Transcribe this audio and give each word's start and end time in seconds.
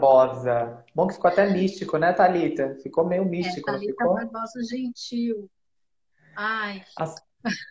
Barbosa. 0.00 0.84
Bom 0.94 1.06
que 1.06 1.14
ficou 1.14 1.30
até 1.30 1.48
místico, 1.50 1.98
né, 1.98 2.12
Thalita? 2.12 2.76
Ficou 2.82 3.06
meio 3.06 3.24
místico, 3.24 3.68
é, 3.68 3.72
não 3.74 3.80
ficou? 3.80 4.14
Barbosa 4.14 4.62
Gentil. 4.62 5.50
Ai. 6.34 6.82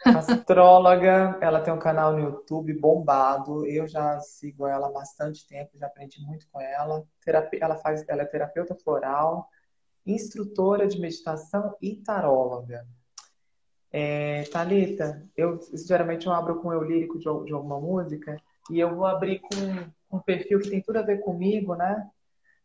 Astróloga, 0.05 1.38
ela 1.42 1.62
tem 1.62 1.73
um 1.73 1.79
canal 1.79 2.13
no 2.13 2.20
YouTube 2.20 2.73
bombado. 2.73 3.65
Eu 3.65 3.88
já 3.88 4.20
sigo 4.20 4.68
ela 4.68 4.88
há 4.88 4.92
bastante 4.92 5.47
tempo, 5.47 5.78
já 5.78 5.88
aprendi 5.88 6.21
muito 6.21 6.47
com 6.52 6.62
ela. 6.62 7.04
Ela 7.60 7.76
faz, 7.78 8.04
ela 8.08 8.22
é 8.22 8.26
terapeuta 8.26 8.76
floral, 8.76 9.48
instrutora 10.06 10.88
de 10.88 11.00
meditação 11.00 11.76
e 11.82 11.96
taróloga. 11.96 12.86
É, 13.92 14.44
Talita, 14.52 15.28
eu 15.36 15.60
geralmente 15.88 16.27
eu 16.27 16.34
abro 16.34 16.62
com 16.62 16.72
eu 16.72 16.84
lírico 16.84 17.18
de, 17.18 17.23
de 17.46 17.54
alguma 17.54 17.80
música 17.80 18.40
e 18.70 18.80
eu 18.80 18.96
vou 18.96 19.05
abrir 19.05 19.40
com 19.40 20.18
um 20.18 20.20
perfil 20.20 20.59
que 20.59 20.70
tem 20.70 20.82
tudo 20.82 20.98
a 20.98 21.02
ver 21.02 21.20
comigo, 21.22 21.76
né? 21.76 22.08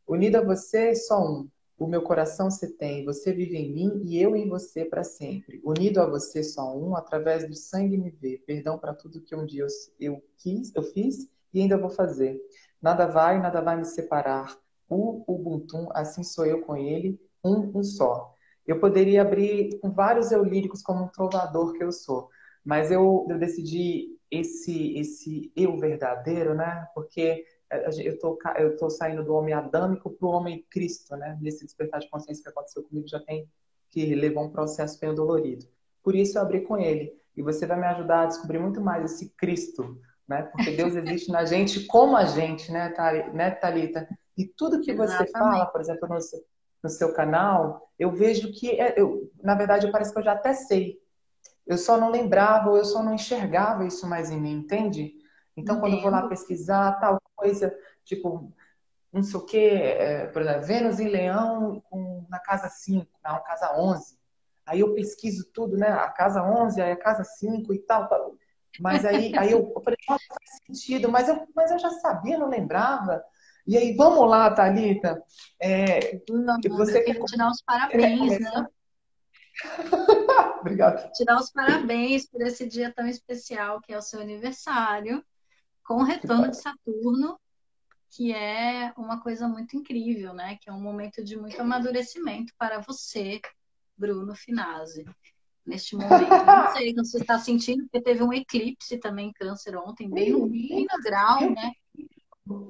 Unido 0.06 0.36
a 0.36 0.42
você, 0.42 0.94
só 0.94 1.22
um. 1.22 1.48
O 1.76 1.88
meu 1.88 2.02
coração 2.02 2.50
se 2.50 2.76
tem, 2.76 3.04
você 3.04 3.32
vive 3.32 3.56
em 3.56 3.72
mim 3.72 4.02
e 4.04 4.20
eu 4.20 4.36
em 4.36 4.48
você 4.48 4.84
para 4.84 5.02
sempre. 5.02 5.60
Unido 5.64 6.00
a 6.00 6.06
você, 6.06 6.42
só 6.42 6.76
um, 6.76 6.94
através 6.94 7.48
do 7.48 7.54
sangue 7.54 7.98
me 7.98 8.10
vê. 8.10 8.40
Perdão 8.46 8.78
para 8.78 8.94
tudo 8.94 9.20
que 9.20 9.34
um 9.34 9.44
dia 9.44 9.62
eu, 9.62 9.68
eu 9.98 10.22
quis, 10.38 10.72
eu 10.74 10.82
fiz 10.82 11.28
e 11.52 11.60
ainda 11.60 11.76
vou 11.76 11.90
fazer. 11.90 12.40
Nada 12.80 13.06
vai, 13.06 13.40
nada 13.40 13.60
vai 13.60 13.76
me 13.76 13.84
separar. 13.84 14.56
O 14.88 15.24
Ubuntu, 15.26 15.88
assim 15.92 16.22
sou 16.22 16.46
eu 16.46 16.60
com 16.62 16.76
ele, 16.76 17.20
um, 17.42 17.78
um 17.78 17.82
só. 17.82 18.32
Eu 18.66 18.78
poderia 18.78 19.22
abrir 19.22 19.78
com 19.80 19.90
vários 19.90 20.30
eu 20.30 20.44
líricos 20.44 20.82
como 20.82 21.04
um 21.04 21.08
trovador 21.08 21.72
que 21.72 21.82
eu 21.82 21.90
sou, 21.90 22.28
mas 22.64 22.90
eu, 22.90 23.26
eu 23.28 23.38
decidi 23.38 24.18
esse 24.30 24.96
esse 24.98 25.52
eu 25.54 25.76
verdadeiro, 25.76 26.54
né? 26.54 26.86
Porque 26.94 27.44
eu 27.70 28.18
tô, 28.18 28.38
eu 28.56 28.76
tô 28.76 28.90
saindo 28.90 29.24
do 29.24 29.34
homem 29.34 29.54
adâmico 29.54 30.10
para 30.10 30.26
o 30.26 30.30
homem 30.30 30.64
Cristo, 30.70 31.16
né? 31.16 31.38
Nesse 31.40 31.64
despertar 31.64 32.00
de 32.00 32.08
consciência 32.08 32.42
que 32.42 32.50
aconteceu 32.50 32.82
comigo 32.82 33.08
já 33.08 33.20
tem 33.20 33.48
que 33.90 34.14
levou 34.14 34.44
um 34.44 34.50
processo 34.50 34.98
bem 34.98 35.14
dolorido. 35.14 35.66
Por 36.02 36.16
isso 36.16 36.36
eu 36.36 36.42
abri 36.42 36.62
com 36.62 36.76
ele. 36.76 37.16
E 37.36 37.42
você 37.42 37.64
vai 37.64 37.78
me 37.78 37.86
ajudar 37.86 38.22
a 38.22 38.26
descobrir 38.26 38.58
muito 38.58 38.80
mais 38.80 39.12
esse 39.12 39.30
Cristo, 39.30 40.00
né? 40.28 40.42
Porque 40.42 40.72
Deus 40.72 40.94
existe 40.96 41.30
na 41.30 41.44
gente 41.44 41.86
como 41.86 42.16
a 42.16 42.24
gente, 42.24 42.70
né, 42.72 42.92
né 43.32 43.50
Thalita? 43.52 44.08
E 44.36 44.44
tudo 44.44 44.80
que 44.80 44.92
você 44.92 45.22
Exatamente. 45.22 45.32
fala, 45.32 45.66
por 45.66 45.80
exemplo, 45.80 46.08
no 46.08 46.20
seu, 46.20 46.40
no 46.82 46.90
seu 46.90 47.12
canal, 47.12 47.88
eu 47.98 48.10
vejo 48.10 48.52
que, 48.52 48.80
é, 48.80 49.00
eu, 49.00 49.30
na 49.42 49.54
verdade, 49.54 49.90
parece 49.90 50.12
que 50.12 50.18
eu 50.18 50.24
já 50.24 50.32
até 50.32 50.52
sei. 50.52 50.98
Eu 51.66 51.78
só 51.78 51.96
não 51.96 52.10
lembrava, 52.10 52.70
ou 52.70 52.76
eu 52.76 52.84
só 52.84 53.02
não 53.02 53.14
enxergava 53.14 53.86
isso 53.86 54.06
mais 54.06 54.30
em 54.30 54.40
mim, 54.40 54.52
entende? 54.52 55.14
Então, 55.56 55.80
quando 55.80 55.94
eu 55.94 56.02
vou 56.02 56.10
lá 56.10 56.28
pesquisar 56.28 56.98
tal 57.00 57.20
coisa, 57.36 57.76
tipo, 58.04 58.52
não 59.12 59.22
sei 59.22 59.38
o 59.38 59.44
quê, 59.44 59.58
é, 59.58 60.26
por 60.26 60.42
exemplo, 60.42 60.66
Vênus 60.66 60.98
em 60.98 61.08
Leão 61.08 61.82
na 62.28 62.38
casa 62.40 62.68
5, 62.68 63.06
na 63.22 63.38
casa 63.40 63.76
11. 63.78 64.18
Aí 64.66 64.80
eu 64.80 64.94
pesquiso 64.94 65.50
tudo, 65.52 65.76
né? 65.76 65.88
A 65.88 66.08
casa 66.08 66.42
11, 66.42 66.80
aí 66.80 66.92
a 66.92 66.96
casa 66.96 67.22
5 67.22 67.72
e 67.72 67.78
tal. 67.78 68.08
tal. 68.08 68.36
Mas 68.80 69.04
aí, 69.04 69.36
aí 69.38 69.52
eu, 69.52 69.72
eu 69.74 69.82
falei, 69.82 69.96
não 70.08 70.18
faz 70.18 70.50
sentido, 70.66 71.08
mas 71.08 71.28
eu, 71.28 71.46
mas 71.54 71.70
eu 71.70 71.78
já 71.78 71.90
sabia, 71.90 72.38
não 72.38 72.48
lembrava. 72.48 73.22
E 73.66 73.78
aí, 73.78 73.94
vamos 73.94 74.28
lá, 74.28 74.50
Thalita. 74.50 75.22
É, 75.60 76.20
não, 76.28 76.58
você 76.76 77.02
quer 77.02 77.22
te 77.22 77.36
dar 77.36 77.50
os 77.50 77.62
parabéns, 77.62 78.40
né? 78.40 78.66
Obrigada. 80.60 81.08
Te 81.14 81.24
dar 81.24 81.38
os 81.38 81.50
parabéns 81.50 82.28
por 82.28 82.42
esse 82.42 82.66
dia 82.66 82.92
tão 82.92 83.06
especial 83.06 83.80
que 83.80 83.92
é 83.92 83.98
o 83.98 84.02
seu 84.02 84.20
aniversário 84.20 85.24
com 85.84 85.96
o 85.96 86.02
retorno 86.02 86.50
de 86.50 86.56
Saturno, 86.56 87.38
que 88.10 88.32
é 88.32 88.92
uma 88.96 89.20
coisa 89.20 89.48
muito 89.48 89.76
incrível, 89.76 90.32
né? 90.32 90.56
Que 90.60 90.70
é 90.70 90.72
um 90.72 90.80
momento 90.80 91.22
de 91.22 91.36
muito 91.36 91.60
amadurecimento 91.60 92.52
para 92.56 92.80
você, 92.80 93.40
Bruno 93.96 94.34
Finazzi. 94.34 95.04
Neste 95.66 95.96
momento. 95.96 96.28
Não 96.28 96.72
sei 96.72 96.90
se 96.90 96.94
você 96.94 97.18
está 97.18 97.38
sentindo, 97.38 97.84
porque 97.84 98.02
teve 98.02 98.22
um 98.22 98.32
eclipse 98.32 98.98
também 98.98 99.28
em 99.28 99.32
câncer 99.32 99.76
ontem, 99.76 100.08
bem 100.08 100.30
no, 100.30 100.48
bem 100.48 100.86
no 100.90 101.02
grau, 101.02 101.50
né? 101.50 101.72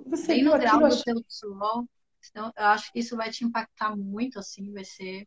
Você 0.06 0.34
bem 0.34 0.44
no 0.44 0.52
grau 0.52 0.80
do 0.80 0.94
seu 0.94 1.24
sol. 1.28 1.88
Então, 2.30 2.52
eu 2.56 2.66
acho 2.66 2.92
que 2.92 3.00
isso 3.00 3.16
vai 3.16 3.30
te 3.30 3.44
impactar 3.44 3.94
muito, 3.96 4.38
assim, 4.38 4.72
vai 4.72 4.84
ser 4.84 5.26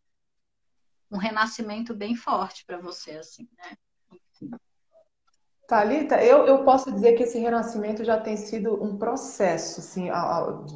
um 1.11 1.17
renascimento 1.17 1.93
bem 1.93 2.15
forte 2.15 2.65
para 2.65 2.79
você, 2.79 3.11
assim, 3.11 3.47
né? 3.57 3.77
Talita, 5.67 6.23
eu, 6.23 6.45
eu 6.45 6.63
posso 6.63 6.89
dizer 6.89 7.13
que 7.17 7.23
esse 7.23 7.37
renascimento 7.37 8.01
já 8.05 8.17
tem 8.17 8.37
sido 8.37 8.81
um 8.81 8.97
processo, 8.97 9.81
assim, 9.81 10.09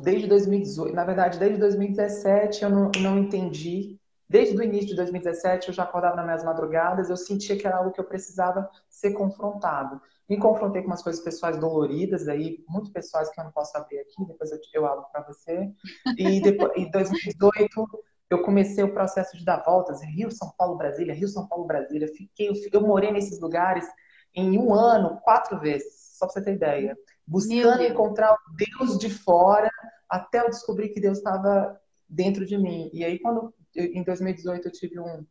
desde 0.04 0.28
2018. 0.28 0.94
Na 0.94 1.06
verdade, 1.06 1.40
desde 1.40 1.58
2017 1.60 2.64
eu 2.64 2.70
não, 2.70 2.92
não 3.00 3.18
entendi. 3.18 3.98
Desde 4.30 4.58
o 4.58 4.62
início 4.62 4.90
de 4.90 4.96
2017 4.98 5.70
eu 5.70 5.74
já 5.74 5.84
acordava 5.84 6.18
nas 6.18 6.26
minhas 6.26 6.44
madrugadas, 6.44 7.10
eu 7.10 7.16
sentia 7.16 7.58
que 7.58 7.66
era 7.66 7.78
algo 7.78 7.94
que 7.94 8.02
eu 8.02 8.04
precisava 8.06 8.70
ser 8.90 9.14
confrontado. 9.14 10.02
Me 10.30 10.38
confrontei 10.38 10.82
com 10.82 10.88
umas 10.88 11.02
coisas 11.02 11.24
pessoais 11.24 11.58
doloridas, 11.58 12.28
aí, 12.28 12.62
muito 12.68 12.92
pessoais 12.92 13.30
que 13.30 13.40
eu 13.40 13.46
não 13.46 13.52
posso 13.52 13.78
abrir 13.78 14.00
aqui, 14.00 14.26
depois 14.28 14.52
eu, 14.52 14.60
eu 14.74 14.86
abro 14.86 15.06
para 15.10 15.24
você. 15.24 15.72
E 16.18 16.42
depois, 16.42 16.72
em 16.76 16.92
2018 16.92 17.88
eu 18.30 18.42
comecei 18.42 18.84
o 18.84 18.94
processo 18.94 19.38
de 19.38 19.46
dar 19.46 19.64
voltas, 19.64 20.02
Rio, 20.04 20.32
São 20.32 20.52
Paulo, 20.58 20.78
Brasília, 20.78 21.14
Rio, 21.14 21.28
São 21.30 21.48
Paulo, 21.48 21.66
Brasília. 21.66 22.10
Fiquei, 22.10 22.50
eu, 22.50 22.54
eu 22.74 22.82
morei 22.82 23.12
nesses 23.12 23.40
lugares 23.40 23.86
em 24.34 24.58
um 24.58 24.74
ano 24.74 25.20
quatro 25.24 25.60
vezes, 25.60 26.18
só 26.18 26.26
para 26.26 26.34
você 26.34 26.44
ter 26.44 26.54
ideia. 26.54 26.98
Buscando 27.26 27.84
encontrar 27.84 28.34
o 28.34 28.38
Deus 28.56 28.98
de 28.98 29.10
fora 29.10 29.70
até 30.10 30.42
eu 30.42 30.50
descobrir 30.50 30.90
que 30.90 31.00
Deus 31.00 31.18
estava 31.18 31.80
dentro 32.08 32.46
de 32.46 32.58
mim. 32.58 32.90
E 32.94 33.06
aí, 33.06 33.20
quando 33.20 33.54
em 33.76 34.04
2018 34.04 34.68
eu 34.68 34.72
tive 34.72 35.00
um, 35.00 35.26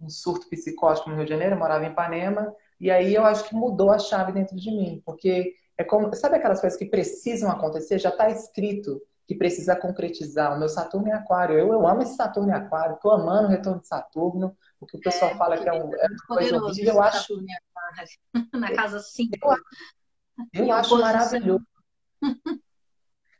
um 0.00 0.08
surto 0.08 0.48
psicótico 0.48 1.08
no 1.08 1.16
Rio 1.16 1.24
de 1.24 1.30
Janeiro, 1.30 1.54
eu 1.54 1.58
morava 1.58 1.84
em 1.84 1.90
Ipanema, 1.90 2.52
e 2.80 2.90
aí 2.90 3.14
eu 3.14 3.24
acho 3.24 3.48
que 3.48 3.54
mudou 3.54 3.90
a 3.90 3.98
chave 3.98 4.32
dentro 4.32 4.56
de 4.56 4.70
mim, 4.70 5.02
porque 5.04 5.54
é 5.78 5.84
como, 5.84 6.12
sabe 6.14 6.36
aquelas 6.36 6.60
coisas 6.60 6.78
que 6.78 6.86
precisam 6.86 7.50
acontecer? 7.50 7.98
Já 7.98 8.10
está 8.10 8.28
escrito 8.28 9.00
que 9.30 9.36
precisa 9.36 9.76
concretizar. 9.76 10.52
O 10.52 10.58
meu 10.58 10.68
Saturno 10.68 11.06
é 11.06 11.12
Aquário. 11.12 11.56
Eu, 11.56 11.72
eu 11.72 11.86
amo 11.86 12.02
esse 12.02 12.16
Saturno 12.16 12.50
em 12.50 12.52
Aquário. 12.52 12.96
Estou 12.96 13.12
amando 13.12 13.46
o 13.46 13.50
retorno 13.50 13.80
de 13.80 13.86
Saturno. 13.86 14.56
O 14.80 14.86
que 14.86 14.96
o 14.96 15.00
pessoal 15.00 15.30
é, 15.30 15.36
fala 15.36 15.56
que 15.56 15.68
é, 15.68 15.72
um, 15.72 15.94
é 15.94 16.06
uma 16.08 16.26
coisa 16.26 16.56
horrível. 16.56 16.94
Eu 16.94 17.00
acho. 17.00 17.34
Na 18.52 18.74
casa 18.74 18.98
5. 18.98 19.30
Eu, 20.52 20.64
eu 20.64 20.72
acho 20.72 20.98
maravilhoso. 20.98 21.64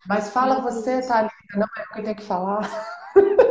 Mas 0.07 0.31
fala 0.31 0.61
você, 0.61 1.05
Thalita. 1.05 1.35
Não 1.57 1.67
é 1.77 1.83
o 1.83 1.93
que 1.93 1.99
eu 1.99 2.05
tenho 2.05 2.17
que 2.17 2.23
falar. 2.23 2.61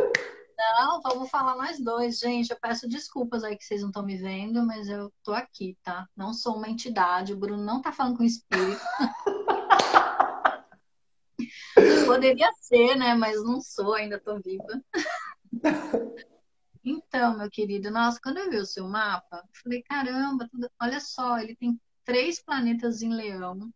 Não, 0.78 1.02
vamos 1.02 1.28
falar 1.28 1.56
nós 1.56 1.78
dois, 1.78 2.18
gente. 2.18 2.50
Eu 2.50 2.58
peço 2.58 2.88
desculpas 2.88 3.44
aí 3.44 3.54
que 3.54 3.64
vocês 3.64 3.80
não 3.80 3.88
estão 3.88 4.02
me 4.02 4.16
vendo, 4.16 4.64
mas 4.64 4.88
eu 4.88 5.10
tô 5.22 5.32
aqui, 5.32 5.76
tá? 5.82 6.06
Não 6.14 6.34
sou 6.34 6.56
uma 6.56 6.68
entidade. 6.68 7.32
O 7.32 7.36
Bruno 7.38 7.62
não 7.62 7.80
tá 7.80 7.92
falando 7.92 8.18
com 8.18 8.22
espírito. 8.22 8.80
Poderia 12.06 12.50
ser, 12.60 12.96
né? 12.96 13.14
Mas 13.14 13.42
não 13.42 13.60
sou, 13.60 13.94
ainda 13.94 14.18
tô 14.18 14.38
viva. 14.40 14.82
Então, 16.82 17.36
meu 17.36 17.50
querido, 17.50 17.90
nossa, 17.90 18.18
quando 18.22 18.38
eu 18.38 18.48
vi 18.48 18.56
o 18.56 18.64
seu 18.64 18.88
mapa, 18.88 19.36
eu 19.36 19.60
falei, 19.62 19.82
caramba, 19.82 20.48
tudo... 20.50 20.66
olha 20.80 20.98
só, 20.98 21.38
ele 21.38 21.54
tem 21.54 21.78
três 22.04 22.42
planetas 22.42 23.02
em 23.02 23.12
leão, 23.12 23.70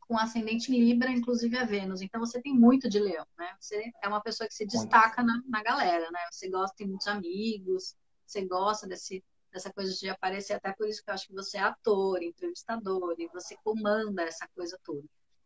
com 0.00 0.18
ascendente 0.18 0.72
em 0.72 0.82
Libra, 0.82 1.10
inclusive 1.10 1.56
a 1.56 1.64
Vênus. 1.64 2.02
Então 2.02 2.20
você 2.20 2.40
tem 2.40 2.54
muito 2.54 2.88
de 2.88 2.98
leão, 2.98 3.26
né? 3.38 3.54
Você 3.60 3.92
é 4.02 4.08
uma 4.08 4.22
pessoa 4.22 4.48
que 4.48 4.54
se 4.54 4.66
destaca 4.66 5.22
na, 5.22 5.40
na 5.46 5.62
galera, 5.62 6.10
né? 6.10 6.20
Você 6.30 6.48
gosta, 6.48 6.76
tem 6.76 6.86
muitos 6.86 7.06
amigos, 7.06 7.94
você 8.26 8.44
gosta 8.46 8.86
desse, 8.86 9.22
dessa 9.52 9.72
coisa 9.72 9.92
de 9.94 10.08
aparecer, 10.08 10.54
até 10.54 10.72
por 10.72 10.88
isso 10.88 11.02
que 11.02 11.10
eu 11.10 11.14
acho 11.14 11.26
que 11.26 11.34
você 11.34 11.58
é 11.58 11.62
ator, 11.62 12.22
entrevistador, 12.22 13.14
e 13.18 13.28
você 13.28 13.56
comanda 13.62 14.22
essa 14.22 14.48
coisa 14.54 14.78
toda. 14.84 15.04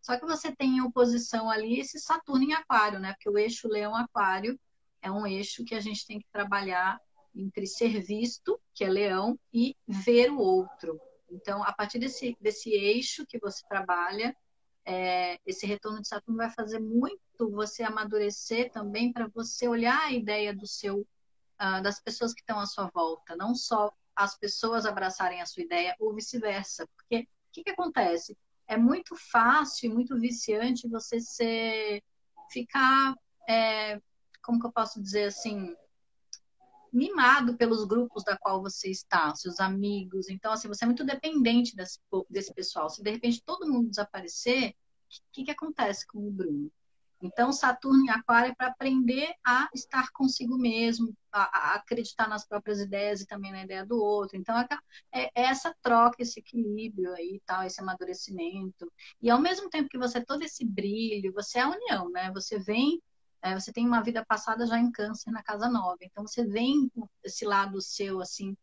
Só 0.09 0.19
que 0.19 0.25
você 0.25 0.51
tem 0.51 0.79
em 0.79 0.81
oposição 0.81 1.51
ali 1.51 1.81
esse 1.81 1.99
Saturno 2.01 2.43
em 2.43 2.55
Aquário, 2.55 2.99
né? 2.99 3.13
Porque 3.13 3.29
o 3.29 3.37
eixo 3.37 3.69
Leão-Aquário 3.69 4.59
é 5.03 5.13
um 5.13 5.27
eixo 5.27 5.67
que 5.67 5.75
a 5.75 5.81
gente 5.81 6.07
tem 6.07 6.19
que 6.19 6.27
trabalhar 6.33 6.99
entre 7.37 7.67
ser 7.67 8.01
visto, 8.01 8.59
que 8.73 8.85
é 8.85 8.89
Leão, 8.89 9.39
e 9.53 9.77
ver 9.87 10.31
o 10.31 10.39
outro. 10.39 10.99
Então, 11.31 11.63
a 11.63 11.75
partir 11.75 11.99
desse, 11.99 12.35
desse 12.41 12.71
eixo 12.71 13.27
que 13.27 13.39
você 13.39 13.63
trabalha, 13.69 14.35
é, 14.83 15.39
esse 15.45 15.67
retorno 15.67 16.01
de 16.01 16.09
Saturno 16.09 16.39
vai 16.39 16.51
fazer 16.53 16.81
muito 16.81 17.21
você 17.51 17.83
amadurecer 17.83 18.73
também 18.73 19.13
para 19.13 19.29
você 19.29 19.69
olhar 19.69 20.07
a 20.07 20.13
ideia 20.13 20.57
do 20.57 20.67
seu, 20.67 21.01
uh, 21.01 21.83
das 21.83 22.01
pessoas 22.01 22.33
que 22.33 22.41
estão 22.41 22.59
à 22.59 22.65
sua 22.65 22.91
volta, 22.95 23.37
não 23.37 23.55
só 23.55 23.93
as 24.17 24.39
pessoas 24.39 24.87
abraçarem 24.87 25.43
a 25.43 25.47
sua 25.47 25.65
ideia 25.65 25.95
ou 26.01 26.15
vice-versa. 26.15 26.89
Porque 26.97 27.25
o 27.25 27.53
que, 27.53 27.65
que 27.65 27.71
acontece? 27.73 28.35
É 28.69 28.77
muito 28.77 29.17
fácil, 29.17 29.93
muito 29.93 30.19
viciante 30.19 30.89
você 30.89 31.21
ser, 31.21 32.03
ficar, 32.53 33.15
é, 33.49 34.01
como 34.43 34.61
que 34.61 34.67
eu 34.67 34.73
posso 34.73 35.03
dizer 35.03 35.25
assim, 35.25 35.75
mimado 36.93 37.57
pelos 37.57 37.85
grupos 37.87 38.23
da 38.25 38.37
qual 38.37 38.63
você 38.63 38.91
está, 38.91 39.35
seus 39.35 39.59
amigos. 39.59 40.29
Então, 40.29 40.53
assim, 40.53 40.69
você 40.69 40.85
é 40.85 40.87
muito 40.87 41.05
dependente 41.05 41.75
desse, 41.75 41.99
desse 42.29 42.53
pessoal. 42.53 42.91
Se 42.91 43.03
de 43.03 43.11
repente 43.11 43.43
todo 43.45 43.69
mundo 43.69 43.89
desaparecer, 43.89 44.71
o 44.71 45.33
que, 45.33 45.45
que 45.45 45.51
acontece 45.51 46.07
com 46.07 46.27
o 46.27 46.31
Bruno? 46.31 46.71
Então, 47.21 47.53
Saturno 47.53 48.05
em 48.05 48.11
Aquário 48.11 48.53
é 48.53 48.55
para 48.55 48.69
aprender 48.69 49.35
a 49.45 49.69
estar 49.75 50.11
consigo 50.13 50.57
mesmo, 50.57 51.17
a, 51.33 51.73
a, 51.73 51.75
acreditar 51.77 52.29
nas 52.29 52.47
próprias 52.47 52.81
ideias 52.81 53.21
e 53.21 53.27
também 53.27 53.53
na 53.53 53.65
ideia 53.65 53.85
do 53.85 53.97
outro. 54.03 54.37
Então, 54.37 54.59
é, 54.59 54.69
é, 55.13 55.31
essa 55.35 55.75
troca, 55.83 56.23
esse 56.23 56.41
equilíbrio 56.41 57.13
aí, 57.15 57.41
tal, 57.47 57.65
esse 57.65 57.81
amadurecimento. 57.81 58.91
E 59.21 59.31
ao 59.31 59.41
mesmo 59.41 59.69
tempo 59.69 59.89
que 59.89 59.99
você 59.99 60.25
todo 60.25 60.43
esse 60.43 60.65
brilho, 60.65 61.33
você 61.33 61.59
é 61.59 61.63
a 61.63 61.71
união, 61.71 62.11
né? 62.11 62.31
Você 62.33 62.59
vem, 62.59 63.03
é, 63.43 63.55
você 63.55 63.73
tem 63.73 63.87
uma 63.87 64.03
vida 64.03 64.25
passada 64.25 64.67
já 64.67 64.79
em 64.79 64.91
câncer 64.91 65.31
na 65.31 65.43
casa 65.43 65.69
nova. 65.69 65.99
Então, 66.03 66.27
você 66.27 66.45
vem 66.45 66.89
com 66.91 67.09
esse 67.25 67.45
lado 67.45 67.81
seu, 67.81 68.21
assim, 68.21 68.57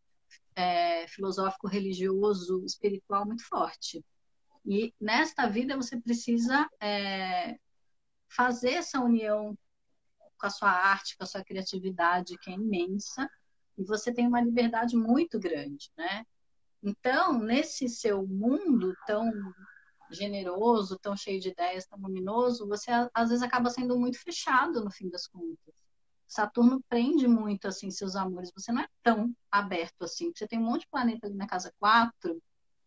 é, 0.54 1.06
filosófico, 1.08 1.68
religioso, 1.68 2.64
espiritual 2.64 3.26
muito 3.26 3.46
forte. 3.46 4.04
E 4.64 4.92
nesta 5.00 5.46
vida 5.46 5.76
você 5.76 6.00
precisa 6.00 6.68
é, 6.80 7.56
fazer 8.28 8.72
essa 8.72 9.00
união 9.00 9.56
com 10.38 10.46
a 10.46 10.50
sua 10.50 10.70
arte, 10.70 11.16
com 11.16 11.24
a 11.24 11.26
sua 11.26 11.44
criatividade, 11.44 12.38
que 12.38 12.50
é 12.50 12.54
imensa, 12.54 13.28
e 13.76 13.84
você 13.84 14.12
tem 14.12 14.26
uma 14.26 14.40
liberdade 14.40 14.96
muito 14.96 15.38
grande, 15.38 15.90
né? 15.96 16.24
Então, 16.82 17.38
nesse 17.38 17.88
seu 17.88 18.26
mundo 18.26 18.94
tão 19.06 19.30
generoso, 20.10 20.98
tão 20.98 21.16
cheio 21.16 21.40
de 21.40 21.48
ideias, 21.48 21.86
tão 21.86 21.98
luminoso, 21.98 22.66
você 22.66 22.90
às 23.12 23.28
vezes 23.28 23.42
acaba 23.42 23.70
sendo 23.70 23.98
muito 23.98 24.18
fechado 24.20 24.84
no 24.84 24.90
fim 24.90 25.08
das 25.08 25.26
contas. 25.26 25.74
Saturno 26.28 26.82
prende 26.88 27.26
muito 27.28 27.68
assim 27.68 27.90
seus 27.90 28.16
amores, 28.16 28.52
você 28.54 28.72
não 28.72 28.82
é 28.82 28.88
tão 29.02 29.34
aberto 29.50 30.02
assim. 30.02 30.32
Você 30.34 30.46
tem 30.46 30.58
um 30.58 30.64
monte 30.64 30.82
de 30.82 30.88
planeta 30.88 31.26
ali 31.26 31.36
na 31.36 31.46
casa 31.46 31.72
4, 31.78 32.40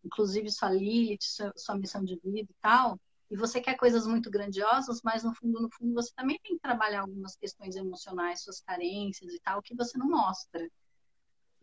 inclusive 0.04 0.50
sua 0.50 0.70
Lilith, 0.70 1.22
sua, 1.22 1.52
sua 1.56 1.76
missão 1.76 2.04
de 2.04 2.16
vida 2.22 2.50
e 2.50 2.56
tal, 2.60 2.98
e 3.30 3.36
você 3.36 3.60
quer 3.60 3.76
coisas 3.76 4.06
muito 4.06 4.28
grandiosas, 4.28 5.00
mas 5.04 5.22
no 5.22 5.32
fundo, 5.32 5.60
no 5.60 5.70
fundo, 5.70 5.94
você 5.94 6.12
também 6.14 6.38
tem 6.42 6.56
que 6.56 6.60
trabalhar 6.60 7.02
algumas 7.02 7.36
questões 7.36 7.76
emocionais, 7.76 8.42
suas 8.42 8.60
carências 8.60 9.32
e 9.32 9.40
tal, 9.40 9.62
que 9.62 9.74
você 9.74 9.96
não 9.96 10.08
mostra. 10.08 10.68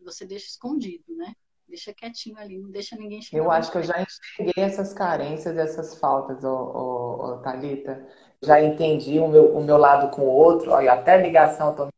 Você 0.00 0.24
deixa 0.24 0.46
escondido, 0.46 1.04
né? 1.14 1.34
Deixa 1.68 1.92
quietinho 1.92 2.38
ali, 2.38 2.58
não 2.58 2.70
deixa 2.70 2.96
ninguém 2.96 3.20
chegar. 3.20 3.42
Eu 3.42 3.50
acho 3.50 3.70
que 3.70 3.76
eu 3.76 3.82
já 3.82 4.00
enxerguei 4.00 4.64
essas 4.64 4.94
carências, 4.94 5.58
essas 5.58 5.98
faltas, 5.98 6.42
ô, 6.42 6.54
ô, 6.54 7.26
ô, 7.26 7.38
Thalita. 7.42 8.08
Já 8.40 8.62
entendi 8.62 9.18
o 9.18 9.28
meu, 9.28 9.54
o 9.54 9.62
meu 9.62 9.76
lado 9.76 10.10
com 10.10 10.22
o 10.22 10.30
outro. 10.30 10.70
Olha, 10.70 10.92
até 10.92 11.20
ligação 11.20 11.68
eu 11.70 11.76
tô 11.76 11.88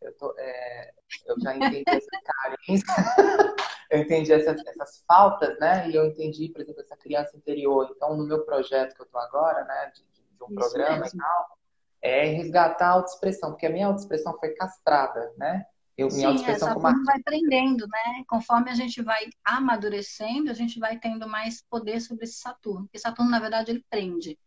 eu, 0.00 0.16
tô, 0.16 0.34
é, 0.38 0.92
eu 1.26 1.38
já 1.40 1.54
entendi 1.54 1.84
essas 1.86 2.08
carências. 2.24 3.47
Eu 3.90 4.00
entendi 4.00 4.32
essas, 4.32 4.60
essas, 4.66 5.02
faltas, 5.06 5.58
né? 5.58 5.88
E 5.88 5.94
eu 5.94 6.06
entendi, 6.06 6.48
por 6.48 6.60
exemplo, 6.60 6.82
essa 6.82 6.96
criança 6.96 7.36
interior. 7.36 7.90
Então, 7.94 8.16
no 8.16 8.26
meu 8.26 8.44
projeto 8.44 8.94
que 8.94 9.00
eu 9.00 9.06
estou 9.06 9.20
agora, 9.20 9.64
né, 9.64 9.92
de, 9.94 10.02
de 10.02 10.44
um 10.44 10.48
Isso 10.48 10.54
programa 10.54 11.00
mesmo. 11.00 11.18
e 11.18 11.22
tal, 11.22 11.58
é 12.02 12.24
resgatar 12.26 12.86
a 12.86 12.92
autoexpressão, 12.92 13.50
porque 13.50 13.66
a 13.66 13.70
minha 13.70 13.86
autoexpressão 13.86 14.36
foi 14.38 14.50
castrada, 14.50 15.32
né? 15.36 15.64
Eu, 15.96 16.10
Sim, 16.10 16.26
autoexpressão 16.26 16.68
essa 16.68 16.80
como 16.80 17.04
vai 17.04 17.16
aprendendo, 17.18 17.86
né? 17.88 18.24
Conforme 18.28 18.70
a 18.70 18.74
gente 18.74 19.02
vai 19.02 19.24
amadurecendo, 19.44 20.50
a 20.50 20.54
gente 20.54 20.78
vai 20.78 20.98
tendo 20.98 21.26
mais 21.26 21.62
poder 21.68 22.00
sobre 22.00 22.24
esse 22.24 22.38
Saturno. 22.38 22.82
Porque 22.82 22.98
Saturno, 22.98 23.30
na 23.30 23.40
verdade, 23.40 23.72
ele 23.72 23.84
prende. 23.90 24.38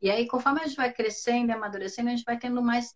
E 0.00 0.10
aí, 0.10 0.28
conforme 0.28 0.60
a 0.60 0.66
gente 0.66 0.76
vai 0.76 0.92
crescendo 0.92 1.50
e 1.50 1.52
amadurecendo, 1.52 2.08
a 2.08 2.12
gente 2.12 2.24
vai 2.24 2.38
tendo 2.38 2.62
mais 2.62 2.94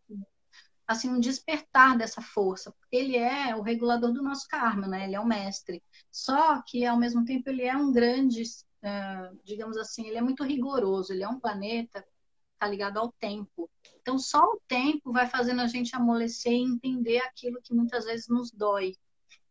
assim 0.86 1.08
um 1.10 1.20
despertar 1.20 1.96
dessa 1.96 2.20
força, 2.20 2.72
porque 2.72 2.96
ele 2.96 3.16
é 3.16 3.54
o 3.56 3.62
regulador 3.62 4.12
do 4.12 4.22
nosso 4.22 4.46
karma, 4.48 4.86
né? 4.86 5.04
Ele 5.04 5.14
é 5.14 5.20
o 5.20 5.26
mestre. 5.26 5.82
Só 6.10 6.62
que 6.62 6.84
ao 6.84 6.98
mesmo 6.98 7.24
tempo 7.24 7.48
ele 7.48 7.62
é 7.62 7.76
um 7.76 7.92
grande, 7.92 8.42
uh, 8.42 9.40
digamos 9.44 9.76
assim, 9.76 10.06
ele 10.06 10.18
é 10.18 10.22
muito 10.22 10.44
rigoroso. 10.44 11.12
Ele 11.12 11.22
é 11.22 11.28
um 11.28 11.40
planeta 11.40 12.04
tá 12.58 12.68
ligado 12.68 12.98
ao 12.98 13.12
tempo. 13.12 13.70
Então 14.00 14.18
só 14.18 14.42
o 14.42 14.60
tempo 14.66 15.12
vai 15.12 15.26
fazendo 15.26 15.60
a 15.60 15.66
gente 15.66 15.94
amolecer 15.94 16.52
e 16.52 16.62
entender 16.62 17.18
aquilo 17.18 17.60
que 17.62 17.74
muitas 17.74 18.04
vezes 18.04 18.28
nos 18.28 18.50
dói. 18.50 18.96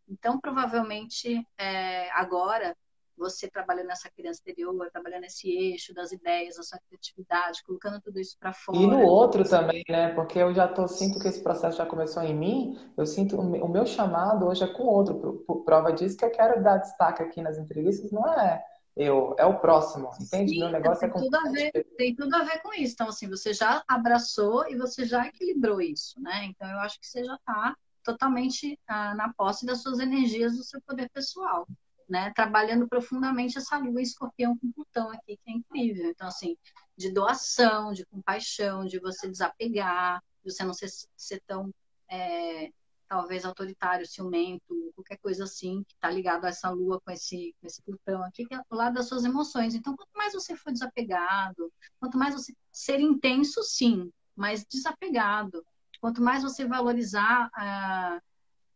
Então 0.08 0.40
provavelmente 0.40 1.46
é, 1.58 2.10
agora 2.12 2.76
você 3.24 3.50
trabalhando 3.50 3.88
nessa 3.88 4.10
criança 4.10 4.42
interior, 4.42 4.90
trabalhando 4.92 5.22
nesse 5.22 5.50
eixo 5.50 5.94
das 5.94 6.12
ideias, 6.12 6.58
da 6.58 6.64
sua 6.64 6.78
criatividade, 6.88 7.64
colocando 7.64 8.02
tudo 8.02 8.20
isso 8.20 8.38
para 8.38 8.52
fora. 8.52 8.78
E 8.78 8.86
no 8.86 9.02
outro 9.02 9.48
também, 9.48 9.84
né? 9.88 10.14
Porque 10.14 10.38
eu 10.38 10.54
já 10.54 10.68
tô, 10.68 10.88
sinto 10.88 11.20
que 11.20 11.28
esse 11.28 11.42
processo 11.42 11.78
já 11.78 11.86
começou 11.86 12.22
em 12.22 12.36
mim, 12.36 12.78
eu 12.98 13.06
sinto 13.06 13.40
o 13.40 13.70
meu 13.70 13.86
chamado 13.86 14.46
hoje 14.46 14.64
é 14.64 14.68
com 14.68 14.84
outro. 14.84 15.46
Prova 15.66 15.94
disso 15.94 16.18
que 16.18 16.26
eu 16.26 16.32
quero 16.32 16.62
dar 16.62 16.78
destaque 16.78 17.24
aqui 17.24 17.42
nas 17.42 17.58
entrevistas, 17.58 18.12
não 18.12 18.28
é 18.28 18.62
eu, 18.96 19.36
é 19.40 19.46
o 19.46 19.60
próximo, 19.60 20.12
entende? 20.20 20.52
Sim, 20.52 20.60
meu 20.60 20.70
negócio 20.70 21.00
tem 21.00 21.10
é 21.10 21.12
com 21.12 21.20
tudo 21.20 21.36
a 21.36 21.50
ver, 21.50 21.72
Tem 21.98 22.16
tudo 22.16 22.36
a 22.36 22.44
ver 22.44 22.62
com 22.62 22.74
isso. 22.74 22.94
Então, 22.94 23.08
assim, 23.08 23.28
você 23.28 23.54
já 23.54 23.84
abraçou 23.88 24.68
e 24.70 24.76
você 24.76 25.06
já 25.06 25.26
equilibrou 25.26 25.82
isso, 25.82 26.22
né? 26.22 26.46
Então, 26.46 26.70
eu 26.70 26.80
acho 26.80 27.00
que 27.00 27.08
você 27.08 27.24
já 27.24 27.36
está 27.36 27.76
totalmente 28.04 28.78
ah, 28.88 29.16
na 29.16 29.34
posse 29.34 29.66
das 29.66 29.82
suas 29.82 30.00
energias, 30.00 30.58
do 30.58 30.64
seu 30.64 30.82
poder 30.82 31.10
pessoal 31.10 31.66
né? 32.14 32.32
Trabalhando 32.36 32.88
profundamente 32.88 33.58
essa 33.58 33.76
lua 33.76 34.00
escorpião 34.00 34.56
com 34.56 34.72
Plutão 34.72 35.10
aqui, 35.10 35.36
que 35.36 35.50
é 35.50 35.52
incrível. 35.52 36.12
Então, 36.12 36.28
assim, 36.28 36.56
de 36.96 37.12
doação, 37.12 37.92
de 37.92 38.06
compaixão, 38.06 38.86
de 38.86 39.00
você 39.00 39.28
desapegar, 39.28 40.24
de 40.44 40.54
você 40.54 40.64
não 40.64 40.76
ser, 40.76 40.90
ser 41.18 41.42
tão, 41.48 41.74
é, 42.08 42.70
talvez, 43.10 43.44
autoritário, 43.44 44.06
ciumento, 44.06 44.92
qualquer 44.94 45.18
coisa 45.18 45.46
assim, 45.46 45.84
que 45.88 45.96
está 45.96 46.08
ligado 46.12 46.46
a 46.46 46.50
essa 46.50 46.70
lua 46.70 47.02
com 47.02 47.10
esse, 47.10 47.56
com 47.60 47.66
esse 47.66 47.82
Plutão 47.82 48.24
aqui, 48.24 48.46
que 48.46 48.54
é 48.54 48.62
o 48.70 48.76
lado 48.76 48.94
das 48.94 49.08
suas 49.08 49.26
emoções. 49.26 49.74
Então, 49.74 49.96
quanto 49.96 50.12
mais 50.16 50.34
você 50.34 50.56
for 50.56 50.72
desapegado, 50.72 51.74
quanto 52.00 52.16
mais 52.16 52.36
você 52.36 52.54
ser 52.72 53.00
intenso, 53.00 53.64
sim, 53.64 54.12
mas 54.36 54.64
desapegado. 54.64 55.66
Quanto 56.00 56.22
mais 56.22 56.44
você 56.44 56.64
valorizar 56.64 57.50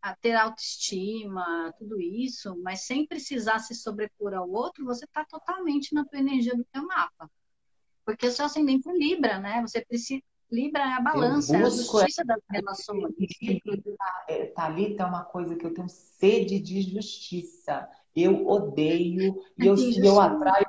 a 0.02 0.16
ter 0.16 0.36
autoestima, 0.36 1.74
tudo 1.78 2.00
isso, 2.00 2.56
mas 2.62 2.86
sem 2.86 3.06
precisar 3.06 3.60
se 3.60 3.76
sobrepor 3.76 4.34
ao 4.34 4.50
outro, 4.50 4.86
você 4.86 5.06
está 5.06 5.26
totalmente 5.26 5.94
na 5.94 6.06
tua 6.06 6.20
energia 6.20 6.56
do 6.56 6.66
teu 6.66 6.86
mapa. 6.86 7.30
Porque 8.06 8.28
o 8.28 8.32
seu 8.32 8.46
ascendente 8.46 8.90
é 8.90 8.94
Libra, 8.94 9.40
né? 9.40 9.62
Você 9.62 9.84
precisa. 9.84 10.22
Libra 10.50 10.82
é 10.82 10.94
a 10.94 11.02
balança, 11.02 11.58
é 11.58 11.62
a 11.62 11.70
justiça 11.70 12.24
das 12.24 12.40
relações. 12.50 13.14
Thalita 14.56 15.04
é 15.04 15.06
uma 15.06 15.26
coisa 15.26 15.58
que 15.58 15.66
eu 15.66 15.74
tenho 15.74 15.90
sede 15.90 16.58
de 16.58 16.82
justiça. 16.84 17.86
Eu 18.16 18.48
odeio 18.48 19.36
e 19.58 19.66
eu, 19.66 19.76
eu 20.02 20.22
atraio 20.22 20.66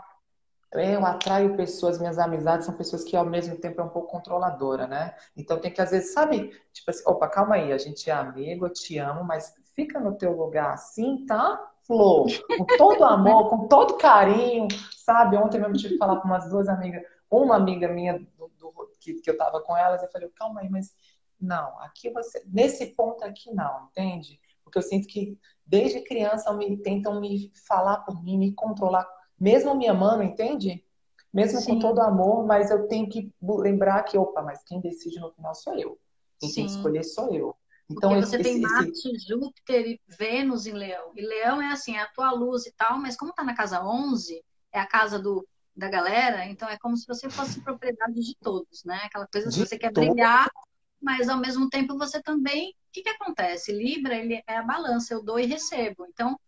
eu 0.72 1.04
atraio 1.04 1.56
pessoas, 1.56 1.98
minhas 1.98 2.18
amizades 2.18 2.66
são 2.66 2.74
pessoas 2.76 3.02
que 3.02 3.16
ao 3.16 3.24
mesmo 3.24 3.56
tempo 3.56 3.80
é 3.80 3.84
um 3.84 3.88
pouco 3.88 4.10
controladora, 4.10 4.86
né? 4.86 5.14
Então 5.36 5.58
tem 5.58 5.72
que 5.72 5.80
às 5.80 5.90
vezes, 5.90 6.12
sabe, 6.12 6.50
tipo 6.72 6.90
assim, 6.90 7.02
opa, 7.06 7.26
calma 7.28 7.54
aí, 7.54 7.72
a 7.72 7.78
gente 7.78 8.10
é 8.10 8.12
amigo, 8.12 8.66
eu 8.66 8.72
te 8.72 8.98
amo, 8.98 9.25
mas 9.25 9.54
fica 9.75 9.98
no 9.98 10.16
teu 10.16 10.37
lugar 10.37 10.75
assim, 10.75 11.25
tá? 11.25 11.58
Flor, 11.87 12.26
com 12.56 12.66
todo 12.76 13.02
amor, 13.02 13.48
com 13.48 13.66
todo 13.66 13.96
carinho, 13.96 14.68
sabe? 14.94 15.38
Ontem 15.38 15.58
mesmo 15.58 15.75
tive 15.75 15.94
que 15.94 15.98
falar 15.98 16.20
com 16.20 16.28
umas 16.28 16.50
duas 16.50 16.68
amigas, 16.68 17.02
uma 17.30 17.56
amiga 17.56 17.88
minha 17.88 18.18
do, 18.18 18.50
do, 18.58 18.90
que, 19.00 19.14
que 19.14 19.30
eu 19.30 19.38
tava 19.38 19.62
com 19.62 19.75
elas, 19.75 20.02
eu 20.02 20.10
falei, 20.10 20.28
calma 20.37 20.60
aí, 20.60 20.68
mas 20.68 20.94
não, 21.40 21.80
aqui 21.80 22.10
você, 22.10 22.42
nesse 22.46 22.87
ponto 22.94 23.25
aqui 23.25 23.50
não, 23.54 23.88
entende? 23.90 24.38
Porque 24.62 24.76
eu 24.76 24.82
sinto 24.82 25.08
que 25.08 25.38
desde 25.64 26.02
criança 26.02 26.52
me, 26.52 26.76
tentam 26.76 27.20
me 27.20 27.50
falar 27.66 27.98
por 27.98 28.22
mim, 28.22 28.37
me 28.37 28.52
controlar 28.52 29.06
mesmo 29.38 29.75
me 29.75 29.87
amando, 29.87 30.23
entende? 30.23 30.85
Mesmo 31.33 31.61
Sim. 31.61 31.75
com 31.75 31.78
todo 31.78 32.00
amor, 32.00 32.47
mas 32.47 32.71
eu 32.71 32.88
tenho 32.88 33.09
que 33.09 33.33
lembrar 33.42 34.02
que, 34.02 34.16
opa, 34.16 34.42
mas 34.42 34.62
quem 34.64 34.80
decide 34.80 35.21
no 35.21 35.30
final 35.33 35.54
sou 35.54 35.75
eu. 35.75 35.99
Quem 36.40 36.52
tem 36.52 36.66
que 36.66 36.73
escolher 36.73 37.04
sou 37.04 37.35
eu. 37.35 37.54
Então, 37.90 38.11
Porque 38.11 38.26
você 38.26 38.37
esse, 38.37 38.45
tem 38.45 38.61
Marte, 38.61 38.90
esse... 38.90 39.28
Júpiter 39.28 39.87
e 39.87 40.00
Vênus 40.07 40.66
em 40.66 40.73
Leão. 40.73 41.12
E 41.14 41.23
Leão 41.23 41.61
é 41.61 41.73
assim, 41.73 41.97
é 41.97 42.02
a 42.02 42.12
tua 42.12 42.30
luz 42.33 42.66
e 42.66 42.73
tal, 42.73 42.99
mas 42.99 43.16
como 43.16 43.33
tá 43.33 43.42
na 43.42 43.54
casa 43.54 43.83
11, 43.83 44.42
é 44.73 44.78
a 44.78 44.87
casa 44.87 45.18
do, 45.18 45.47
da 45.75 45.88
galera, 45.88 46.45
então 46.47 46.68
é 46.68 46.76
como 46.76 46.97
se 46.97 47.07
você 47.07 47.30
fosse 47.30 47.61
propriedade 47.62 48.21
de 48.21 48.37
todos, 48.40 48.85
né? 48.85 49.00
Aquela 49.04 49.26
coisa 49.26 49.49
que 49.49 49.59
você 49.59 49.78
quer 49.78 49.92
brilhar, 49.92 50.50
mas 51.00 51.28
ao 51.28 51.38
mesmo 51.38 51.68
tempo 51.68 51.97
você 51.97 52.23
também. 52.23 52.71
O 52.71 52.92
que, 52.92 53.02
que 53.02 53.09
acontece? 53.11 53.71
Libra, 53.71 54.16
ele 54.16 54.42
é 54.47 54.57
a 54.57 54.62
balança, 54.62 55.14
eu 55.14 55.23
dou 55.23 55.38
e 55.38 55.47
recebo. 55.47 56.07
Então, 56.07 56.38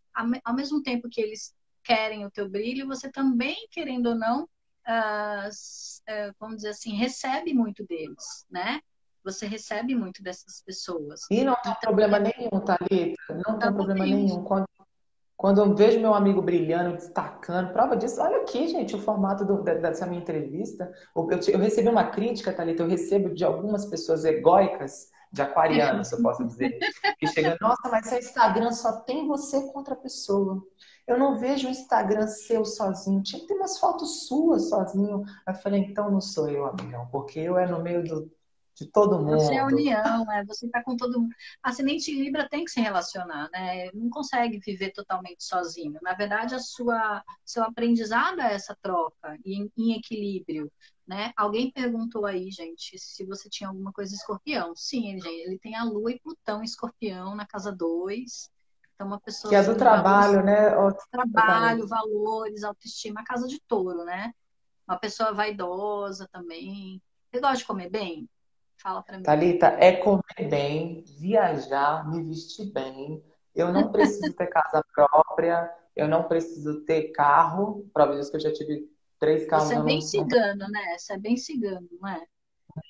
ao 0.45 0.55
mesmo 0.55 0.83
tempo 0.83 1.09
que 1.09 1.21
eles 1.21 1.55
querem 1.83 2.25
o 2.25 2.31
teu 2.31 2.49
brilho, 2.49 2.87
você 2.87 3.11
também, 3.11 3.69
querendo 3.71 4.11
ou 4.11 4.15
não, 4.15 4.45
uh, 4.45 5.49
uh, 5.49 6.35
vamos 6.39 6.57
dizer 6.57 6.71
assim, 6.71 6.95
recebe 6.95 7.53
muito 7.53 7.85
deles, 7.87 8.47
né? 8.51 8.81
Você 9.25 9.47
recebe 9.47 9.95
muito 9.95 10.23
dessas 10.23 10.63
pessoas. 10.65 11.21
E 11.31 11.45
não 11.45 11.55
tem 11.55 11.73
então, 11.73 11.81
problema 11.81 12.17
é... 12.17 12.21
nenhum, 12.21 12.61
Thalita. 12.61 13.43
Não 13.47 13.59
tem 13.59 13.73
problema 13.73 14.05
nenhum. 14.05 14.43
Quando, 14.45 14.67
quando 15.37 15.61
eu 15.61 15.75
vejo 15.75 16.01
meu 16.01 16.15
amigo 16.15 16.41
brilhando, 16.41 16.97
destacando, 16.97 17.73
prova 17.73 17.97
disso, 17.97 18.21
olha 18.21 18.39
aqui, 18.39 18.69
gente, 18.69 18.97
o 18.97 18.99
formato 18.99 19.45
do, 19.45 19.63
dessa 19.63 20.07
minha 20.07 20.21
entrevista. 20.21 20.93
Eu, 21.15 21.29
eu, 21.49 21.59
recebi 21.59 21.89
uma 21.89 22.11
crítica, 22.11 22.53
Thalita, 22.53 22.83
eu 22.83 22.89
recebo 22.89 23.35
de 23.35 23.45
algumas 23.45 23.85
pessoas 23.87 24.25
egóicas, 24.25 25.11
de 25.33 25.43
aquarianos, 25.43 26.11
eu 26.11 26.23
posso 26.23 26.45
dizer, 26.45 26.77
que 27.19 27.27
chegam, 27.29 27.57
nossa, 27.61 27.89
mas 27.89 28.07
seu 28.07 28.19
Instagram 28.19 28.73
só 28.73 29.01
tem 29.03 29.27
você 29.27 29.71
contra 29.73 29.95
a 29.95 29.97
pessoa. 29.97 30.63
Eu 31.11 31.19
não 31.19 31.37
vejo 31.37 31.67
o 31.67 31.71
Instagram 31.71 32.29
seu 32.29 32.65
sozinho. 32.65 33.21
Tinha 33.21 33.41
que 33.41 33.49
ter 33.49 33.55
umas 33.55 33.81
fotos 33.81 34.29
suas 34.29 34.69
sozinho. 34.69 35.25
Aí 35.45 35.53
eu 35.53 35.61
falei, 35.61 35.81
então 35.81 36.09
não 36.09 36.21
sou 36.21 36.49
eu, 36.49 36.67
amigão, 36.67 37.09
porque 37.11 37.41
eu 37.41 37.59
é 37.59 37.67
no 37.67 37.83
meio 37.83 38.05
do, 38.05 38.33
de 38.77 38.87
todo 38.87 39.19
mundo. 39.19 39.41
Você 39.41 39.57
é 39.57 39.65
união, 39.65 40.31
é, 40.31 40.45
você 40.45 40.67
está 40.67 40.85
com 40.85 40.97
todo 40.97 41.21
mundo. 41.21 41.35
Ascendente 41.61 42.13
Libra 42.13 42.49
tem 42.49 42.65
que 42.65 42.71
se 42.71 42.81
relacionar, 42.81 43.51
né? 43.51 43.91
Não 43.93 44.09
consegue 44.09 44.61
viver 44.61 44.93
totalmente 44.93 45.43
sozinho. 45.43 45.99
Na 46.01 46.15
verdade, 46.15 46.55
a 46.55 46.61
sua 46.61 47.25
seu 47.45 47.65
aprendizado 47.65 48.41
é 48.41 48.55
essa 48.55 48.79
troca 48.81 49.37
em, 49.45 49.69
em 49.77 49.95
equilíbrio, 49.95 50.71
né? 51.05 51.33
Alguém 51.37 51.73
perguntou 51.73 52.25
aí, 52.25 52.53
gente, 52.53 52.97
se 53.01 53.27
você 53.27 53.49
tinha 53.51 53.69
alguma 53.69 53.93
coisa 53.93 54.15
escorpião. 54.15 54.77
Sim, 54.77 55.09
ele, 55.17 55.29
ele 55.29 55.59
tem 55.59 55.75
a 55.75 55.83
Lua 55.83 56.13
e 56.13 56.21
Plutão 56.21 56.63
escorpião 56.63 57.35
na 57.35 57.45
casa 57.45 57.73
2. 57.73 58.49
Então, 59.01 59.07
uma 59.09 59.19
pessoa. 59.19 59.49
Que 59.49 59.55
é 59.55 59.63
do 59.63 59.75
trabalho, 59.75 60.45
né? 60.45 60.73
Trabalho, 61.11 61.89
valores, 61.89 62.63
autoestima, 62.63 63.23
a 63.23 63.25
casa 63.25 63.49
de 63.49 63.59
touro, 63.59 64.05
né? 64.05 64.35
Uma 64.87 64.99
pessoa 64.99 65.33
vaidosa 65.33 66.29
também. 66.31 67.01
Você 67.33 67.41
gosta 67.41 67.57
de 67.57 67.65
comer 67.65 67.89
bem? 67.89 68.29
Fala 68.77 69.03
pra 69.03 69.17
mim. 69.17 69.23
Thalita, 69.23 69.69
é 69.69 69.97
comer 69.97 70.51
bem, 70.51 71.03
viajar, 71.19 72.07
me 72.11 72.23
vestir 72.23 72.71
bem. 72.73 73.25
Eu 73.55 73.73
não 73.73 73.89
preciso 73.91 74.35
ter 74.35 74.49
casa 74.49 74.85
própria, 74.95 75.75
eu 75.97 76.07
não 76.07 76.25
preciso 76.25 76.83
ter 76.83 77.05
carro. 77.13 77.89
Prova 77.95 78.15
disso 78.17 78.31
que 78.31 78.37
eu 78.37 78.43
já 78.43 78.53
tive 78.53 78.87
três 79.19 79.47
carros. 79.47 79.69
Você 79.69 79.77
é 79.77 79.83
bem 79.83 80.03
cigano, 80.03 80.69
né? 80.69 80.99
Você 80.99 81.15
é 81.15 81.19
bem 81.19 81.39
cigano, 81.39 81.89
não 81.99 82.07
é? 82.07 82.23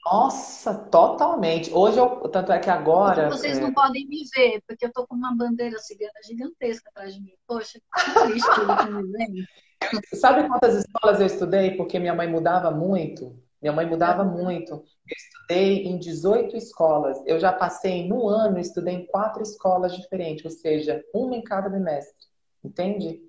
Nossa, 0.05 0.75
totalmente. 0.75 1.73
Hoje, 1.73 1.99
eu, 1.99 2.29
tanto 2.29 2.53
é 2.53 2.59
que 2.59 2.71
agora. 2.71 3.29
Porque 3.29 3.39
vocês 3.39 3.59
é... 3.59 3.61
não 3.61 3.73
podem 3.73 4.07
me 4.07 4.23
ver, 4.35 4.63
porque 4.67 4.87
eu 4.87 4.93
tô 4.93 5.07
com 5.07 5.15
uma 5.15 5.35
bandeira 5.37 5.79
cigana 5.79 6.13
gigantesca 6.25 6.91
atrás 6.91 7.15
de 7.15 7.21
mim. 7.21 7.35
Poxa, 7.47 7.79
que 7.79 8.15
triste 8.27 8.49
que. 8.51 9.61
Sabe 10.17 10.47
quantas 10.47 10.77
escolas 10.77 11.21
eu 11.21 11.27
estudei? 11.27 11.77
Porque 11.77 11.99
minha 11.99 12.15
mãe 12.15 12.29
mudava 12.29 12.71
muito. 12.71 13.39
Minha 13.61 13.73
mãe 13.73 13.87
mudava 13.87 14.25
muito. 14.25 14.73
Eu 14.73 15.17
estudei 15.17 15.85
em 15.85 15.99
18 15.99 16.57
escolas. 16.57 17.23
Eu 17.27 17.39
já 17.39 17.53
passei 17.53 18.09
no 18.09 18.29
ano, 18.29 18.59
estudei 18.59 18.95
em 18.95 19.07
quatro 19.07 19.43
escolas 19.43 19.95
diferentes, 19.95 20.45
ou 20.45 20.51
seja, 20.51 21.03
uma 21.15 21.37
em 21.37 21.43
cada 21.43 21.69
bimestre. 21.69 22.27
Entende? 22.65 23.23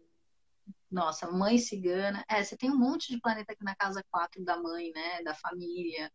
Nossa, 0.89 1.29
mãe 1.31 1.57
cigana. 1.57 2.23
É, 2.29 2.43
você 2.43 2.57
tem 2.57 2.69
um 2.69 2.77
monte 2.77 3.13
de 3.13 3.19
planeta 3.19 3.53
aqui 3.53 3.63
na 3.63 3.75
casa 3.75 4.03
4 4.11 4.43
da 4.43 4.57
mãe, 4.57 4.91
né? 4.93 5.23
Da 5.23 5.33
família. 5.33 6.11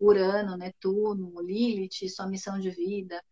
Urano, 0.00 0.56
Netuno, 0.56 1.40
Lilith, 1.42 2.08
sua 2.08 2.26
missão 2.26 2.58
de 2.58 2.70
vida. 2.70 3.22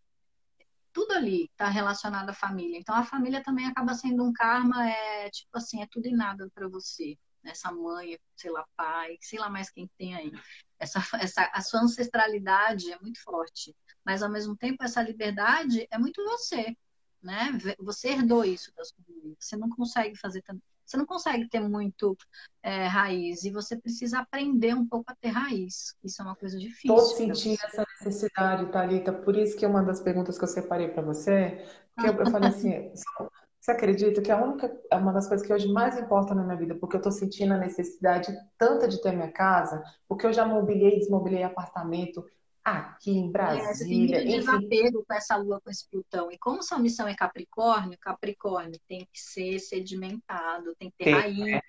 Tudo 0.92 1.12
ali 1.12 1.44
está 1.44 1.68
relacionado 1.68 2.30
à 2.30 2.34
família. 2.34 2.78
Então 2.78 2.94
a 2.94 3.04
família 3.04 3.42
também 3.42 3.66
acaba 3.66 3.94
sendo 3.94 4.24
um 4.24 4.32
karma, 4.32 4.88
é 4.88 5.30
tipo 5.30 5.56
assim, 5.56 5.82
é 5.82 5.86
tudo 5.90 6.06
e 6.06 6.12
nada 6.12 6.50
para 6.54 6.68
você 6.68 7.16
essa 7.44 7.72
mãe, 7.72 8.18
sei 8.36 8.50
lá, 8.50 8.66
pai, 8.76 9.16
sei 9.20 9.38
lá 9.38 9.48
mais 9.48 9.70
quem 9.70 9.88
tem 9.96 10.14
aí. 10.14 10.32
Essa, 10.78 10.98
essa, 11.20 11.50
a 11.52 11.60
sua 11.60 11.80
ancestralidade 11.80 12.92
é 12.92 12.98
muito 13.00 13.22
forte, 13.22 13.74
mas 14.04 14.22
ao 14.22 14.30
mesmo 14.30 14.56
tempo 14.56 14.82
essa 14.82 15.02
liberdade 15.02 15.86
é 15.90 15.98
muito 15.98 16.22
você, 16.24 16.76
né? 17.22 17.50
Você 17.80 18.08
herdou 18.10 18.44
isso 18.44 18.72
da 18.76 18.84
sua 18.84 18.98
família. 19.04 19.36
Você 19.38 19.56
não 19.56 19.68
consegue 19.70 20.16
fazer. 20.16 20.42
Você 20.88 20.96
não 20.96 21.04
consegue 21.04 21.46
ter 21.50 21.60
muito 21.60 22.16
é, 22.62 22.86
raiz 22.86 23.44
e 23.44 23.50
você 23.50 23.76
precisa 23.76 24.20
aprender 24.20 24.74
um 24.74 24.86
pouco 24.86 25.12
a 25.12 25.14
ter 25.14 25.28
raiz. 25.28 25.94
Isso 26.02 26.22
é 26.22 26.24
uma 26.24 26.34
coisa 26.34 26.58
difícil. 26.58 26.96
Estou 26.96 27.14
sentindo 27.14 27.58
essa 27.62 27.84
necessidade, 28.00 28.72
Thalita. 28.72 29.12
Por 29.12 29.36
isso 29.36 29.54
que 29.54 29.66
é 29.66 29.68
uma 29.68 29.82
das 29.82 30.00
perguntas 30.00 30.38
que 30.38 30.44
eu 30.44 30.48
separei 30.48 30.88
para 30.88 31.02
você, 31.02 31.62
porque 31.94 32.08
eu, 32.08 32.24
eu 32.24 32.30
falei 32.30 32.48
assim, 32.48 32.90
você 33.60 33.72
acredita 33.72 34.22
que 34.22 34.32
a 34.32 34.42
única, 34.42 34.74
é 34.90 34.96
uma 34.96 35.12
das 35.12 35.28
coisas 35.28 35.46
que 35.46 35.52
hoje 35.52 35.70
mais 35.70 35.98
importa 35.98 36.34
na 36.34 36.42
minha 36.42 36.56
vida, 36.56 36.74
porque 36.74 36.96
eu 36.96 37.00
estou 37.00 37.12
sentindo 37.12 37.52
a 37.52 37.58
necessidade 37.58 38.34
tanta 38.56 38.88
de 38.88 39.02
ter 39.02 39.12
minha 39.12 39.30
casa, 39.30 39.82
porque 40.08 40.26
eu 40.26 40.32
já 40.32 40.46
mobilei 40.46 40.96
e 40.96 40.98
desmobilei 41.00 41.42
apartamento 41.42 42.24
aqui 42.70 43.10
em 43.10 43.30
Brasília. 43.30 43.70
É, 43.70 43.74
você 43.74 43.84
tem 43.84 43.98
muito 43.98 44.24
desapego 44.24 45.04
com 45.06 45.14
essa 45.14 45.36
lua, 45.36 45.60
com 45.60 45.70
esse 45.70 45.88
Plutão. 45.88 46.30
E 46.30 46.38
como 46.38 46.62
sua 46.62 46.78
missão 46.78 47.08
é 47.08 47.14
Capricórnio, 47.14 47.98
Capricórnio 48.00 48.80
tem 48.88 49.00
que 49.00 49.20
ser 49.20 49.58
sedimentado, 49.58 50.74
tem 50.78 50.90
que 50.90 51.04
ter 51.04 51.12
raiz. 51.12 51.38
É. 51.40 51.60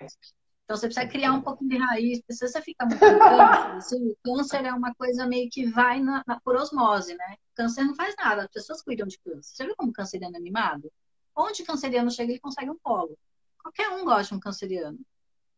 Então 0.70 0.78
você 0.78 0.86
precisa 0.86 1.08
criar 1.08 1.34
um 1.34 1.42
pouquinho 1.42 1.72
de 1.72 1.78
raiz, 1.78 2.20
porque 2.20 2.34
se 2.34 2.48
você 2.48 2.62
fica 2.62 2.86
muito 2.86 3.00
câncer, 3.00 3.76
assim, 3.76 4.08
o 4.08 4.18
câncer 4.24 4.66
é 4.66 4.72
uma 4.72 4.94
coisa 4.94 5.26
meio 5.26 5.50
que 5.50 5.66
vai 5.66 6.00
na, 6.00 6.24
na, 6.28 6.40
por 6.42 6.56
osmose, 6.56 7.16
né? 7.16 7.36
O 7.54 7.56
câncer 7.56 7.84
não 7.84 7.96
faz 7.96 8.16
nada, 8.16 8.44
as 8.44 8.52
pessoas 8.52 8.84
cuidam 8.84 9.08
de 9.08 9.18
câncer. 9.18 9.56
Você 9.56 9.66
viu 9.66 9.74
como 9.76 9.90
o 9.90 9.94
câncer 9.94 10.22
é 10.22 10.28
animado? 10.28 10.92
Onde 11.36 11.64
canceriano 11.64 12.12
chega, 12.12 12.32
ele 12.32 12.40
consegue 12.40 12.70
um 12.70 12.78
polo. 12.78 13.18
Qualquer 13.58 13.90
um 13.90 14.06
gosta 14.06 14.28
de 14.28 14.36
um 14.36 14.40
canceriano. 14.40 15.00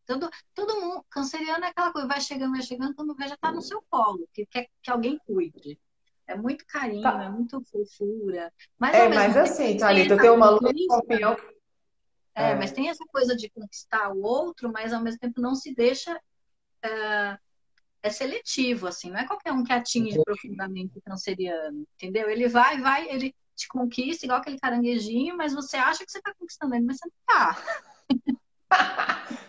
Todo, 0.06 0.28
todo 0.54 0.80
mundo, 0.80 1.04
canceriano 1.08 1.64
é 1.64 1.68
aquela 1.68 1.92
coisa, 1.92 2.08
vai 2.08 2.20
chegando, 2.20 2.52
vai 2.52 2.62
chegando, 2.62 2.94
quando 2.94 3.14
vê 3.14 3.28
já 3.28 3.36
tá 3.36 3.52
no 3.52 3.62
seu 3.62 3.82
polo, 3.90 4.28
que 4.32 4.46
quer 4.46 4.68
que 4.82 4.90
alguém 4.90 5.18
cuide. 5.26 5.78
É 6.26 6.36
muito 6.36 6.64
carinho, 6.66 7.02
tá. 7.02 7.24
é 7.24 7.28
muito 7.28 7.62
fofura. 7.64 8.52
Mas, 8.78 8.94
é, 8.94 9.08
mas 9.08 9.36
assim, 9.36 9.76
Thalita, 9.76 10.14
eu 10.14 10.20
tenho 10.20 10.34
uma 10.34 10.50
lua 10.50 10.72
escorpião. 10.74 11.36
É, 12.34 12.50
é, 12.50 12.54
mas 12.54 12.72
tem 12.72 12.88
essa 12.88 13.04
coisa 13.12 13.36
de 13.36 13.50
conquistar 13.50 14.10
o 14.12 14.22
outro, 14.22 14.72
mas 14.72 14.92
ao 14.92 15.02
mesmo 15.02 15.20
tempo 15.20 15.40
não 15.40 15.54
se 15.54 15.74
deixa. 15.74 16.18
É, 16.82 17.38
é 18.02 18.10
seletivo, 18.10 18.88
assim, 18.88 19.10
não 19.10 19.20
é 19.20 19.26
qualquer 19.26 19.52
um 19.52 19.62
que 19.62 19.72
atinge 19.72 20.20
profundamente 20.24 20.98
o 20.98 21.02
canceriano, 21.02 21.86
entendeu? 21.94 22.28
Ele 22.28 22.48
vai, 22.48 22.80
vai, 22.80 23.08
ele 23.08 23.32
te 23.54 23.68
conquista, 23.68 24.26
igual 24.26 24.40
aquele 24.40 24.58
caranguejinho, 24.58 25.36
mas 25.36 25.54
você 25.54 25.76
acha 25.76 26.04
que 26.04 26.10
você 26.10 26.18
está 26.18 26.34
conquistando 26.34 26.74
ele, 26.74 26.84
mas 26.84 26.96
você 26.98 27.08
não 27.08 27.14
está. 27.20 27.62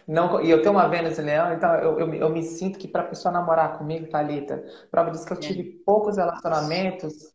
Não, 0.08 0.42
e 0.42 0.50
eu 0.50 0.62
tenho 0.62 0.74
uma 0.74 0.88
Vênus 0.88 1.18
em 1.18 1.24
Leão, 1.24 1.54
então 1.54 1.74
eu, 1.76 2.00
eu, 2.00 2.14
eu 2.14 2.30
me 2.30 2.44
sinto 2.44 2.78
que 2.78 2.88
para 2.88 3.04
a 3.04 3.08
pessoa 3.08 3.32
namorar 3.32 3.78
comigo, 3.78 4.10
Thalita, 4.10 4.64
prova 4.92 5.12
disso 5.12 5.26
que 5.26 5.34
eu 5.34 5.38
é. 5.38 5.40
tive 5.40 5.62
é. 5.62 5.84
poucos 5.86 6.18
relacionamentos, 6.18 7.34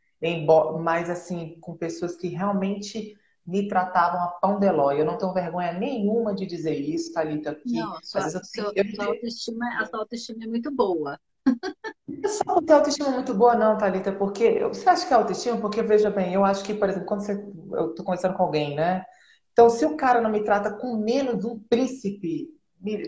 mas 0.80 1.08
assim, 1.08 1.58
com 1.60 1.76
pessoas 1.76 2.16
que 2.16 2.28
realmente 2.28 3.16
me 3.46 3.66
tratavam 3.66 4.22
a 4.22 4.26
pão 4.26 4.60
de 4.60 4.70
ló. 4.70 4.92
Eu 4.92 5.06
não 5.06 5.16
tenho 5.16 5.32
vergonha 5.32 5.72
nenhuma 5.72 6.34
de 6.34 6.44
dizer 6.44 6.74
isso, 6.74 7.14
Thalita. 7.14 7.54
Que, 7.54 7.80
não, 7.80 7.98
sua, 8.02 8.20
eu, 8.20 8.30
sua, 8.30 8.72
eu, 8.74 8.84
sua 8.94 9.06
autoestima, 9.06 9.66
a 9.80 9.86
sua 9.86 10.00
autoestima 10.00 10.44
é 10.44 10.46
muito 10.46 10.70
boa. 10.70 11.18
É 12.22 12.28
só 12.28 12.44
não 12.46 12.62
ter 12.62 12.74
autoestima 12.74 13.08
muito 13.10 13.32
boa, 13.32 13.54
não, 13.54 13.78
Thalita, 13.78 14.12
porque 14.12 14.60
você 14.64 14.86
acha 14.86 15.06
que 15.06 15.14
é 15.14 15.16
autoestima? 15.16 15.56
Porque 15.58 15.82
veja 15.82 16.10
bem, 16.10 16.34
eu 16.34 16.44
acho 16.44 16.62
que, 16.62 16.74
por 16.74 16.90
exemplo, 16.90 17.06
quando 17.06 17.20
você, 17.20 17.32
eu 17.72 17.94
tô 17.94 18.04
conversando 18.04 18.34
com 18.34 18.42
alguém, 18.42 18.74
né? 18.76 19.06
Então, 19.58 19.68
se 19.68 19.84
o 19.84 19.96
cara 19.96 20.20
não 20.20 20.30
me 20.30 20.44
trata 20.44 20.70
com 20.70 20.96
menos 20.96 21.44
um 21.44 21.58
príncipe, 21.58 22.48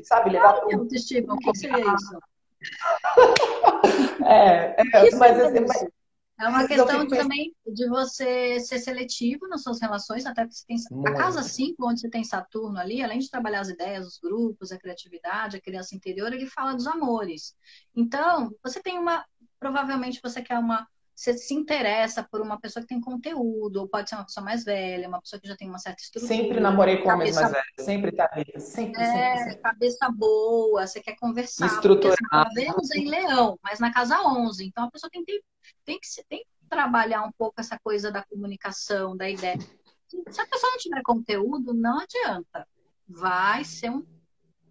sabe, 0.03 0.31
levar 0.31 0.55
para 0.55 0.77
autoestima, 0.77 1.35
o 1.35 1.39
que 1.39 1.57
seria 1.57 1.79
isso? 1.95 2.19
é, 4.27 4.75
é 4.83 4.85
mas, 5.15 5.39
é, 5.39 5.61
mas, 5.61 5.87
é 6.41 6.49
uma 6.49 6.67
questão 6.67 7.07
de, 7.07 7.17
também 7.17 7.55
de 7.65 7.89
você 7.89 8.59
ser 8.59 8.81
seletivo 8.81 9.47
nas 9.47 9.63
suas 9.63 9.81
relações, 9.81 10.27
até 10.27 10.43
porque 10.43 10.57
você 10.57 10.67
tem 10.67 10.77
Muito. 10.91 11.09
a 11.09 11.15
casa 11.15 11.41
5, 11.45 11.87
onde 11.87 12.01
você 12.01 12.11
tem 12.11 12.25
Saturno 12.25 12.81
ali, 12.81 13.01
além 13.01 13.21
de 13.21 13.31
trabalhar 13.31 13.61
as 13.61 13.69
ideias, 13.69 14.05
os 14.05 14.19
grupos, 14.19 14.73
a 14.73 14.79
criatividade, 14.79 15.57
a 15.57 15.61
criança 15.61 15.95
interior, 15.95 16.33
ele 16.33 16.47
fala 16.47 16.75
dos 16.75 16.89
amores. 16.89 17.55
Então, 17.95 18.51
você 18.61 18.83
tem 18.83 18.99
uma. 18.99 19.25
Provavelmente 19.61 20.19
você 20.21 20.43
quer 20.43 20.59
uma. 20.59 20.85
Você 21.21 21.37
se 21.37 21.53
interessa 21.53 22.23
por 22.23 22.41
uma 22.41 22.59
pessoa 22.59 22.83
que 22.83 22.89
tem 22.89 22.99
conteúdo, 22.99 23.81
ou 23.81 23.87
pode 23.87 24.09
ser 24.09 24.17
uma 24.17 24.25
pessoa 24.25 24.43
mais 24.43 24.65
velha, 24.65 25.07
uma 25.07 25.21
pessoa 25.21 25.39
que 25.39 25.47
já 25.47 25.55
tem 25.55 25.69
uma 25.69 25.79
certa 25.79 26.01
estrutura. 26.01 26.35
Sempre 26.35 26.61
namorei 26.61 26.97
com 27.03 27.11
homens 27.11 27.37
mais 27.37 27.53
velhos, 27.53 27.67
sempre 27.79 28.11
tá 28.11 28.27
sempre, 28.33 29.03
é, 29.03 29.37
sempre, 29.37 29.39
sempre. 29.45 29.57
cabeça 29.57 30.11
boa, 30.11 30.87
você 30.87 30.99
quer 31.03 31.17
conversar. 31.17 31.67
Estruturado. 31.67 32.55
Vemos 32.55 32.91
em 32.93 33.07
leão, 33.07 33.59
mas 33.63 33.79
na 33.79 33.93
casa 33.93 34.19
11. 34.19 34.65
Então 34.65 34.85
a 34.85 34.91
pessoa 34.91 35.11
tem 35.11 35.23
que 35.23 35.43
tem 35.85 36.01
que, 36.01 36.09
tem 36.27 36.39
que 36.39 36.69
trabalhar 36.71 37.23
um 37.23 37.33
pouco 37.33 37.61
essa 37.61 37.79
coisa 37.79 38.11
da 38.11 38.25
comunicação, 38.25 39.15
da 39.15 39.29
ideia. 39.29 39.59
Se 40.09 40.41
a 40.41 40.47
pessoa 40.47 40.73
não 40.73 40.79
tiver 40.79 41.03
conteúdo, 41.03 41.75
não 41.75 42.01
adianta. 42.01 42.67
Vai 43.07 43.63
ser 43.63 43.91
um. 43.91 44.07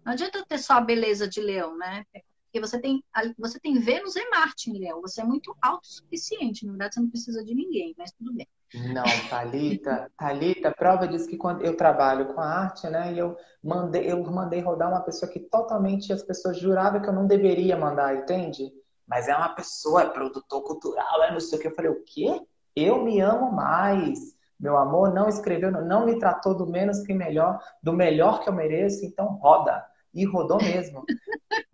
Não 0.04 0.14
adianta 0.14 0.44
ter 0.44 0.58
só 0.58 0.72
a 0.72 0.80
beleza 0.80 1.28
de 1.28 1.40
leão, 1.40 1.78
né? 1.78 2.04
Porque 2.52 2.66
você 2.66 2.80
tem, 2.80 3.02
você 3.38 3.60
tem 3.60 3.78
Vênus 3.78 4.16
e 4.16 4.28
Marte 4.28 4.72
leão. 4.72 5.00
Você 5.02 5.20
é 5.20 5.24
muito 5.24 5.56
autossuficiente. 5.62 6.66
Na 6.66 6.72
verdade, 6.72 6.94
você 6.94 7.00
não 7.00 7.10
precisa 7.10 7.44
de 7.44 7.54
ninguém, 7.54 7.94
mas 7.96 8.10
tudo 8.10 8.32
bem. 8.34 8.48
Não, 8.92 9.04
Thalita, 9.28 10.10
Thalita, 10.16 10.72
prova 10.72 11.06
disso 11.06 11.28
que 11.28 11.36
quando 11.36 11.64
eu 11.64 11.76
trabalho 11.76 12.34
com 12.34 12.40
a 12.40 12.46
arte, 12.46 12.88
né? 12.88 13.12
E 13.12 13.18
eu 13.18 13.36
mandei, 13.62 14.10
eu 14.10 14.22
mandei 14.24 14.60
rodar 14.60 14.88
uma 14.88 15.00
pessoa 15.00 15.30
que 15.30 15.40
totalmente 15.40 16.12
as 16.12 16.22
pessoas 16.22 16.58
juravam 16.58 17.00
que 17.00 17.08
eu 17.08 17.12
não 17.12 17.26
deveria 17.26 17.76
mandar, 17.76 18.16
entende? 18.16 18.72
mas 19.10 19.26
é 19.26 19.36
uma 19.36 19.48
pessoa, 19.48 20.02
é 20.02 20.08
produtor 20.08 20.62
cultural, 20.62 21.24
é 21.24 21.32
não 21.32 21.40
sei 21.40 21.58
o 21.58 21.60
que. 21.60 21.66
Eu 21.66 21.74
falei, 21.74 21.90
o 21.90 22.04
quê? 22.04 22.40
Eu 22.76 23.02
me 23.02 23.20
amo 23.20 23.50
mais. 23.50 24.36
Meu 24.58 24.76
amor 24.76 25.12
não 25.12 25.28
escreveu, 25.28 25.72
não 25.72 26.06
me 26.06 26.16
tratou 26.16 26.56
do 26.56 26.64
menos 26.64 27.00
que 27.00 27.12
melhor, 27.12 27.58
do 27.82 27.92
melhor 27.92 28.40
que 28.40 28.48
eu 28.48 28.52
mereço, 28.52 29.04
então 29.04 29.26
roda. 29.42 29.84
E 30.14 30.24
rodou 30.24 30.58
mesmo. 30.58 31.04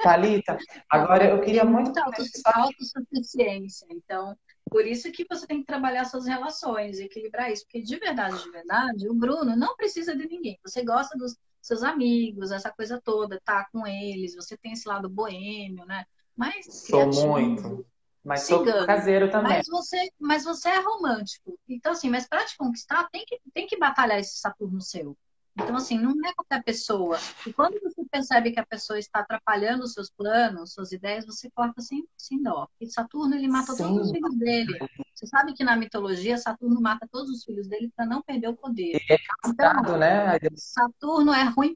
Thalita, 0.06 0.58
agora 0.88 1.24
eu 1.30 1.40
queria 1.40 1.64
muito. 1.64 1.98
Autossuficiência. 1.98 3.86
Então, 3.90 4.36
Por 4.70 4.86
isso 4.86 5.10
que 5.12 5.24
você 5.28 5.46
tem 5.46 5.60
que 5.60 5.66
trabalhar 5.66 6.04
suas 6.04 6.26
relações, 6.26 6.98
equilibrar 6.98 7.50
isso. 7.52 7.64
Porque 7.64 7.80
de 7.82 7.96
verdade, 7.96 8.42
de 8.42 8.50
verdade, 8.50 9.08
o 9.08 9.14
Bruno 9.14 9.56
não 9.56 9.76
precisa 9.76 10.16
de 10.16 10.26
ninguém. 10.28 10.58
Você 10.64 10.84
gosta 10.84 11.16
dos 11.16 11.36
seus 11.60 11.82
amigos, 11.82 12.52
essa 12.52 12.70
coisa 12.70 13.00
toda, 13.02 13.40
tá 13.44 13.66
com 13.72 13.86
eles, 13.86 14.34
você 14.34 14.56
tem 14.56 14.72
esse 14.72 14.88
lado 14.88 15.08
boêmio, 15.08 15.84
né? 15.84 16.04
Mas 16.36 16.66
Sou 16.66 17.00
criativo, 17.00 17.26
muito. 17.26 17.86
Mas 18.24 18.40
cigano. 18.40 18.78
sou 18.78 18.86
caseiro 18.86 19.30
também. 19.30 19.52
Mas 19.52 19.66
você, 19.68 20.10
mas 20.18 20.44
você 20.44 20.68
é 20.68 20.80
romântico. 20.80 21.56
Então, 21.68 21.92
assim, 21.92 22.10
mas 22.10 22.28
para 22.28 22.44
te 22.44 22.56
conquistar, 22.56 23.08
tem 23.10 23.24
que, 23.24 23.38
tem 23.54 23.66
que 23.66 23.78
batalhar 23.78 24.18
esse 24.18 24.38
Saturno 24.38 24.80
seu. 24.80 25.16
Então, 25.58 25.74
assim, 25.74 25.98
não 25.98 26.12
é 26.24 26.34
qualquer 26.34 26.62
pessoa. 26.62 27.18
E 27.46 27.52
quando 27.52 27.80
você 27.80 28.04
percebe 28.10 28.52
que 28.52 28.60
a 28.60 28.66
pessoa 28.66 28.98
está 28.98 29.20
atrapalhando 29.20 29.84
os 29.84 29.94
seus 29.94 30.10
planos, 30.10 30.74
suas 30.74 30.92
ideias, 30.92 31.24
você 31.24 31.50
corta 31.50 31.80
sem, 31.80 32.06
sem 32.16 32.42
dó. 32.42 32.66
Porque 32.66 32.92
Saturno, 32.92 33.34
ele 33.34 33.48
mata 33.48 33.72
Sim. 33.72 33.84
todos 33.84 34.06
os 34.06 34.10
filhos 34.12 34.36
dele. 34.36 34.78
Você 35.14 35.26
sabe 35.26 35.54
que 35.54 35.64
na 35.64 35.74
mitologia, 35.74 36.36
Saturno 36.36 36.80
mata 36.80 37.08
todos 37.10 37.30
os 37.30 37.42
filhos 37.42 37.66
dele 37.68 37.90
para 37.96 38.04
não 38.04 38.20
perder 38.20 38.48
o 38.48 38.56
poder. 38.56 38.96
Ele 38.96 39.06
é 39.08 39.16
então, 39.46 39.98
né? 39.98 40.38
Saturno 40.54 41.32
é 41.32 41.44
ruim. 41.44 41.74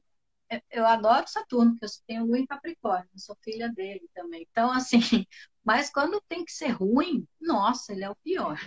Eu 0.70 0.84
adoro 0.84 1.26
Saturno, 1.28 1.72
porque 1.72 1.87
eu 1.87 1.90
tenho 2.06 2.26
lua 2.26 2.38
em 2.38 2.46
Capricórnio, 2.46 3.08
sou 3.16 3.37
filha 3.40 3.68
dele 3.68 4.10
também. 4.12 4.46
Então, 4.50 4.70
assim, 4.70 4.99
mas 5.64 5.90
quando 5.90 6.20
tem 6.28 6.44
que 6.44 6.52
ser 6.52 6.70
ruim, 6.70 7.26
nossa, 7.40 7.92
ele 7.92 8.04
é 8.04 8.10
o 8.10 8.16
pior. 8.16 8.58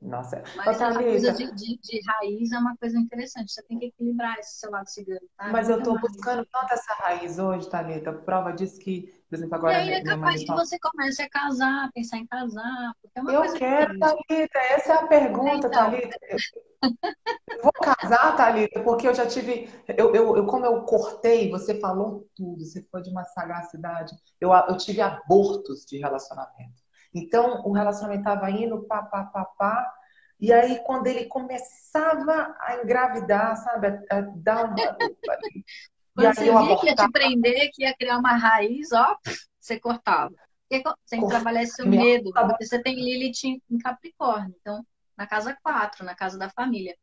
Nossa, 0.00 0.42
mas 0.56 0.80
essa 0.80 0.94
coisa 0.94 1.32
de, 1.34 1.54
de, 1.54 1.78
de, 1.78 2.00
raiz 2.06 2.52
é 2.52 2.58
uma 2.58 2.74
coisa 2.78 2.98
interessante. 2.98 3.52
Você 3.52 3.62
tem 3.64 3.78
que 3.78 3.86
equilibrar 3.86 4.38
esse 4.38 4.58
seu 4.58 4.70
lado 4.70 4.88
cigano, 4.88 5.20
tá? 5.36 5.50
Mas 5.50 5.68
eu 5.68 5.76
estou 5.76 6.00
buscando 6.00 6.46
tanto 6.46 6.72
essa 6.72 6.94
raiz 6.94 7.38
hoje, 7.38 7.68
Thalita. 7.68 8.10
Prova 8.10 8.50
disso 8.50 8.80
que, 8.80 9.12
por 9.28 9.36
exemplo, 9.36 9.56
agora. 9.56 9.74
E 9.74 9.76
aí 9.76 9.90
é 9.90 10.02
capaz 10.02 10.42
que 10.42 10.52
você 10.52 10.78
comece 10.78 11.20
a 11.20 11.28
casar, 11.28 11.90
pensar 11.92 12.16
em 12.16 12.26
casar. 12.26 12.94
É 13.14 13.20
eu 13.20 13.52
quero, 13.52 13.98
Thalita. 13.98 14.58
Essa 14.58 14.92
é 14.94 14.96
a 14.96 15.06
pergunta, 15.06 15.66
então... 15.66 15.70
Thalita. 15.70 16.16
Eu 17.50 17.62
vou 17.62 17.72
casar, 17.72 18.36
Thalita, 18.36 18.80
porque 18.80 19.06
eu 19.06 19.12
já 19.12 19.26
tive. 19.26 19.68
Eu, 19.86 20.14
eu, 20.14 20.36
eu, 20.38 20.46
como 20.46 20.64
eu 20.64 20.82
cortei, 20.84 21.50
você 21.50 21.78
falou 21.78 22.26
tudo, 22.34 22.64
você 22.64 22.82
foi 22.90 23.02
de 23.02 23.10
uma 23.10 23.24
sagacidade. 23.24 24.14
Eu, 24.40 24.50
eu 24.50 24.76
tive 24.78 25.02
abortos 25.02 25.84
de 25.84 25.98
relacionamento. 25.98 26.80
Então, 27.12 27.62
o 27.66 27.72
relacionamento 27.72 28.20
estava 28.20 28.50
indo, 28.50 28.82
pá, 28.84 29.02
pá, 29.02 29.24
pá, 29.24 29.44
pá. 29.44 29.94
E 30.38 30.52
aí, 30.52 30.78
quando 30.84 31.06
ele 31.06 31.26
começava 31.26 32.56
a 32.60 32.76
engravidar, 32.82 33.56
sabe, 33.56 33.88
a, 33.88 34.18
a 34.18 34.20
dar 34.20 34.64
uma. 34.66 34.76
Você 36.16 36.44
via 36.44 36.76
que 36.76 36.86
ia 36.86 36.94
te 36.94 37.10
prender, 37.10 37.70
que 37.72 37.82
ia 37.82 37.96
criar 37.96 38.18
uma 38.18 38.36
raiz, 38.36 38.92
ó, 38.92 39.16
você 39.58 39.78
cortava. 39.78 40.34
Você 40.68 40.82
tem 41.08 41.20
que 41.20 41.28
trabalhar 41.28 41.62
esse 41.62 41.76
seu 41.76 41.86
medo, 41.86 42.30
porque 42.32 42.66
você 42.66 42.82
tem 42.82 42.94
Lilith 42.94 43.60
em 43.70 43.78
Capricórnio, 43.78 44.54
então, 44.60 44.84
na 45.16 45.26
casa 45.26 45.56
4, 45.62 46.04
na 46.04 46.14
casa 46.14 46.36
da 46.36 46.50
família. 46.50 46.96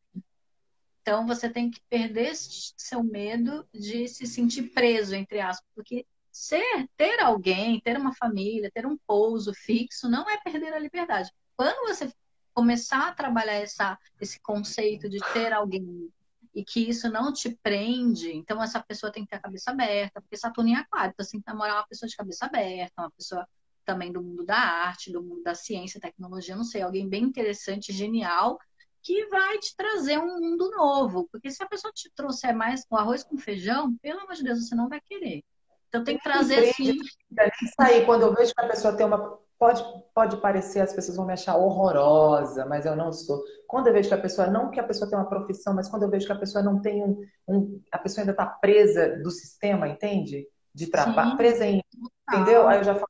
Então, 1.02 1.26
você 1.26 1.50
tem 1.50 1.72
que 1.72 1.82
perder 1.90 2.34
seu 2.36 3.02
medo 3.04 3.68
de 3.74 4.08
se 4.08 4.28
sentir 4.28 4.74
preso, 4.74 5.16
entre 5.16 5.40
aspas, 5.40 5.68
porque 5.74 6.06
ser, 6.38 6.88
ter 6.96 7.20
alguém, 7.20 7.80
ter 7.82 7.98
uma 7.98 8.14
família, 8.14 8.72
ter 8.74 8.86
um 8.86 8.98
pouso 9.08 9.54
fixo, 9.54 10.10
não 10.10 10.30
é 10.30 10.38
perder 10.38 10.74
a 10.74 10.80
liberdade. 10.80 11.32
Quando 11.56 11.88
você 11.88 12.12
começar 12.54 13.08
a 13.08 13.14
trabalhar 13.14 13.54
essa, 13.54 13.98
esse 14.22 14.40
conceito 14.40 15.10
de 15.10 15.20
ter 15.34 15.52
alguém 15.52 16.10
e 16.54 16.64
que 16.64 16.90
isso 16.90 17.10
não 17.10 17.32
te 17.32 17.56
prende, 17.62 18.32
então 18.32 18.62
essa 18.62 18.82
pessoa 18.82 19.12
tem 19.12 19.24
que 19.24 19.30
ter 19.30 19.36
a 19.36 19.42
cabeça 19.42 19.72
aberta, 19.72 20.22
porque 20.22 20.38
Saturno 20.38 20.72
em 20.72 20.76
Aquário, 20.76 21.12
então 21.14 21.24
você 21.24 21.32
tem 21.32 21.42
que 21.42 21.48
namorar 21.48 21.76
uma 21.76 21.88
pessoa 21.88 22.10
de 22.10 22.16
cabeça 22.16 22.46
aberta, 22.46 23.02
uma 23.02 23.12
pessoa 23.12 23.48
também 23.86 24.12
do 24.12 24.22
mundo 24.22 24.44
da 24.44 24.58
arte, 24.58 25.12
do 25.12 25.22
mundo 25.24 25.44
da 25.44 25.56
ciência, 25.56 26.00
tecnologia, 26.00 26.56
não 26.56 26.64
sei, 26.64 26.82
alguém 26.82 27.08
bem 27.08 27.24
interessante, 27.24 27.94
genial, 27.94 28.60
que 29.02 29.28
vai 29.28 29.58
te 29.60 29.76
trazer 29.76 30.18
um 30.18 30.40
mundo 30.40 30.70
novo. 30.72 31.28
Porque 31.32 31.50
se 31.50 31.64
a 31.64 31.68
pessoa 31.68 31.94
te 31.94 32.12
trouxer 32.16 32.56
mais 32.56 32.86
com 32.86 32.98
arroz 32.98 33.24
com 33.24 33.38
feijão, 33.38 33.96
pelo 33.98 34.20
amor 34.20 34.34
de 34.34 34.44
Deus, 34.44 34.68
você 34.68 34.76
não 34.76 34.90
vai 34.90 35.00
querer. 35.00 35.44
Então 35.88 36.04
tem 36.04 36.18
que 36.18 36.24
trazer 36.24 36.70
assim. 36.70 36.92
Isso 36.92 37.76
aí, 37.80 38.06
quando 38.06 38.24
eu 38.24 38.34
vejo 38.34 38.54
que 38.54 38.62
a 38.62 38.68
pessoa 38.68 38.96
tem 38.96 39.06
uma. 39.06 39.40
Pode, 39.58 39.84
pode 40.14 40.38
parecer, 40.38 40.82
as 40.82 40.94
pessoas 40.94 41.18
vão 41.18 41.26
me 41.26 41.34
achar 41.34 41.58
horrorosa, 41.58 42.66
mas 42.66 42.86
eu 42.86 42.96
não 42.96 43.12
sou. 43.12 43.42
Quando 43.68 43.88
eu 43.88 43.94
vejo 43.94 44.08
que 44.08 44.14
a 44.14 44.22
pessoa, 44.22 44.48
não 44.48 44.70
que 44.70 44.80
a 44.80 44.84
pessoa 44.84 45.10
tem 45.10 45.18
uma 45.18 45.28
profissão, 45.28 45.74
mas 45.74 45.90
quando 45.90 46.04
eu 46.04 46.10
vejo 46.10 46.28
que 46.28 46.32
a 46.32 46.38
pessoa 46.38 46.64
não 46.64 46.80
tem 46.80 47.04
um. 47.04 47.26
um 47.48 47.82
a 47.92 47.98
pessoa 47.98 48.22
ainda 48.22 48.34
está 48.34 48.46
presa 48.46 49.18
do 49.18 49.32
sistema, 49.32 49.88
entende? 49.88 50.48
De 50.74 50.88
trabalho, 50.88 51.36
presa 51.36 51.66
em. 51.66 51.82
Entendeu? 52.30 52.68
Aí 52.68 52.78
eu 52.78 52.84
já 52.84 52.94
falo, 52.94 53.10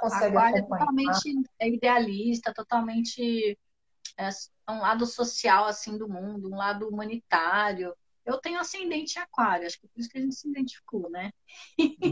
consegue 0.00 0.36
Aquário 0.36 0.58
acompanhar. 0.58 0.82
é 0.82 0.86
totalmente 0.86 1.48
idealista, 1.60 2.52
totalmente. 2.52 3.58
É, 4.18 4.28
um 4.68 4.80
lado 4.80 5.06
social, 5.06 5.64
assim, 5.64 5.96
do 5.96 6.08
mundo, 6.08 6.50
um 6.52 6.56
lado 6.56 6.88
humanitário. 6.88 7.94
Eu 8.26 8.38
tenho 8.38 8.58
ascendente 8.58 9.18
aquário, 9.20 9.66
acho 9.66 9.78
que 9.78 9.86
é 9.86 9.88
por 9.88 10.00
isso 10.00 10.10
que 10.10 10.18
a 10.18 10.20
gente 10.20 10.34
se 10.34 10.48
identificou, 10.48 11.08
né? 11.08 11.30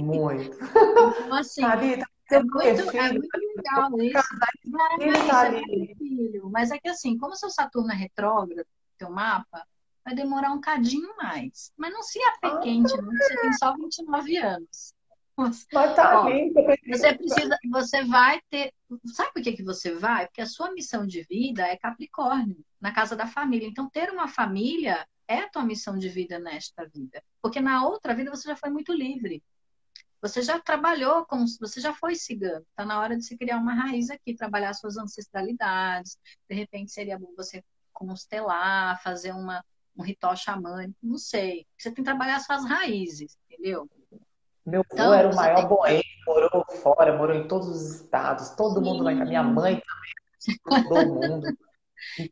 Muito. 0.00 0.56
então, 0.56 1.34
assim, 1.34 1.62
Thalita, 1.62 2.06
é, 2.30 2.42
muito, 2.42 2.96
é 2.96 3.12
muito 3.12 3.38
legal 3.56 4.00
isso. 4.00 4.28
Mas, 4.64 5.52
é 5.54 5.94
filho. 5.96 6.50
Mas 6.50 6.70
é 6.70 6.78
que 6.78 6.88
assim, 6.88 7.18
como 7.18 7.34
seu 7.34 7.50
Saturno 7.50 7.90
é 7.92 7.96
retrógrado, 7.96 8.66
teu 8.96 9.10
mapa, 9.10 9.66
vai 10.04 10.14
demorar 10.14 10.52
um 10.52 10.60
cadinho 10.60 11.16
mais. 11.16 11.72
Mas 11.76 11.92
não 11.92 12.02
se 12.02 12.20
apequente, 12.22 12.94
ah, 12.94 13.02
não, 13.02 13.10
você 13.10 13.40
tem 13.40 13.52
só 13.54 13.74
29 13.74 14.36
anos. 14.36 14.94
Tá 15.72 16.20
Ó, 16.20 16.28
você 16.86 17.12
precisa, 17.14 17.58
você 17.68 18.04
vai 18.04 18.40
ter. 18.48 18.72
Sabe 19.06 19.32
por 19.32 19.42
que, 19.42 19.52
que 19.54 19.64
você 19.64 19.92
vai? 19.92 20.26
Porque 20.26 20.40
a 20.40 20.46
sua 20.46 20.70
missão 20.70 21.04
de 21.04 21.22
vida 21.24 21.66
é 21.66 21.76
Capricórnio, 21.76 22.64
na 22.80 22.92
casa 22.92 23.16
da 23.16 23.26
família. 23.26 23.66
Então, 23.66 23.90
ter 23.90 24.10
uma 24.10 24.28
família 24.28 25.04
é 25.28 25.40
a 25.40 25.48
tua 25.48 25.64
missão 25.64 25.98
de 25.98 26.08
vida 26.08 26.38
nesta 26.38 26.86
vida. 26.86 27.22
Porque 27.42 27.60
na 27.60 27.86
outra 27.86 28.14
vida 28.14 28.30
você 28.30 28.48
já 28.48 28.56
foi 28.56 28.70
muito 28.70 28.92
livre. 28.92 29.42
Você 30.20 30.40
já 30.40 30.58
trabalhou 30.58 31.26
com, 31.26 31.44
você 31.60 31.80
já 31.80 31.92
foi 31.92 32.14
cigano. 32.14 32.64
Está 32.70 32.84
na 32.84 32.98
hora 33.00 33.16
de 33.16 33.24
se 33.24 33.36
criar 33.36 33.58
uma 33.58 33.74
raiz 33.74 34.10
aqui, 34.10 34.34
trabalhar 34.34 34.72
suas 34.72 34.96
ancestralidades. 34.96 36.18
De 36.48 36.54
repente 36.54 36.92
seria 36.92 37.18
bom 37.18 37.32
você 37.36 37.62
constelar, 37.92 39.00
fazer 39.02 39.32
uma, 39.32 39.62
um 39.96 40.02
ritual 40.02 40.36
xamânico, 40.36 40.98
não 41.02 41.18
sei. 41.18 41.66
Você 41.78 41.90
tem 41.90 41.96
que 41.96 42.02
trabalhar 42.04 42.40
suas 42.40 42.64
raízes, 42.64 43.36
entendeu? 43.48 43.88
Meu 44.66 44.80
avô 44.80 44.86
então, 44.92 45.14
era 45.14 45.30
o 45.30 45.36
maior 45.36 45.56
tem... 45.56 45.68
boêmio, 45.68 46.04
morou 46.26 46.64
fora, 46.82 47.16
morou 47.16 47.36
em 47.36 47.46
todos 47.46 47.68
os 47.68 48.00
estados, 48.00 48.50
todo 48.50 48.76
Sim. 48.76 48.84
mundo 48.86 49.04
lá, 49.04 49.12
minha 49.12 49.42
mãe 49.42 49.80
também, 49.80 50.88
todo 50.88 51.14
mundo. 51.14 51.46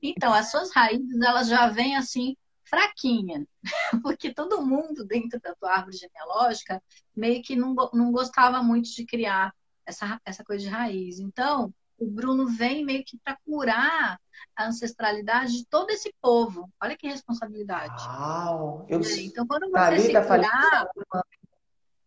Então, 0.02 0.34
as 0.34 0.50
suas 0.50 0.70
raízes, 0.70 1.18
elas 1.22 1.48
já 1.48 1.66
vêm 1.66 1.96
assim, 1.96 2.36
fraquinha, 2.72 3.46
porque 4.02 4.32
todo 4.32 4.64
mundo 4.64 5.04
dentro 5.04 5.38
da 5.40 5.54
tua 5.54 5.72
árvore 5.72 5.98
genealógica 5.98 6.82
meio 7.14 7.42
que 7.42 7.54
não, 7.54 7.74
não 7.92 8.10
gostava 8.10 8.62
muito 8.62 8.88
de 8.90 9.04
criar 9.04 9.54
essa, 9.84 10.18
essa 10.24 10.42
coisa 10.42 10.64
de 10.64 10.70
raiz. 10.70 11.18
Então, 11.18 11.72
o 11.98 12.06
Bruno 12.10 12.48
vem 12.48 12.84
meio 12.84 13.04
que 13.04 13.18
para 13.18 13.38
curar 13.44 14.18
a 14.56 14.66
ancestralidade 14.66 15.52
de 15.52 15.66
todo 15.66 15.90
esse 15.90 16.14
povo. 16.20 16.68
Olha 16.82 16.96
que 16.96 17.06
responsabilidade. 17.06 18.02
Uau! 18.04 18.86
Eu... 18.88 19.00
É, 19.00 19.20
então, 19.20 19.46
quando 19.46 19.70
você 19.70 19.98
se 19.98 20.12
curar, 20.12 20.88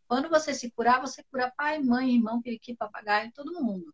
quando 0.08 0.30
você 0.30 0.54
se 0.54 0.72
curar, 0.72 1.00
você 1.00 1.24
cura 1.32 1.54
pai, 1.56 1.80
mãe, 1.80 2.16
irmão, 2.16 2.42
periquito, 2.42 2.80
papagaio, 2.80 3.32
todo 3.34 3.54
mundo. 3.54 3.94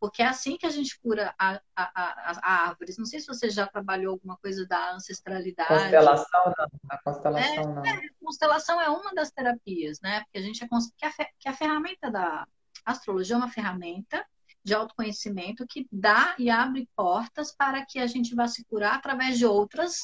Porque 0.00 0.22
é 0.22 0.26
assim 0.26 0.56
que 0.56 0.66
a 0.66 0.70
gente 0.70 0.98
cura 1.00 1.34
a, 1.38 1.54
a, 1.54 1.60
a, 1.76 2.40
a 2.42 2.68
árvores. 2.68 2.98
Não 2.98 3.04
sei 3.04 3.20
se 3.20 3.26
você 3.26 3.50
já 3.50 3.66
trabalhou 3.66 4.12
alguma 4.12 4.36
coisa 4.36 4.66
da 4.66 4.92
ancestralidade. 4.94 5.68
Constelação 5.68 6.54
não. 6.56 6.68
A 6.88 6.98
constelação 7.02 7.54
é, 7.54 7.66
não. 7.66 7.84
É, 7.84 8.08
constelação 8.20 8.80
é 8.80 8.88
uma 8.88 9.12
das 9.12 9.30
terapias, 9.30 10.00
né? 10.00 10.20
Porque 10.20 10.38
a 10.38 10.42
gente 10.42 10.64
é 10.64 10.68
que 10.68 11.04
a, 11.04 11.12
que 11.38 11.48
a 11.48 11.52
ferramenta 11.52 12.10
da 12.10 12.46
astrologia 12.84 13.34
é 13.34 13.38
uma 13.38 13.50
ferramenta 13.50 14.24
de 14.62 14.74
autoconhecimento 14.74 15.66
que 15.66 15.88
dá 15.90 16.34
e 16.38 16.50
abre 16.50 16.88
portas 16.94 17.54
para 17.54 17.84
que 17.84 17.98
a 17.98 18.06
gente 18.06 18.34
vá 18.34 18.46
se 18.46 18.64
curar 18.64 18.96
através 18.96 19.38
de 19.38 19.46
outras, 19.46 19.96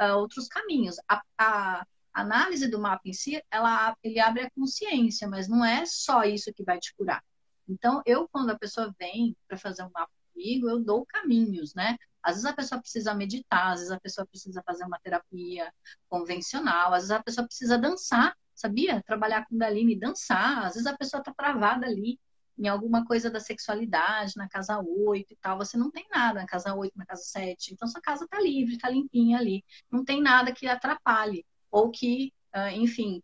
uh, 0.00 0.16
outros 0.16 0.48
caminhos. 0.48 0.96
A, 1.08 1.22
a, 1.38 1.86
análise 2.12 2.68
do 2.68 2.78
mapa 2.78 3.02
em 3.06 3.12
si, 3.12 3.42
ela, 3.50 3.96
ele 4.02 4.20
abre 4.20 4.42
a 4.42 4.50
consciência, 4.50 5.26
mas 5.26 5.48
não 5.48 5.64
é 5.64 5.84
só 5.86 6.24
isso 6.24 6.52
que 6.52 6.62
vai 6.62 6.78
te 6.78 6.94
curar. 6.94 7.24
Então, 7.68 8.02
eu, 8.04 8.28
quando 8.28 8.50
a 8.50 8.58
pessoa 8.58 8.94
vem 8.98 9.36
para 9.48 9.56
fazer 9.56 9.82
um 9.82 9.90
mapa 9.90 10.10
comigo, 10.32 10.68
eu 10.68 10.80
dou 10.80 11.06
caminhos, 11.06 11.74
né? 11.74 11.96
Às 12.22 12.36
vezes 12.36 12.46
a 12.46 12.52
pessoa 12.52 12.80
precisa 12.80 13.14
meditar, 13.14 13.72
às 13.72 13.80
vezes 13.80 13.90
a 13.90 14.00
pessoa 14.00 14.26
precisa 14.26 14.62
fazer 14.64 14.84
uma 14.84 14.98
terapia 15.00 15.72
convencional, 16.08 16.94
às 16.94 17.02
vezes 17.02 17.10
a 17.10 17.22
pessoa 17.22 17.46
precisa 17.46 17.78
dançar, 17.78 18.36
sabia? 18.54 19.02
Trabalhar 19.02 19.46
com 19.46 19.58
Daline 19.58 19.94
e 19.94 19.98
dançar, 19.98 20.66
às 20.66 20.74
vezes 20.74 20.86
a 20.86 20.96
pessoa 20.96 21.20
está 21.20 21.32
travada 21.34 21.86
ali 21.86 22.18
em 22.58 22.68
alguma 22.68 23.04
coisa 23.04 23.30
da 23.30 23.40
sexualidade, 23.40 24.36
na 24.36 24.48
casa 24.48 24.78
8 24.78 25.32
e 25.32 25.36
tal, 25.36 25.58
você 25.58 25.76
não 25.76 25.90
tem 25.90 26.06
nada 26.10 26.40
na 26.40 26.46
casa 26.46 26.74
8, 26.74 26.96
na 26.96 27.06
casa 27.06 27.22
7, 27.22 27.72
então 27.72 27.88
sua 27.88 28.00
casa 28.00 28.24
está 28.24 28.38
livre, 28.40 28.74
está 28.74 28.88
limpinha 28.88 29.38
ali, 29.38 29.64
não 29.90 30.04
tem 30.04 30.22
nada 30.22 30.52
que 30.52 30.66
atrapalhe, 30.66 31.44
ou 31.70 31.90
que, 31.90 32.32
ah, 32.52 32.72
enfim, 32.72 33.22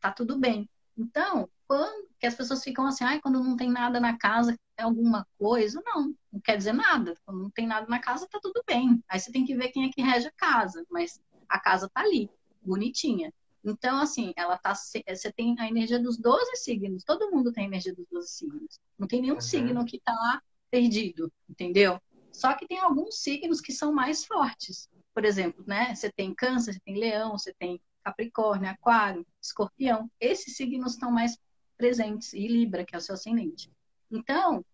tá 0.00 0.12
tudo 0.12 0.38
bem. 0.38 0.68
Então, 0.96 1.50
quando 1.68 2.08
que 2.18 2.26
as 2.26 2.34
pessoas 2.34 2.64
ficam 2.64 2.86
assim, 2.86 3.04
ai, 3.04 3.20
quando 3.20 3.44
não 3.44 3.54
tem 3.54 3.70
nada 3.70 4.00
na 4.00 4.16
casa, 4.16 4.58
é 4.76 4.82
alguma 4.82 5.26
coisa. 5.38 5.80
Não, 5.84 6.14
não 6.32 6.40
quer 6.40 6.56
dizer 6.56 6.72
nada. 6.72 7.14
Quando 7.24 7.42
não 7.42 7.50
tem 7.50 7.66
nada 7.66 7.86
na 7.86 8.00
casa, 8.00 8.26
tá 8.26 8.40
tudo 8.42 8.64
bem. 8.66 9.02
Aí 9.08 9.20
você 9.20 9.30
tem 9.30 9.44
que 9.44 9.54
ver 9.54 9.68
quem 9.68 9.84
é 9.84 9.92
que 9.92 10.02
rege 10.02 10.26
a 10.26 10.32
casa, 10.32 10.84
mas 10.90 11.20
a 11.48 11.60
casa 11.60 11.88
tá 11.92 12.00
ali, 12.00 12.30
bonitinha. 12.62 13.32
Então, 13.62 14.00
assim, 14.00 14.32
ela 14.34 14.56
tá. 14.56 14.74
Você 14.74 15.32
tem 15.36 15.54
a 15.58 15.68
energia 15.68 15.98
dos 15.98 16.16
12 16.16 16.56
signos. 16.56 17.04
Todo 17.04 17.30
mundo 17.30 17.52
tem 17.52 17.64
a 17.64 17.66
energia 17.66 17.94
dos 17.94 18.06
12 18.10 18.28
signos. 18.28 18.80
Não 18.98 19.06
tem 19.06 19.20
nenhum 19.20 19.34
uhum. 19.34 19.40
signo 19.40 19.84
que 19.84 20.00
tá 20.00 20.42
perdido, 20.70 21.30
entendeu? 21.48 22.00
Só 22.32 22.54
que 22.54 22.66
tem 22.66 22.78
alguns 22.78 23.20
signos 23.20 23.60
que 23.60 23.72
são 23.72 23.92
mais 23.92 24.24
fortes. 24.24 24.88
Por 25.12 25.24
exemplo, 25.24 25.64
né? 25.66 25.94
Você 25.94 26.10
tem 26.10 26.34
câncer, 26.34 26.72
você 26.72 26.80
tem 26.80 26.98
leão, 26.98 27.32
você 27.32 27.52
tem 27.58 27.80
Capricórnio, 28.02 28.70
Aquário, 28.70 29.26
Escorpião. 29.42 30.10
Esses 30.20 30.56
signos 30.56 30.92
estão 30.92 31.10
mais 31.10 31.36
presentes. 31.78 32.34
E 32.34 32.46
Libra, 32.46 32.84
que 32.84 32.94
é 32.94 32.98
o 32.98 33.00
seu 33.00 33.14
ascendente. 33.14 33.70
Então, 34.10 34.64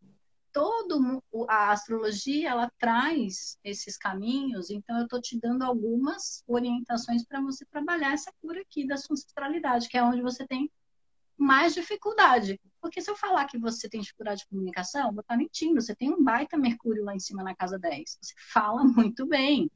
todo 0.52 1.22
a 1.48 1.72
astrologia 1.72 2.50
ela 2.50 2.70
traz 2.78 3.58
esses 3.64 3.96
caminhos, 3.96 4.70
então 4.70 4.96
eu 4.98 5.04
estou 5.04 5.20
te 5.20 5.38
dando 5.38 5.62
algumas 5.62 6.44
orientações 6.46 7.24
para 7.24 7.40
você 7.40 7.64
trabalhar 7.66 8.12
essa 8.12 8.32
cura 8.40 8.60
aqui 8.60 8.86
da 8.86 8.96
sua 8.96 9.14
ancestralidade, 9.14 9.88
que 9.88 9.98
é 9.98 10.02
onde 10.02 10.22
você 10.22 10.46
tem 10.46 10.70
mais 11.36 11.74
dificuldade. 11.74 12.60
Porque 12.80 13.00
se 13.00 13.10
eu 13.10 13.16
falar 13.16 13.46
que 13.46 13.58
você 13.58 13.88
tem 13.88 14.00
dificuldade 14.00 14.42
de 14.42 14.46
comunicação, 14.46 15.12
vou 15.12 15.22
estar 15.22 15.36
mentindo. 15.36 15.80
Você 15.80 15.94
tem 15.94 16.12
um 16.12 16.22
baita 16.22 16.56
Mercúrio 16.56 17.04
lá 17.04 17.14
em 17.14 17.18
cima 17.18 17.42
na 17.42 17.54
casa 17.54 17.76
10. 17.76 18.18
Você 18.22 18.34
fala 18.52 18.84
muito 18.84 19.26
bem. 19.26 19.68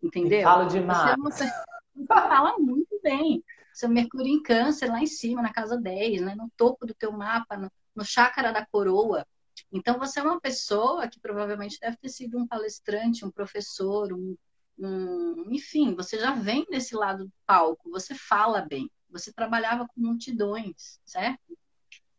Entendeu? 0.00 0.42
Fala 0.42 0.66
demais. 0.66 1.16
Você, 1.18 1.44
você 1.44 1.52
fala 2.06 2.56
muito 2.58 3.00
bem. 3.02 3.42
Seu 3.72 3.88
Mercúrio 3.88 4.28
em 4.28 4.42
câncer 4.42 4.86
lá 4.86 5.00
em 5.00 5.06
cima, 5.06 5.42
na 5.42 5.52
casa 5.52 5.76
10, 5.76 6.22
né? 6.22 6.34
no 6.34 6.50
topo 6.56 6.86
do 6.86 6.94
teu 6.94 7.12
mapa, 7.12 7.56
no, 7.56 7.70
no 7.94 8.04
chácara 8.04 8.52
da 8.52 8.64
coroa. 8.64 9.26
Então, 9.70 9.98
você 9.98 10.20
é 10.20 10.22
uma 10.22 10.40
pessoa 10.40 11.08
que 11.08 11.20
provavelmente 11.20 11.78
deve 11.80 11.96
ter 11.96 12.08
sido 12.08 12.38
um 12.38 12.46
palestrante, 12.46 13.24
um 13.24 13.30
professor, 13.30 14.12
um, 14.12 14.36
um, 14.78 15.46
enfim, 15.50 15.94
você 15.94 16.18
já 16.18 16.32
vem 16.32 16.66
desse 16.70 16.94
lado 16.94 17.24
do 17.24 17.32
palco, 17.46 17.90
você 17.90 18.14
fala 18.14 18.62
bem, 18.62 18.90
você 19.08 19.32
trabalhava 19.32 19.86
com 19.86 20.00
multidões, 20.00 21.00
certo? 21.04 21.58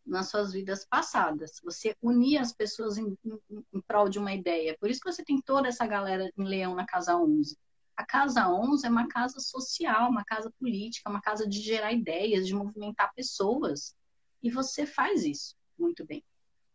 Nas 0.05 0.29
suas 0.29 0.53
vidas 0.53 0.85
passadas. 0.85 1.59
Você 1.63 1.95
unia 2.01 2.41
as 2.41 2.51
pessoas 2.51 2.97
em, 2.97 3.17
em, 3.25 3.65
em 3.73 3.81
prol 3.81 4.09
de 4.09 4.19
uma 4.19 4.33
ideia. 4.33 4.75
Por 4.79 4.89
isso 4.89 4.99
que 4.99 5.11
você 5.11 5.23
tem 5.23 5.41
toda 5.41 5.67
essa 5.67 5.85
galera 5.87 6.31
em 6.37 6.43
Leão 6.43 6.75
na 6.75 6.85
Casa 6.85 7.15
11. 7.15 7.57
A 7.95 8.05
Casa 8.05 8.49
11 8.49 8.85
é 8.85 8.89
uma 8.89 9.07
casa 9.07 9.39
social, 9.39 10.09
uma 10.09 10.23
casa 10.23 10.51
política, 10.59 11.09
uma 11.09 11.21
casa 11.21 11.47
de 11.47 11.59
gerar 11.59 11.91
ideias, 11.91 12.47
de 12.47 12.55
movimentar 12.55 13.13
pessoas. 13.13 13.95
E 14.41 14.49
você 14.49 14.85
faz 14.85 15.23
isso 15.23 15.55
muito 15.77 16.05
bem 16.05 16.23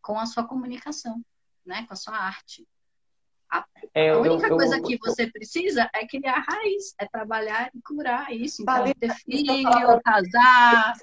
com 0.01 0.19
a 0.19 0.27
sua 0.27 0.47
comunicação, 0.47 1.23
né? 1.67 1.85
Com 1.87 1.93
a 1.93 1.97
sua 1.97 2.17
arte. 2.17 2.67
A, 3.51 3.65
é, 3.95 4.11
a 4.11 4.19
única 4.19 4.47
eu, 4.49 4.57
coisa 4.57 4.77
eu, 4.77 4.83
que 4.83 4.95
eu, 4.95 4.99
você 5.01 5.27
precisa 5.31 5.89
é 5.95 6.07
criar 6.07 6.35
a 6.35 6.53
raiz, 6.53 6.95
é 6.99 7.07
trabalhar 7.07 7.71
e 7.75 7.81
curar 7.81 8.33
isso. 8.33 8.63
Então, 8.63 8.75
Thalita, 8.75 9.01
ter 9.01 9.15
filho, 9.15 10.01
casar. 10.05 10.95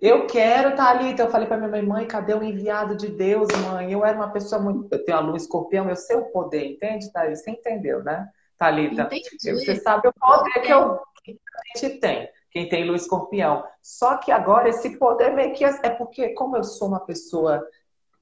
Eu 0.00 0.26
quero, 0.26 0.74
Thalita. 0.74 1.22
Eu 1.22 1.30
falei 1.30 1.46
para 1.46 1.58
minha 1.58 1.70
mãe, 1.70 1.82
mãe, 1.82 2.06
cadê 2.06 2.34
o 2.34 2.42
enviado 2.42 2.96
de 2.96 3.08
Deus, 3.08 3.48
mãe? 3.68 3.92
Eu 3.92 4.04
era 4.04 4.16
uma 4.16 4.32
pessoa 4.32 4.60
muito. 4.60 4.90
Eu 4.90 5.04
tenho 5.04 5.18
a 5.18 5.20
lua 5.20 5.36
escorpião, 5.36 5.88
eu 5.88 5.96
sei 5.96 6.16
o 6.16 6.26
poder, 6.26 6.66
entende, 6.66 7.12
Thalita? 7.12 7.36
Você 7.36 7.50
entendeu, 7.50 8.02
né, 8.02 8.28
Thalita? 8.58 9.02
Entendi. 9.02 9.52
Você 9.52 9.76
sabe 9.76 10.08
o 10.08 10.12
poder 10.12 10.60
que, 10.62 10.72
eu, 10.72 10.98
que 11.22 11.32
a 11.32 11.78
gente 11.78 11.98
tem 12.00 12.28
quem 12.56 12.70
tem 12.70 12.84
lua 12.86 12.96
escorpião. 12.96 13.62
Só 13.82 14.16
que 14.16 14.32
agora 14.32 14.70
esse 14.70 14.96
poder 14.96 15.34
meio 15.34 15.52
que 15.52 15.62
é, 15.62 15.90
porque, 15.90 16.30
como 16.30 16.56
eu 16.56 16.64
sou 16.64 16.88
uma 16.88 17.00
pessoa 17.00 17.62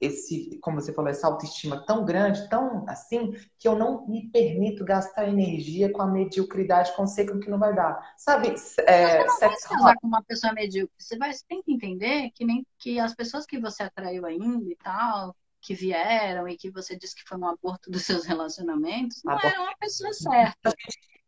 esse, 0.01 0.59
como 0.61 0.81
você 0.81 0.91
falou, 0.91 1.09
essa 1.09 1.27
autoestima 1.27 1.85
tão 1.85 2.03
grande, 2.03 2.49
tão 2.49 2.83
assim, 2.87 3.33
que 3.57 3.65
eu 3.65 3.77
não 3.77 4.05
me 4.07 4.29
permito 4.29 4.83
gastar 4.83 5.27
energia 5.29 5.91
com 5.91 6.01
a 6.01 6.07
mediocridade, 6.07 6.93
com 6.95 7.03
o 7.03 7.39
que 7.39 7.49
não 7.49 7.57
vai 7.57 7.73
dar. 7.73 8.13
Sabe, 8.17 8.49
é, 8.49 8.53
você 8.53 9.25
não 9.25 9.39
vai 9.39 9.57
se 9.57 9.69
casar 9.69 9.95
com 9.95 10.07
uma 10.07 10.21
pessoa 10.21 10.53
medíocre. 10.53 10.93
Você, 10.97 11.17
vai, 11.17 11.31
tem 11.47 11.61
que 11.61 11.71
entender 11.71 12.29
que, 12.31 12.43
nem, 12.43 12.65
que 12.77 12.99
as 12.99 13.15
pessoas 13.15 13.45
que 13.45 13.57
você 13.57 13.83
atraiu 13.83 14.25
ainda 14.25 14.69
e 14.69 14.75
tal, 14.75 15.33
que 15.65 15.73
vieram 15.73 16.47
e 16.47 16.55
que 16.55 16.69
você 16.69 16.95
disse 16.95 17.15
que 17.15 17.23
foi 17.27 17.39
um 17.39 17.47
aborto 17.47 17.89
dos 17.89 18.03
seus 18.03 18.23
relacionamentos, 18.23 19.21
não 19.23 19.33
aborto. 19.33 19.47
eram 19.47 19.63
uma 19.63 19.77
pessoa 19.77 20.13
certa. 20.13 20.75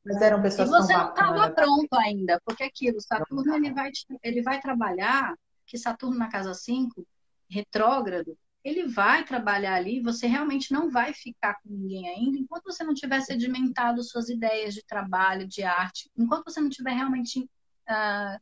Mas 0.05 0.21
eram 0.21 0.41
pessoas 0.41 0.69
e 0.69 0.71
você 0.71 0.93
não 0.93 1.09
estava 1.09 1.49
pronto 1.51 1.93
ainda, 1.95 2.39
porque 2.45 2.63
aquilo, 2.63 3.01
Saturno 3.01 3.55
ele 3.55 3.73
vai, 3.73 3.91
ele 4.23 4.41
vai 4.43 4.61
trabalhar, 4.61 5.35
que 5.65 5.77
Saturno 5.77 6.17
na 6.17 6.29
casa 6.29 6.53
5, 6.53 7.05
retrógrado, 7.49 8.37
ele 8.63 8.87
vai 8.87 9.25
trabalhar 9.25 9.73
ali, 9.73 10.01
você 10.01 10.27
realmente 10.27 10.71
não 10.71 10.89
vai 10.89 11.13
ficar 11.13 11.55
com 11.55 11.69
ninguém 11.69 12.07
ainda, 12.07 12.37
enquanto 12.37 12.65
você 12.65 12.83
não 12.83 12.93
tiver 12.93 13.21
sedimentado 13.21 14.03
suas 14.03 14.29
ideias 14.29 14.73
de 14.73 14.85
trabalho, 14.85 15.47
de 15.47 15.63
arte, 15.63 16.09
enquanto 16.15 16.45
você 16.45 16.61
não 16.61 16.69
tiver 16.69 16.91
realmente, 16.91 17.39
uh, 17.39 18.39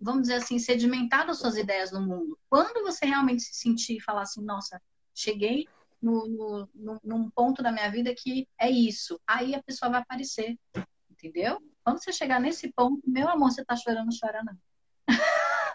vamos 0.00 0.22
dizer 0.22 0.34
assim, 0.34 0.58
sedimentado 0.58 1.34
suas 1.34 1.56
ideias 1.56 1.90
no 1.90 2.00
mundo. 2.00 2.38
Quando 2.48 2.82
você 2.82 3.06
realmente 3.06 3.42
se 3.42 3.54
sentir 3.54 3.96
e 3.96 4.00
falar 4.00 4.22
assim, 4.22 4.42
nossa, 4.44 4.80
cheguei 5.14 5.66
no, 6.00 6.26
no, 6.26 6.68
no, 6.74 7.00
num 7.02 7.30
ponto 7.30 7.62
da 7.62 7.72
minha 7.72 7.90
vida 7.90 8.14
que 8.16 8.48
é 8.58 8.70
isso, 8.70 9.20
aí 9.26 9.54
a 9.54 9.62
pessoa 9.62 9.90
vai 9.90 10.00
aparecer, 10.00 10.58
entendeu? 11.10 11.58
Quando 11.84 12.02
você 12.02 12.12
chegar 12.12 12.40
nesse 12.40 12.72
ponto, 12.72 13.00
meu 13.06 13.28
amor, 13.28 13.50
você 13.50 13.64
tá 13.64 13.76
chorando, 13.76 14.10
chora 14.18 14.42
não. 14.44 14.56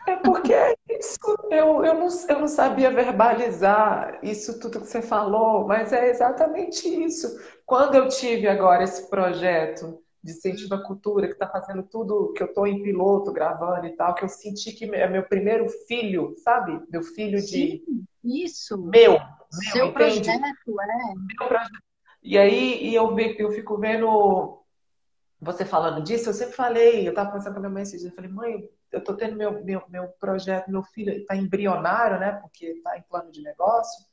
É 0.08 0.16
porque 0.18 0.54
é 0.54 0.76
isso, 0.88 1.18
eu, 1.50 1.84
eu, 1.84 1.96
não, 1.96 2.08
eu 2.30 2.40
não 2.40 2.48
sabia 2.48 2.92
verbalizar 2.92 4.20
isso 4.22 4.60
tudo 4.60 4.80
que 4.80 4.86
você 4.86 5.02
falou, 5.02 5.66
mas 5.66 5.92
é 5.92 6.10
exatamente 6.10 6.88
isso. 6.88 7.28
Quando 7.66 7.96
eu 7.96 8.08
tive 8.08 8.48
agora 8.48 8.84
esse 8.84 9.10
projeto 9.10 10.00
de 10.26 10.32
incentivo 10.32 10.74
à 10.74 10.84
cultura, 10.84 11.28
que 11.28 11.34
está 11.34 11.48
fazendo 11.48 11.84
tudo, 11.84 12.34
que 12.34 12.42
eu 12.42 12.48
estou 12.48 12.66
em 12.66 12.82
piloto 12.82 13.32
gravando 13.32 13.86
e 13.86 13.96
tal, 13.96 14.16
que 14.16 14.24
eu 14.24 14.30
senti 14.30 14.72
que 14.72 14.86
é 14.86 15.08
meu 15.08 15.22
primeiro 15.24 15.70
filho, 15.88 16.34
sabe? 16.44 16.82
Meu 16.90 17.04
filho 17.04 17.40
de. 17.40 17.46
Sim, 17.46 18.06
isso. 18.24 18.76
Meu. 18.76 19.12
meu 19.12 19.22
Seu 19.72 19.86
entende? 19.88 19.94
projeto, 19.94 20.82
é. 20.82 21.14
Meu 21.16 21.48
projeto. 21.48 21.80
E 22.24 22.40
aí 22.40 22.88
e 22.88 22.96
eu, 22.96 23.16
eu 23.38 23.52
fico 23.52 23.78
vendo 23.78 24.64
você 25.40 25.64
falando 25.64 26.02
disso, 26.02 26.30
eu 26.30 26.34
sempre 26.34 26.56
falei, 26.56 27.06
eu 27.06 27.12
estava 27.12 27.30
conversando 27.30 27.54
com 27.54 27.60
a 27.60 27.62
minha 27.62 27.74
mãe 27.74 27.84
esses 27.84 28.02
dias, 28.02 28.12
eu 28.12 28.16
falei, 28.16 28.32
mãe, 28.32 28.70
eu 28.92 29.00
estou 29.00 29.16
tendo 29.16 29.36
meu, 29.36 29.64
meu, 29.64 29.84
meu 29.90 30.08
projeto, 30.20 30.72
meu 30.72 30.82
filho 30.82 31.14
está 31.14 31.36
embrionário, 31.36 32.20
né? 32.20 32.32
Porque 32.32 32.66
está 32.66 32.98
em 32.98 33.04
plano 33.04 33.32
de 33.32 33.44
negócio. 33.44 34.04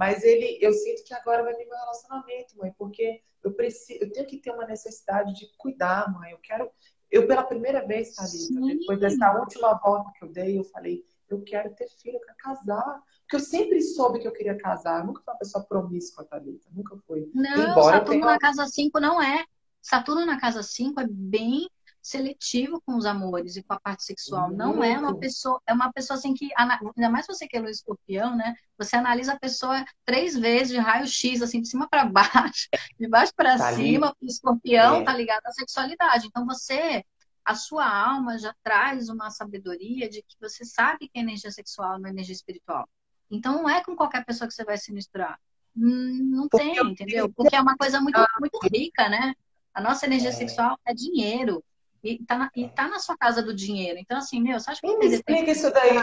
Mas 0.00 0.24
ele, 0.24 0.56
eu 0.62 0.72
sinto 0.72 1.04
que 1.04 1.12
agora 1.12 1.42
vai 1.42 1.54
vir 1.54 1.68
meu 1.68 1.76
relacionamento, 1.76 2.56
mãe, 2.56 2.74
porque 2.78 3.20
eu 3.44 3.52
preciso, 3.52 4.02
eu 4.02 4.10
tenho 4.10 4.26
que 4.26 4.38
ter 4.38 4.50
uma 4.50 4.64
necessidade 4.64 5.34
de 5.34 5.52
cuidar, 5.58 6.10
mãe. 6.10 6.32
Eu 6.32 6.38
quero, 6.38 6.70
eu 7.10 7.26
pela 7.26 7.42
primeira 7.42 7.86
vez, 7.86 8.14
Thalita, 8.14 8.78
depois 8.78 8.98
dessa 8.98 9.38
última 9.38 9.74
volta 9.74 10.10
que 10.18 10.24
eu 10.24 10.32
dei, 10.32 10.58
eu 10.58 10.64
falei, 10.64 11.04
eu 11.28 11.42
quero 11.42 11.74
ter 11.74 11.86
filho, 11.86 12.16
eu 12.16 12.20
quero 12.20 12.38
casar. 12.38 13.02
Porque 13.20 13.36
eu 13.36 13.40
sempre 13.40 13.82
soube 13.82 14.20
que 14.20 14.26
eu 14.26 14.32
queria 14.32 14.56
casar. 14.56 15.00
Eu 15.00 15.06
nunca 15.08 15.20
fui 15.20 15.34
uma 15.34 15.38
pessoa 15.38 15.64
promíscua, 15.64 16.24
Thalita. 16.24 16.70
Nunca 16.72 16.96
fui. 17.06 17.30
Não, 17.34 17.70
Embora 17.72 17.98
Saturno 17.98 18.20
tenha... 18.22 18.32
na 18.32 18.38
casa 18.38 18.66
5 18.66 19.00
não 19.00 19.22
é. 19.22 19.44
Saturno 19.82 20.24
na 20.24 20.40
casa 20.40 20.62
5 20.62 20.98
é 20.98 21.06
bem 21.06 21.68
seletivo 22.02 22.80
com 22.80 22.96
os 22.96 23.04
amores 23.04 23.56
e 23.56 23.62
com 23.62 23.74
a 23.74 23.80
parte 23.80 24.04
sexual. 24.04 24.48
Muito. 24.48 24.58
Não 24.58 24.82
é 24.82 24.98
uma 24.98 25.16
pessoa, 25.18 25.60
é 25.66 25.72
uma 25.72 25.92
pessoa 25.92 26.16
assim 26.18 26.32
que, 26.34 26.48
ainda 26.56 27.10
mais 27.10 27.26
você 27.26 27.46
que 27.46 27.56
é 27.56 27.60
o 27.60 27.68
escorpião, 27.68 28.36
né? 28.36 28.54
Você 28.78 28.96
analisa 28.96 29.34
a 29.34 29.38
pessoa 29.38 29.84
três 30.04 30.36
vezes 30.36 30.70
de 30.70 30.78
raio-x, 30.78 31.42
assim, 31.42 31.60
de 31.60 31.68
cima 31.68 31.88
para 31.88 32.04
baixo, 32.10 32.68
de 32.98 33.08
baixo 33.08 33.32
para 33.34 33.58
tá 33.58 33.72
cima. 33.74 34.14
O 34.20 34.26
escorpião 34.26 34.96
é. 34.96 35.04
tá 35.04 35.14
ligado 35.14 35.44
à 35.44 35.52
sexualidade. 35.52 36.26
Então 36.26 36.46
você, 36.46 37.04
a 37.44 37.54
sua 37.54 37.86
alma 37.86 38.38
já 38.38 38.54
traz 38.62 39.08
uma 39.08 39.30
sabedoria 39.30 40.08
de 40.08 40.22
que 40.22 40.36
você 40.40 40.64
sabe 40.64 41.08
que 41.08 41.18
é 41.18 41.20
energia 41.20 41.50
sexual 41.50 41.98
não 41.98 42.08
é 42.08 42.10
energia 42.10 42.34
espiritual. 42.34 42.88
Então 43.30 43.62
não 43.62 43.68
é 43.68 43.82
com 43.84 43.94
qualquer 43.94 44.24
pessoa 44.24 44.48
que 44.48 44.54
você 44.54 44.64
vai 44.64 44.78
se 44.78 44.92
misturar. 44.92 45.38
Hum, 45.76 46.30
não 46.30 46.48
tem, 46.48 46.76
entendeu? 46.78 47.30
Porque 47.32 47.54
é 47.54 47.60
uma 47.60 47.76
coisa 47.76 48.00
muito, 48.00 48.20
muito 48.40 48.58
rica, 48.72 49.08
né? 49.08 49.34
A 49.72 49.80
nossa 49.80 50.06
energia 50.06 50.30
é. 50.30 50.32
sexual 50.32 50.78
é 50.84 50.92
dinheiro. 50.92 51.62
E 52.02 52.24
tá, 52.24 52.38
na, 52.38 52.50
e 52.54 52.68
tá 52.68 52.88
na 52.88 52.98
sua 52.98 53.16
casa 53.16 53.42
do 53.42 53.54
dinheiro. 53.54 53.98
Então, 53.98 54.18
assim, 54.18 54.40
meu, 54.40 54.58
você 54.58 54.70
acha 54.70 54.80
que... 54.80 54.96
Me 54.96 55.06
explica 55.06 55.50
isso 55.50 55.70
daí. 55.72 55.94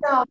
Não, 0.00 0.24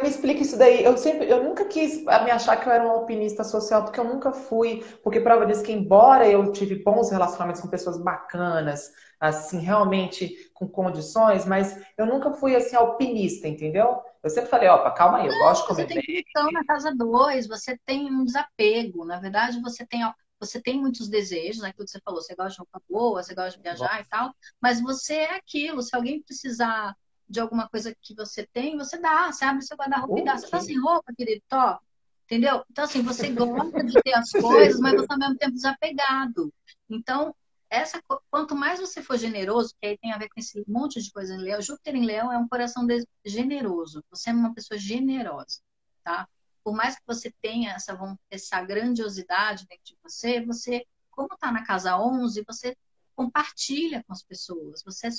me 0.00 0.08
explica 0.08 0.40
isso 0.42 0.56
daí. 0.56 0.84
Eu 0.84 0.96
sempre, 0.96 1.28
eu 1.28 1.42
nunca 1.42 1.64
quis 1.64 2.02
me 2.02 2.30
achar 2.30 2.56
que 2.56 2.68
eu 2.68 2.72
era 2.72 2.84
uma 2.84 2.94
alpinista 2.94 3.42
social, 3.42 3.84
porque 3.84 3.98
eu 3.98 4.04
nunca 4.04 4.32
fui. 4.32 4.84
Porque 5.02 5.20
prova 5.20 5.46
disso 5.46 5.62
que, 5.62 5.72
embora 5.72 6.28
eu 6.28 6.52
tive 6.52 6.76
bons 6.82 7.10
relacionamentos 7.10 7.60
com 7.60 7.68
pessoas 7.68 7.98
bacanas, 7.98 8.92
assim, 9.18 9.58
realmente 9.58 10.50
com 10.54 10.68
condições, 10.68 11.44
mas 11.44 11.78
eu 11.98 12.06
nunca 12.06 12.32
fui 12.32 12.54
assim 12.56 12.76
alpinista, 12.76 13.48
entendeu? 13.48 14.00
Eu 14.22 14.30
sempre 14.30 14.50
falei, 14.50 14.68
opa, 14.68 14.90
calma 14.92 15.18
aí, 15.18 15.26
eu 15.26 15.32
Não, 15.32 15.38
gosto 15.40 15.62
de 15.62 15.68
comer 15.68 15.88
Você 15.88 16.22
tem 16.32 16.52
na 16.52 16.64
casa 16.64 16.94
dois, 16.94 17.46
você 17.46 17.78
tem 17.84 18.10
um 18.10 18.24
desapego. 18.24 19.04
Na 19.04 19.18
verdade, 19.18 19.60
você 19.60 19.84
tem 19.84 20.02
você 20.40 20.60
tem 20.60 20.80
muitos 20.80 21.08
desejos, 21.08 21.62
aquilo 21.62 21.84
que 21.84 21.90
você 21.90 22.00
falou, 22.00 22.22
você 22.22 22.34
gosta 22.34 22.52
de 22.52 22.58
roupa 22.58 22.82
boa, 22.88 23.22
você 23.22 23.34
gosta 23.34 23.56
de 23.58 23.62
viajar 23.62 23.96
Bom. 23.96 24.00
e 24.00 24.04
tal, 24.04 24.34
mas 24.60 24.80
você 24.80 25.14
é 25.14 25.36
aquilo. 25.36 25.82
Se 25.82 25.94
alguém 25.94 26.22
precisar 26.22 26.96
de 27.28 27.38
alguma 27.38 27.68
coisa 27.68 27.94
que 28.00 28.14
você 28.14 28.46
tem, 28.52 28.76
você 28.76 28.98
dá, 28.98 29.30
você 29.30 29.44
abre 29.44 29.62
seu 29.62 29.76
guarda-roupa 29.76 30.18
e 30.18 30.24
dá. 30.24 30.36
Você 30.36 30.48
tá 30.48 30.60
sem 30.60 30.80
roupa, 30.80 31.12
querido? 31.16 31.42
Top. 31.48 31.84
Entendeu? 32.24 32.64
Então, 32.70 32.84
assim, 32.84 33.02
você 33.02 33.28
gosta 33.30 33.84
de 33.84 34.02
ter 34.02 34.14
as 34.14 34.30
coisas, 34.30 34.80
mas 34.80 34.94
você 34.94 35.12
ao 35.12 35.18
mesmo 35.18 35.36
tempo 35.36 35.52
desapegado. 35.52 36.52
Então, 36.88 37.34
essa, 37.68 38.02
quanto 38.30 38.56
mais 38.56 38.80
você 38.80 39.00
for 39.00 39.16
generoso, 39.16 39.74
que 39.80 39.86
aí 39.86 39.98
tem 39.98 40.12
a 40.12 40.18
ver 40.18 40.28
com 40.28 40.40
esse 40.40 40.64
monte 40.66 41.00
de 41.00 41.12
coisa 41.12 41.34
em 41.34 41.38
leão, 41.38 41.62
Júpiter 41.62 41.94
em 41.94 42.04
leão 42.04 42.32
é 42.32 42.38
um 42.38 42.48
coração 42.48 42.84
generoso. 43.24 44.02
Você 44.10 44.30
é 44.30 44.32
uma 44.32 44.52
pessoa 44.52 44.76
generosa, 44.76 45.60
tá? 46.02 46.28
Por 46.62 46.74
mais 46.74 46.96
que 46.96 47.02
você 47.06 47.32
tenha 47.40 47.72
essa, 47.72 47.98
essa 48.30 48.62
grandiosidade 48.62 49.66
dentro 49.66 49.84
de 49.84 49.98
você, 50.02 50.44
você, 50.44 50.86
como 51.10 51.28
tá 51.38 51.50
na 51.50 51.64
casa 51.64 51.98
11, 51.98 52.44
você 52.46 52.76
compartilha 53.14 54.02
com 54.04 54.12
as 54.12 54.22
pessoas. 54.22 54.82
Você, 54.82 55.08
é, 55.08 55.10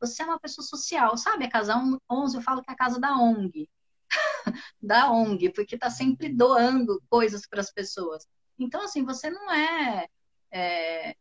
você 0.00 0.22
é 0.22 0.26
uma 0.26 0.40
pessoa 0.40 0.66
social, 0.66 1.16
sabe? 1.16 1.44
A 1.44 1.50
casa 1.50 1.74
11, 2.10 2.36
eu 2.36 2.42
falo 2.42 2.62
que 2.62 2.70
é 2.70 2.74
a 2.74 2.76
casa 2.76 2.98
da 3.00 3.16
ONG. 3.16 3.68
da 4.80 5.10
ONG, 5.10 5.50
porque 5.52 5.74
está 5.74 5.90
sempre 5.90 6.28
doando 6.28 7.02
coisas 7.08 7.46
para 7.46 7.60
as 7.60 7.72
pessoas. 7.72 8.26
Então, 8.58 8.82
assim, 8.82 9.04
você 9.04 9.30
não 9.30 9.52
é, 9.52 10.08
é, 10.50 11.16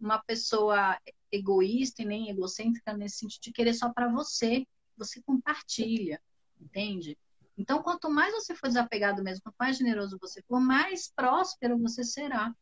uma 0.00 0.18
pessoa 0.18 0.98
egoísta 1.30 2.02
e 2.02 2.06
nem 2.06 2.30
egocêntrica 2.30 2.94
nesse 2.94 3.18
sentido 3.18 3.42
de 3.42 3.52
querer 3.52 3.74
só 3.74 3.92
para 3.92 4.08
você. 4.08 4.66
Você 4.96 5.22
compartilha, 5.22 6.20
entende? 6.60 7.16
Então, 7.58 7.82
quanto 7.82 8.08
mais 8.08 8.32
você 8.32 8.54
for 8.54 8.68
desapegado 8.68 9.22
mesmo, 9.22 9.42
quanto 9.42 9.56
mais 9.58 9.76
generoso 9.76 10.16
você 10.20 10.40
for, 10.42 10.60
mais 10.60 11.12
próspero 11.14 11.76
você 11.76 12.04
será. 12.04 12.54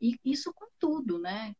E 0.00 0.18
isso 0.24 0.52
com 0.52 0.66
tudo, 0.78 1.18
né? 1.18 1.54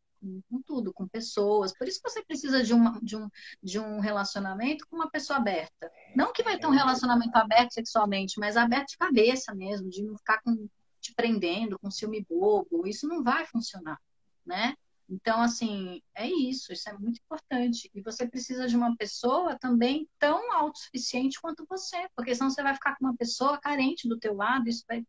com 0.48 0.62
tudo, 0.62 0.92
com 0.92 1.06
pessoas. 1.06 1.76
Por 1.76 1.88
isso 1.88 2.00
que 2.00 2.08
você 2.08 2.24
precisa 2.24 2.62
de, 2.62 2.72
uma, 2.72 2.98
de, 3.02 3.16
um, 3.16 3.28
de 3.62 3.78
um 3.78 4.00
relacionamento 4.00 4.86
com 4.88 4.96
uma 4.96 5.10
pessoa 5.10 5.38
aberta. 5.38 5.90
Não 6.14 6.32
que 6.32 6.42
vai 6.42 6.58
ter 6.58 6.66
um 6.66 6.70
relacionamento 6.70 7.36
aberto 7.36 7.72
sexualmente, 7.72 8.38
mas 8.38 8.56
aberto 8.56 8.90
de 8.90 8.98
cabeça 8.98 9.54
mesmo, 9.54 9.88
de 9.88 10.02
não 10.02 10.16
ficar 10.16 10.40
com, 10.42 10.68
te 11.00 11.12
prendendo 11.14 11.78
com 11.78 11.90
ciúme 11.90 12.24
bobo. 12.28 12.86
Isso 12.86 13.08
não 13.08 13.22
vai 13.22 13.44
funcionar, 13.46 14.00
né? 14.46 14.74
Então, 15.12 15.42
assim, 15.42 16.00
é 16.14 16.26
isso, 16.26 16.72
isso 16.72 16.88
é 16.88 16.92
muito 16.94 17.20
importante. 17.20 17.90
E 17.94 18.00
você 18.00 18.26
precisa 18.26 18.66
de 18.66 18.76
uma 18.76 18.96
pessoa 18.96 19.58
também 19.58 20.08
tão 20.18 20.52
autossuficiente 20.52 21.40
quanto 21.40 21.66
você, 21.68 22.08
porque 22.16 22.34
senão 22.34 22.50
você 22.50 22.62
vai 22.62 22.74
ficar 22.74 22.96
com 22.96 23.04
uma 23.04 23.16
pessoa 23.16 23.60
carente 23.60 24.08
do 24.08 24.18
teu 24.18 24.34
lado, 24.34 24.68
isso, 24.68 24.84
vai, 24.88 25.04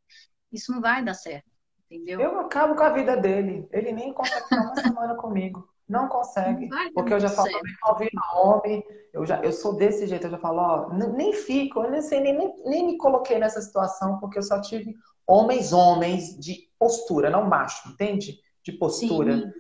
isso 0.51 0.71
não 0.71 0.81
vai 0.81 1.03
dar 1.03 1.13
certo 1.13 1.53
entendeu? 1.93 2.19
Eu 2.19 2.39
acabo 2.39 2.75
com 2.75 2.83
a 2.83 2.89
vida 2.89 3.15
dele. 3.15 3.67
Ele 3.71 3.91
nem 3.91 4.13
consegue 4.13 4.43
ficar 4.43 4.61
uma 4.61 4.75
semana 4.75 5.15
comigo. 5.15 5.67
Não 5.87 6.07
consegue. 6.07 6.67
Não 6.67 6.93
porque 6.93 7.13
eu 7.13 7.19
já 7.19 7.29
falo, 7.29 7.49
eu 7.49 8.41
homem, 8.41 8.83
eu, 9.13 9.25
já, 9.25 9.41
eu 9.41 9.51
sou 9.51 9.75
desse 9.75 10.07
jeito, 10.07 10.27
eu 10.27 10.31
já 10.31 10.37
falo, 10.37 10.59
ó, 10.59 10.93
nem 10.93 11.33
fico, 11.33 11.81
eu 11.81 11.91
nem 11.91 12.01
sei, 12.01 12.21
nem, 12.21 12.37
nem, 12.37 12.63
nem 12.65 12.85
me 12.85 12.97
coloquei 12.97 13.37
nessa 13.37 13.61
situação, 13.61 14.17
porque 14.19 14.37
eu 14.37 14.43
só 14.43 14.61
tive 14.61 14.95
homens, 15.27 15.73
homens 15.73 16.37
de 16.39 16.69
postura, 16.79 17.29
não 17.29 17.47
macho, 17.47 17.89
entende? 17.89 18.39
De 18.63 18.71
postura. 18.71 19.37
Sim. 19.37 19.51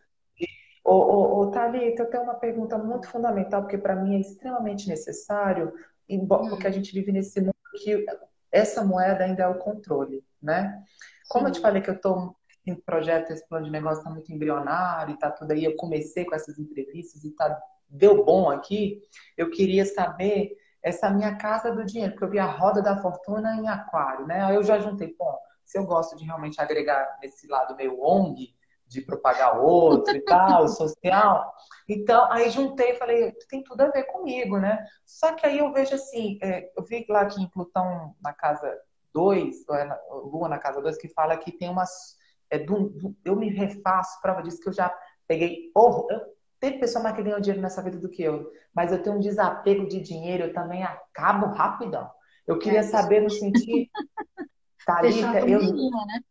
Ô, 0.83 0.95
ô, 0.95 1.39
ô, 1.39 1.51
Thalita, 1.51 2.03
eu 2.03 2.09
tenho 2.09 2.23
uma 2.23 2.35
pergunta 2.35 2.77
muito 2.77 3.07
fundamental, 3.07 3.61
porque 3.61 3.77
para 3.77 3.95
mim 3.95 4.15
é 4.15 4.19
extremamente 4.19 4.87
necessário, 4.87 5.73
embora, 6.09 6.43
hum. 6.43 6.49
porque 6.49 6.67
a 6.67 6.71
gente 6.71 6.91
vive 6.91 7.11
nesse 7.11 7.39
mundo 7.39 7.53
que 7.81 8.05
essa 8.51 8.83
moeda 8.83 9.23
ainda 9.23 9.43
é 9.43 9.47
o 9.47 9.57
controle, 9.57 10.23
né? 10.41 10.83
Como 11.29 11.47
eu 11.47 11.51
te 11.51 11.61
falei 11.61 11.81
que 11.81 11.89
eu 11.89 11.95
estou 11.95 12.35
em 12.65 12.75
projeto, 12.75 13.31
esse 13.31 13.47
plano 13.47 13.65
de 13.65 13.71
negócio 13.71 13.99
está 13.99 14.09
muito 14.09 14.31
embrionário 14.31 15.11
e 15.11 15.15
está 15.15 15.31
tudo 15.31 15.51
aí, 15.51 15.63
eu 15.63 15.75
comecei 15.75 16.25
com 16.25 16.35
essas 16.35 16.59
entrevistas 16.59 17.23
e 17.23 17.31
tá, 17.31 17.59
deu 17.89 18.23
bom 18.23 18.49
aqui, 18.49 19.01
eu 19.37 19.49
queria 19.49 19.85
saber 19.85 20.55
essa 20.81 21.09
minha 21.09 21.35
casa 21.37 21.71
do 21.71 21.85
dinheiro, 21.85 22.11
porque 22.11 22.25
eu 22.25 22.29
vi 22.29 22.39
a 22.39 22.45
roda 22.45 22.81
da 22.81 22.97
fortuna 23.01 23.55
em 23.55 23.67
aquário, 23.67 24.27
né? 24.27 24.41
Aí 24.41 24.55
eu 24.55 24.63
já 24.63 24.79
juntei, 24.79 25.15
bom, 25.17 25.37
se 25.65 25.77
eu 25.77 25.85
gosto 25.85 26.15
de 26.17 26.25
realmente 26.25 26.61
agregar 26.61 27.17
nesse 27.21 27.47
lado 27.47 27.75
meio 27.75 28.01
ONG, 28.01 28.53
de 28.93 29.01
propagar 29.01 29.59
outro 29.59 30.15
e 30.15 30.21
tal, 30.21 30.67
social. 30.69 31.51
Então, 31.89 32.31
aí 32.31 32.49
juntei 32.49 32.91
e 32.91 32.95
falei, 32.95 33.31
tem 33.49 33.63
tudo 33.63 33.81
a 33.81 33.89
ver 33.89 34.03
comigo, 34.03 34.57
né? 34.57 34.85
Só 35.05 35.33
que 35.33 35.45
aí 35.45 35.57
eu 35.57 35.73
vejo 35.73 35.95
assim, 35.95 36.37
é, 36.41 36.71
eu 36.77 36.83
vi 36.83 37.05
lá 37.09 37.25
que 37.25 37.41
em 37.41 37.49
Plutão, 37.49 38.15
na 38.21 38.31
casa 38.31 38.71
2, 39.13 39.67
é 39.69 39.99
Lua 40.11 40.47
na 40.47 40.59
casa 40.59 40.81
2, 40.81 40.97
que 40.97 41.09
fala 41.09 41.37
que 41.37 41.51
tem 41.51 41.69
umas. 41.69 42.17
É, 42.49 42.59
do, 42.59 42.89
do, 42.89 43.15
eu 43.25 43.35
me 43.35 43.49
refaço, 43.49 44.21
prova 44.21 44.43
disso 44.43 44.61
que 44.61 44.69
eu 44.69 44.73
já 44.73 44.95
peguei. 45.27 45.71
Oh, 45.75 46.07
eu, 46.09 46.21
teve 46.59 46.77
pessoa 46.77 47.03
mais 47.03 47.15
que 47.15 47.23
ganhou 47.23 47.39
dinheiro 47.39 47.61
nessa 47.61 47.81
vida 47.81 47.97
do 47.97 48.09
que 48.09 48.21
eu, 48.21 48.51
mas 48.73 48.91
eu 48.91 49.01
tenho 49.01 49.15
um 49.15 49.19
desapego 49.19 49.87
de 49.87 49.99
dinheiro, 49.99 50.43
eu 50.43 50.53
também 50.53 50.83
acabo 50.83 51.47
rapidão. 51.47 52.09
Eu 52.45 52.59
queria 52.59 52.79
é, 52.79 52.83
saber 52.83 53.21
no 53.21 53.29
sentido. 53.29 53.89
Thalita, 54.85 55.39
eu. 55.39 55.61
Né? 55.61 56.23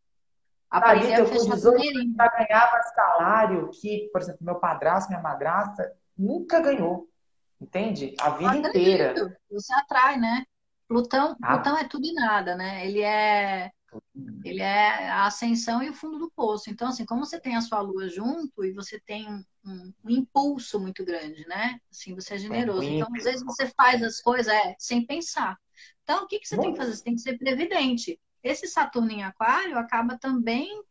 Thalita, 0.81 1.21
eu 1.21 1.27
com 1.27 1.55
18 1.55 2.15
já 2.17 2.29
ganhava 2.29 2.83
salário 2.95 3.71
que, 3.71 4.09
por 4.13 4.21
exemplo, 4.21 4.45
meu 4.45 4.57
padrasto, 4.57 5.11
minha 5.11 5.23
madrasta, 5.23 5.93
nunca 6.17 6.61
ganhou. 6.61 7.09
Entende? 7.61 8.15
A 8.21 8.31
vida 8.31 8.57
inteira. 8.57 9.39
Você 9.51 9.73
atrai, 9.75 10.19
né? 10.19 10.45
Plutão, 10.89 11.37
ah. 11.43 11.55
Plutão 11.55 11.79
é 11.79 11.85
tudo 11.85 12.07
e 12.07 12.13
nada, 12.13 12.57
né? 12.57 12.87
Ele 12.87 13.03
é 13.03 13.71
ele 14.45 14.63
é 14.63 15.09
a 15.11 15.27
ascensão 15.27 15.83
e 15.83 15.91
o 15.91 15.95
fundo 15.95 16.19
do 16.19 16.31
poço. 16.31 16.71
Então, 16.71 16.89
assim, 16.89 17.05
como 17.05 17.25
você 17.25 17.39
tem 17.39 17.57
a 17.57 17.61
sua 17.61 17.81
lua 17.81 18.09
junto 18.09 18.65
e 18.65 18.73
você 18.73 18.99
tem 19.01 19.29
um, 19.29 19.45
um, 19.65 19.93
um 20.05 20.11
impulso 20.11 20.81
muito 20.81 21.05
grande, 21.05 21.47
né? 21.47 21.79
Assim, 21.91 22.15
você 22.15 22.35
é 22.35 22.39
generoso. 22.39 22.85
Então, 22.85 23.09
às 23.15 23.25
vezes 23.25 23.43
você 23.43 23.67
faz 23.77 24.03
as 24.03 24.21
coisas 24.21 24.53
é, 24.53 24.75
sem 24.79 25.05
pensar. 25.05 25.59
Então, 26.03 26.25
o 26.25 26.27
que, 26.27 26.39
que 26.39 26.49
você 26.49 26.57
Bom. 26.57 26.63
tem 26.63 26.73
que 26.73 26.79
fazer? 26.79 26.97
Você 26.97 27.05
tem 27.05 27.15
que 27.15 27.21
ser 27.21 27.39
previdente. 27.39 28.19
Esse 28.43 28.67
Saturno 28.67 29.11
em 29.11 29.23
Aquário 29.23 29.79
acaba 29.79 30.19
também 30.19 30.83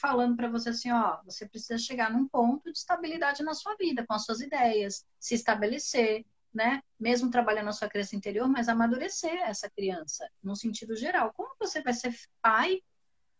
falando 0.00 0.36
para 0.36 0.48
você 0.48 0.70
assim, 0.70 0.90
ó, 0.90 1.18
você 1.24 1.48
precisa 1.48 1.78
chegar 1.78 2.10
num 2.10 2.28
ponto 2.28 2.70
de 2.70 2.78
estabilidade 2.78 3.42
na 3.42 3.54
sua 3.54 3.74
vida, 3.76 4.04
com 4.06 4.14
as 4.14 4.24
suas 4.24 4.40
ideias, 4.40 5.04
se 5.18 5.34
estabelecer, 5.34 6.24
né? 6.52 6.82
Mesmo 6.98 7.30
trabalhando 7.30 7.68
a 7.68 7.72
sua 7.72 7.88
criança 7.88 8.16
interior, 8.16 8.48
mas 8.48 8.68
amadurecer 8.68 9.34
essa 9.42 9.70
criança, 9.70 10.28
no 10.42 10.56
sentido 10.56 10.96
geral. 10.96 11.32
Como 11.34 11.54
você 11.58 11.82
vai 11.82 11.92
ser 11.92 12.14
pai 12.42 12.82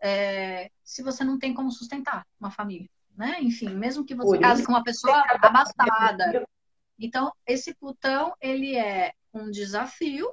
é, 0.00 0.70
se 0.84 1.02
você 1.02 1.24
não 1.24 1.38
tem 1.38 1.54
como 1.54 1.70
sustentar 1.70 2.26
uma 2.38 2.50
família, 2.50 2.88
né? 3.16 3.38
Enfim, 3.40 3.70
mesmo 3.74 4.04
que 4.04 4.14
você 4.14 4.38
case 4.38 4.64
com 4.64 4.72
uma 4.72 4.84
pessoa 4.84 5.22
abastada. 5.40 6.46
Então, 6.98 7.32
esse 7.46 7.74
Plutão, 7.74 8.34
ele 8.40 8.76
é 8.76 9.12
um 9.32 9.50
desafio 9.50 10.32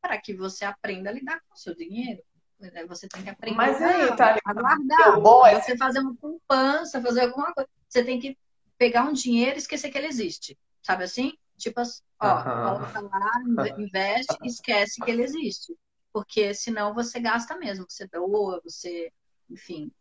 para 0.00 0.20
que 0.20 0.34
você 0.34 0.64
aprenda 0.64 1.10
a 1.10 1.12
lidar 1.12 1.40
com 1.40 1.54
o 1.54 1.58
seu 1.58 1.74
dinheiro. 1.74 2.22
Né? 2.60 2.86
Você 2.86 3.08
tem 3.08 3.22
que 3.22 3.30
aprender 3.30 3.56
Mas 3.56 3.80
aí, 3.80 4.14
tá, 4.16 4.36
a 4.44 4.54
guardar. 4.54 5.20
Bom 5.20 5.46
é... 5.46 5.60
Você 5.60 5.76
fazer 5.76 6.00
uma 6.00 6.14
poupança, 6.14 7.00
fazer 7.00 7.22
alguma 7.22 7.52
coisa. 7.54 7.68
Você 7.88 8.04
tem 8.04 8.20
que 8.20 8.36
pegar 8.76 9.04
um 9.04 9.12
dinheiro 9.12 9.56
e 9.56 9.58
esquecer 9.58 9.90
que 9.90 9.96
ele 9.96 10.06
existe. 10.06 10.58
Sabe 10.82 11.04
assim? 11.04 11.32
Tipo, 11.56 11.82
ó, 12.20 12.42
coloca 12.42 13.00
lá, 13.00 13.32
investe 13.78 14.36
e 14.42 14.48
esquece 14.48 15.00
que 15.00 15.10
ele 15.10 15.22
existe. 15.22 15.76
Porque 16.12 16.54
senão 16.54 16.94
você 16.94 17.20
gasta 17.20 17.56
mesmo, 17.56 17.86
você 17.88 18.06
doa, 18.08 18.60
você, 18.64 19.12
enfim, 19.48 19.92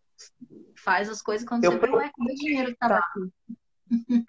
faz 0.76 1.10
as 1.10 1.22
coisas 1.22 1.48
quando 1.48 1.65
eu 1.65 1.72
você 1.72 1.80
vê, 1.80 1.89
ué, 1.89 2.12
cadê 2.17 2.32
o 2.32 2.36
dinheiro 2.36 2.72
que 2.72 2.78
tava 2.78 2.95
tá. 2.95 3.13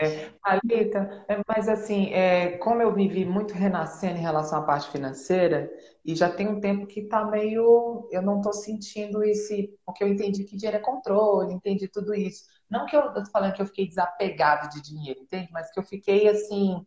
É, 0.00 0.30
Alita, 0.42 1.24
é, 1.28 1.42
mas 1.46 1.68
assim, 1.68 2.06
é, 2.12 2.56
como 2.58 2.80
eu 2.80 2.94
vivi 2.94 3.24
muito 3.24 3.52
renascendo 3.52 4.16
em 4.18 4.22
relação 4.22 4.58
à 4.58 4.62
parte 4.62 4.90
financeira, 4.90 5.70
e 6.04 6.14
já 6.14 6.30
tem 6.30 6.48
um 6.48 6.60
tempo 6.60 6.86
que 6.86 7.02
tá 7.02 7.24
meio. 7.24 8.08
Eu 8.10 8.22
não 8.22 8.40
tô 8.40 8.52
sentindo 8.52 9.22
esse. 9.22 9.74
Porque 9.84 10.02
eu 10.02 10.08
entendi 10.08 10.44
que 10.44 10.56
dinheiro 10.56 10.78
é 10.78 10.80
controle, 10.80 11.52
entendi 11.52 11.88
tudo 11.88 12.14
isso. 12.14 12.44
Não 12.70 12.86
que 12.86 12.96
eu, 12.96 13.00
eu 13.00 13.24
tô 13.24 13.30
falando 13.30 13.52
que 13.52 13.62
eu 13.62 13.66
fiquei 13.66 13.86
desapegado 13.86 14.70
de 14.70 14.80
dinheiro, 14.80 15.20
entende? 15.20 15.48
Mas 15.52 15.70
que 15.70 15.78
eu 15.78 15.84
fiquei 15.84 16.28
assim 16.28 16.84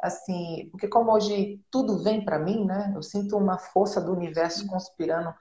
assim, 0.00 0.68
porque 0.72 0.88
como 0.88 1.12
hoje 1.12 1.60
tudo 1.70 2.02
vem 2.02 2.24
para 2.24 2.38
mim, 2.38 2.64
né? 2.64 2.92
Eu 2.94 3.02
sinto 3.02 3.36
uma 3.36 3.56
força 3.56 4.00
do 4.00 4.12
universo 4.12 4.66
conspirando 4.66 5.32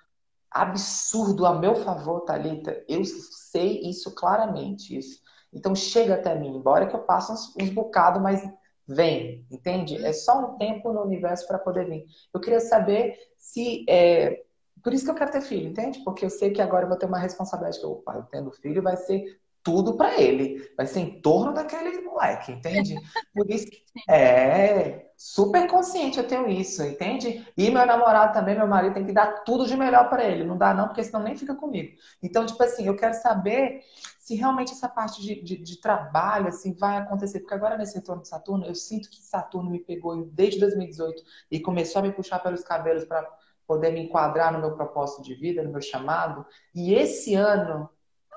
absurdo 0.51 1.45
a 1.45 1.57
meu 1.57 1.75
favor, 1.75 2.21
Talita. 2.21 2.83
Eu 2.87 3.03
sei 3.05 3.81
isso 3.89 4.13
claramente, 4.13 4.95
isso. 4.95 5.19
Então 5.53 5.75
chega 5.75 6.15
até 6.15 6.33
mim, 6.35 6.55
embora 6.55 6.87
que 6.87 6.95
eu 6.95 7.01
passe 7.01 7.31
uns, 7.31 7.55
uns 7.57 7.69
bocados, 7.69 8.21
mas 8.21 8.41
vem, 8.87 9.45
entende? 9.51 10.03
É 10.05 10.13
só 10.13 10.39
um 10.39 10.57
tempo 10.57 10.91
no 10.91 11.01
universo 11.01 11.47
para 11.47 11.59
poder 11.59 11.87
vir. 11.87 12.05
Eu 12.33 12.39
queria 12.39 12.59
saber 12.59 13.17
se 13.37 13.85
é, 13.89 14.43
por 14.83 14.93
isso 14.93 15.05
que 15.05 15.11
eu 15.11 15.15
quero 15.15 15.31
ter 15.31 15.41
filho, 15.41 15.69
entende? 15.69 15.99
Porque 16.03 16.25
eu 16.25 16.29
sei 16.29 16.51
que 16.51 16.61
agora 16.61 16.85
eu 16.85 16.89
vou 16.89 16.97
ter 16.97 17.05
uma 17.05 17.19
responsabilidade 17.19 17.79
que 17.79 17.85
eu, 17.85 18.03
eu 18.07 18.23
tendo 18.23 18.51
filho 18.51 18.81
vai 18.81 18.97
ser 18.97 19.39
tudo 19.63 19.95
para 19.95 20.19
ele. 20.19 20.69
Vai 20.75 20.87
ser 20.87 20.99
em 20.99 21.21
torno 21.21 21.53
daquele 21.53 22.01
moleque, 22.01 22.51
entende? 22.51 22.95
Por 23.33 23.49
isso 23.49 23.67
que 23.67 23.83
é 24.09 25.11
super 25.17 25.67
consciente 25.67 26.17
eu 26.17 26.27
tenho 26.27 26.49
isso, 26.49 26.83
entende? 26.83 27.45
E 27.55 27.69
meu 27.69 27.85
namorado 27.85 28.33
também, 28.33 28.55
meu 28.55 28.67
marido, 28.67 28.95
tem 28.95 29.05
que 29.05 29.13
dar 29.13 29.43
tudo 29.43 29.67
de 29.67 29.77
melhor 29.77 30.09
para 30.09 30.23
ele. 30.23 30.43
Não 30.43 30.57
dá 30.57 30.73
não, 30.73 30.87
porque 30.87 31.03
senão 31.03 31.21
nem 31.21 31.37
fica 31.37 31.53
comigo. 31.53 31.95
Então, 32.23 32.45
tipo 32.45 32.61
assim, 32.63 32.87
eu 32.87 32.95
quero 32.95 33.13
saber 33.13 33.83
se 34.19 34.35
realmente 34.35 34.71
essa 34.71 34.89
parte 34.89 35.21
de, 35.21 35.41
de, 35.41 35.57
de 35.57 35.79
trabalho 35.79 36.47
assim 36.47 36.73
vai 36.73 36.97
acontecer. 36.97 37.39
Porque 37.39 37.53
agora 37.53 37.77
nesse 37.77 37.95
retorno 37.95 38.21
de 38.21 38.29
Saturno, 38.29 38.65
eu 38.65 38.73
sinto 38.73 39.09
que 39.09 39.21
Saturno 39.21 39.69
me 39.69 39.79
pegou 39.79 40.25
desde 40.25 40.59
2018 40.59 41.23
e 41.51 41.59
começou 41.59 41.99
a 41.99 42.03
me 42.03 42.11
puxar 42.11 42.39
pelos 42.39 42.63
cabelos 42.63 43.05
para 43.05 43.21
poder 43.67 43.91
me 43.91 44.01
enquadrar 44.01 44.51
no 44.51 44.59
meu 44.59 44.75
propósito 44.75 45.21
de 45.21 45.35
vida, 45.35 45.63
no 45.63 45.71
meu 45.71 45.81
chamado. 45.81 46.45
E 46.73 46.93
esse 46.93 47.35
ano 47.35 47.89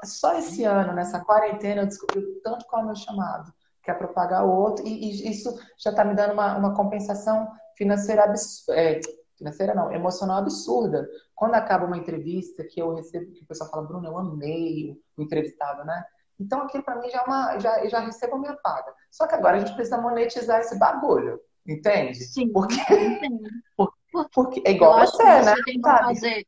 só 0.04 0.36
esse 0.38 0.64
ano, 0.64 0.92
nessa 0.92 1.24
quarentena, 1.24 1.82
eu 1.82 1.86
descobri 1.86 2.18
o 2.18 2.40
tanto 2.42 2.66
qual 2.66 2.82
é 2.82 2.84
o 2.84 2.86
meu 2.88 2.96
chamado, 2.96 3.52
que 3.82 3.90
é 3.90 3.94
propagar 3.94 4.44
o 4.46 4.50
outro, 4.50 4.86
e, 4.86 4.90
e 4.90 5.30
isso 5.30 5.54
já 5.78 5.90
está 5.90 6.04
me 6.04 6.14
dando 6.14 6.32
uma, 6.32 6.56
uma 6.56 6.74
compensação 6.74 7.50
financeira 7.76 8.24
absurda. 8.24 8.80
É, 8.80 9.00
financeira 9.36 9.74
não, 9.74 9.92
emocional 9.92 10.38
absurda. 10.38 11.08
Quando 11.34 11.54
acaba 11.54 11.86
uma 11.86 11.98
entrevista 11.98 12.64
que 12.64 12.80
eu 12.80 12.94
recebo, 12.94 13.32
que 13.32 13.42
o 13.42 13.46
pessoal 13.46 13.70
fala, 13.70 13.86
Bruno, 13.86 14.06
eu 14.06 14.16
amei 14.16 14.96
o 15.16 15.22
entrevistado, 15.22 15.84
né? 15.84 16.04
Então 16.38 16.62
aquilo 16.62 16.84
para 16.84 17.00
mim 17.00 17.08
já, 17.10 17.18
é 17.18 17.22
uma, 17.22 17.58
já, 17.58 17.86
já 17.86 18.00
recebo 18.00 18.36
a 18.36 18.38
minha 18.38 18.56
paga. 18.56 18.92
Só 19.10 19.26
que 19.26 19.34
agora 19.34 19.56
a 19.56 19.60
gente 19.60 19.74
precisa 19.74 20.00
monetizar 20.00 20.60
esse 20.60 20.78
bagulho, 20.78 21.40
entende? 21.66 22.24
Sim, 22.24 22.50
porque, 22.52 22.74
porque, 23.76 24.28
porque 24.32 24.62
é 24.64 24.72
igual 24.72 25.00
você, 25.00 25.16
você 25.16 25.42
né? 25.42 25.54
Tem 25.64 25.80
que 25.80 25.88
fazer 25.88 26.46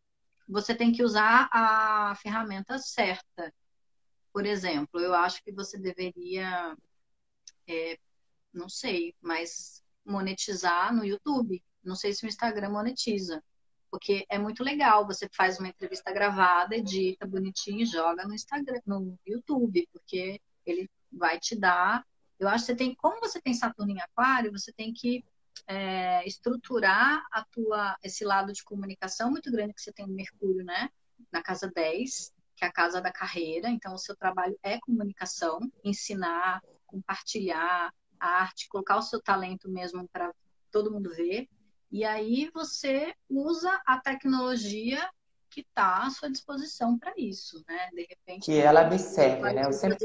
você 0.48 0.74
tem 0.74 0.92
que 0.92 1.02
usar 1.02 1.48
a 1.52 2.14
ferramenta 2.16 2.78
certa. 2.78 3.52
Por 4.32 4.46
exemplo, 4.46 5.00
eu 5.00 5.14
acho 5.14 5.42
que 5.42 5.52
você 5.52 5.78
deveria, 5.78 6.76
é, 7.66 7.98
não 8.52 8.68
sei, 8.68 9.14
mas 9.20 9.82
monetizar 10.04 10.94
no 10.94 11.04
YouTube. 11.04 11.62
Não 11.82 11.94
sei 11.96 12.12
se 12.12 12.24
o 12.24 12.28
Instagram 12.28 12.70
monetiza. 12.70 13.42
Porque 13.90 14.26
é 14.28 14.38
muito 14.38 14.62
legal, 14.62 15.06
você 15.06 15.28
faz 15.32 15.58
uma 15.58 15.68
entrevista 15.68 16.12
gravada, 16.12 16.76
edita 16.76 17.26
bonitinho 17.26 17.80
e 17.80 17.86
joga 17.86 18.26
no 18.26 18.34
Instagram, 18.34 18.80
no 18.84 19.18
YouTube, 19.26 19.88
porque 19.92 20.40
ele 20.64 20.90
vai 21.10 21.38
te 21.38 21.56
dar. 21.56 22.04
Eu 22.38 22.48
acho 22.48 22.66
que 22.66 22.72
você 22.72 22.76
tem, 22.76 22.94
como 22.94 23.20
você 23.20 23.40
tem 23.40 23.54
Saturno 23.54 23.92
em 23.92 24.00
Aquário, 24.00 24.52
você 24.52 24.72
tem 24.72 24.92
que 24.92 25.24
é, 25.66 26.26
estruturar 26.26 27.24
a 27.32 27.44
tua, 27.44 27.96
esse 28.02 28.24
lado 28.24 28.52
de 28.52 28.62
comunicação 28.64 29.30
muito 29.30 29.50
grande 29.50 29.74
que 29.74 29.80
você 29.80 29.92
tem 29.92 30.06
no 30.06 30.14
Mercúrio, 30.14 30.64
né? 30.64 30.90
Na 31.32 31.42
casa 31.42 31.70
10, 31.74 32.32
que 32.56 32.64
é 32.64 32.68
a 32.68 32.72
casa 32.72 33.00
da 33.00 33.12
carreira. 33.12 33.68
Então, 33.68 33.94
o 33.94 33.98
seu 33.98 34.16
trabalho 34.16 34.58
é 34.62 34.78
comunicação, 34.80 35.60
ensinar, 35.84 36.62
compartilhar 36.86 37.92
a 38.18 38.28
arte, 38.28 38.68
colocar 38.68 38.96
o 38.96 39.02
seu 39.02 39.20
talento 39.20 39.68
mesmo 39.68 40.08
para 40.08 40.32
todo 40.70 40.90
mundo 40.90 41.10
ver. 41.14 41.48
E 41.90 42.04
aí 42.04 42.50
você 42.52 43.14
usa 43.28 43.80
a 43.86 43.98
tecnologia 44.00 45.08
que 45.50 45.60
está 45.60 46.04
à 46.04 46.10
sua 46.10 46.30
disposição 46.30 46.98
para 46.98 47.14
isso, 47.16 47.62
né? 47.66 47.88
De 47.92 48.06
repente. 48.08 48.44
Que 48.44 48.58
ela 48.58 48.84
me 48.84 48.98
serve, 48.98 49.52
né? 49.52 49.64
Eu 49.64 49.72
sempre 49.72 49.98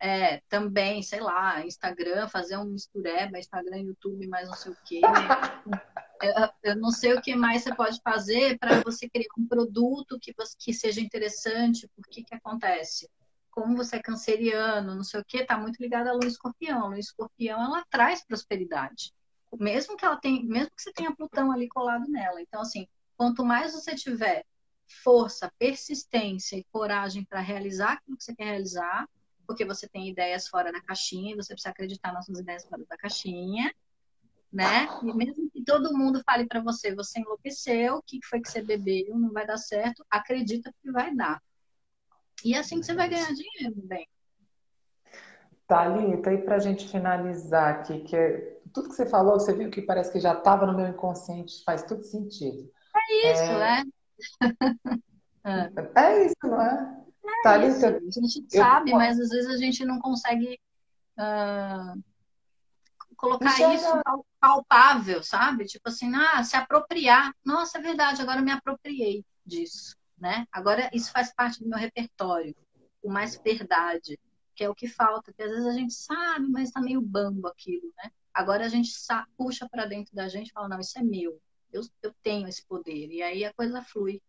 é, 0.00 0.38
também, 0.48 1.02
sei 1.02 1.20
lá, 1.20 1.64
Instagram, 1.64 2.26
fazer 2.26 2.56
um 2.56 2.64
mistureba, 2.64 3.38
Instagram, 3.38 3.76
YouTube, 3.82 4.26
mais 4.26 4.48
não 4.48 4.56
sei 4.56 4.72
o 4.72 4.76
quê. 4.84 5.00
Eu, 6.22 6.34
eu, 6.62 6.76
não 6.76 6.90
sei 6.90 7.14
o 7.14 7.22
que 7.22 7.34
mais 7.34 7.62
você 7.62 7.74
pode 7.74 7.98
fazer 8.04 8.58
para 8.58 8.82
você 8.82 9.08
criar 9.08 9.24
um 9.38 9.48
produto 9.48 10.18
que, 10.20 10.34
que 10.58 10.74
seja 10.74 11.00
interessante, 11.00 11.88
por 11.96 12.06
que 12.06 12.22
acontece? 12.34 13.08
Como 13.50 13.74
você 13.74 13.96
é 13.96 14.02
canceriano, 14.02 14.94
não 14.94 15.02
sei 15.02 15.18
o 15.18 15.24
que, 15.24 15.42
tá 15.46 15.56
muito 15.56 15.80
ligado 15.80 16.08
à 16.08 16.12
lua 16.12 16.26
escorpião. 16.26 16.84
A 16.84 16.88
lua 16.88 16.98
escorpião, 16.98 17.64
ela 17.64 17.82
traz 17.88 18.22
prosperidade. 18.22 19.14
Mesmo 19.58 19.96
que 19.96 20.04
ela 20.04 20.18
tenha, 20.18 20.44
mesmo 20.44 20.70
que 20.76 20.82
você 20.82 20.92
tenha 20.92 21.16
Plutão 21.16 21.50
ali 21.50 21.66
colado 21.68 22.06
nela. 22.06 22.42
Então, 22.42 22.60
assim, 22.60 22.86
quanto 23.16 23.42
mais 23.42 23.72
você 23.72 23.94
tiver 23.94 24.44
força, 25.02 25.50
persistência 25.58 26.54
e 26.54 26.64
coragem 26.64 27.24
para 27.24 27.40
realizar 27.40 27.92
aquilo 27.92 28.18
que 28.18 28.24
você 28.24 28.34
quer 28.34 28.44
realizar, 28.44 29.08
porque 29.50 29.64
você 29.64 29.88
tem 29.88 30.08
ideias 30.08 30.46
fora 30.46 30.70
da 30.70 30.80
caixinha, 30.80 31.32
e 31.32 31.34
você 31.34 31.52
precisa 31.52 31.70
acreditar 31.70 32.12
nas 32.12 32.24
suas 32.24 32.38
ideias 32.38 32.64
fora 32.64 32.84
da 32.88 32.96
caixinha, 32.96 33.74
né? 34.52 34.86
E 35.02 35.12
mesmo 35.12 35.50
que 35.50 35.64
todo 35.64 35.92
mundo 35.92 36.22
fale 36.24 36.46
para 36.46 36.60
você, 36.60 36.94
você 36.94 37.18
enlouqueceu, 37.18 37.96
o 37.96 38.02
que 38.02 38.20
foi 38.24 38.40
que 38.40 38.48
você 38.48 38.62
bebeu, 38.62 39.18
não 39.18 39.32
vai 39.32 39.44
dar 39.44 39.56
certo, 39.56 40.06
acredita 40.08 40.72
que 40.80 40.92
vai 40.92 41.12
dar. 41.16 41.42
E 42.44 42.54
é 42.54 42.58
assim 42.58 42.78
que 42.78 42.86
você 42.86 42.94
vai 42.94 43.08
ganhar 43.08 43.34
dinheiro, 43.34 43.74
bem. 43.74 44.08
Thalita, 45.66 46.32
e 46.32 46.38
para 46.38 46.54
a 46.54 46.60
gente 46.60 46.88
finalizar 46.88 47.74
aqui, 47.74 48.04
que 48.04 48.14
é, 48.14 48.60
tudo 48.72 48.88
que 48.88 48.94
você 48.94 49.06
falou, 49.06 49.32
você 49.32 49.52
viu 49.52 49.68
que 49.68 49.82
parece 49.82 50.12
que 50.12 50.20
já 50.20 50.32
estava 50.32 50.64
no 50.64 50.76
meu 50.76 50.86
inconsciente, 50.86 51.64
faz 51.64 51.82
tudo 51.82 52.04
sentido. 52.04 52.70
É 52.94 53.32
isso, 53.32 53.42
é, 53.42 53.82
é. 55.42 55.90
é 56.00 56.26
isso, 56.26 56.36
não 56.44 56.62
é? 56.62 56.99
É 57.24 57.42
tá 57.42 57.58
isso. 57.64 57.86
A 57.86 57.90
gente 57.90 58.44
sabe, 58.48 58.90
eu... 58.90 58.96
mas 58.96 59.18
às 59.18 59.28
vezes 59.28 59.50
a 59.50 59.56
gente 59.56 59.84
não 59.84 59.98
consegue 59.98 60.58
uh, 61.18 62.02
colocar 63.16 63.74
isso 63.74 64.02
palpável, 64.40 65.22
sabe? 65.22 65.66
Tipo 65.66 65.88
assim, 65.88 66.14
ah, 66.14 66.42
se 66.42 66.56
apropriar. 66.56 67.34
Nossa, 67.44 67.78
é 67.78 67.82
verdade, 67.82 68.22
agora 68.22 68.40
eu 68.40 68.44
me 68.44 68.50
apropriei 68.50 69.24
disso, 69.44 69.96
né? 70.18 70.46
Agora 70.50 70.90
isso 70.92 71.12
faz 71.12 71.32
parte 71.34 71.62
do 71.62 71.68
meu 71.68 71.78
repertório, 71.78 72.56
o 73.02 73.10
mais 73.10 73.36
verdade, 73.36 74.18
que 74.54 74.64
é 74.64 74.68
o 74.68 74.74
que 74.74 74.88
falta, 74.88 75.32
que 75.32 75.42
às 75.42 75.50
vezes 75.50 75.66
a 75.66 75.72
gente 75.72 75.92
sabe, 75.92 76.48
mas 76.48 76.70
tá 76.70 76.80
meio 76.80 77.00
bambo 77.00 77.48
aquilo, 77.48 77.92
né? 77.96 78.10
Agora 78.32 78.64
a 78.64 78.68
gente 78.68 78.90
puxa 79.36 79.68
para 79.68 79.86
dentro 79.86 80.14
da 80.14 80.28
gente 80.28 80.48
e 80.48 80.52
fala, 80.52 80.68
não, 80.68 80.80
isso 80.80 80.98
é 80.98 81.02
meu, 81.02 81.40
eu, 81.72 81.82
eu 82.02 82.14
tenho 82.22 82.48
esse 82.48 82.64
poder, 82.66 83.08
e 83.10 83.22
aí 83.22 83.44
a 83.44 83.52
coisa 83.52 83.82
flui. 83.82 84.22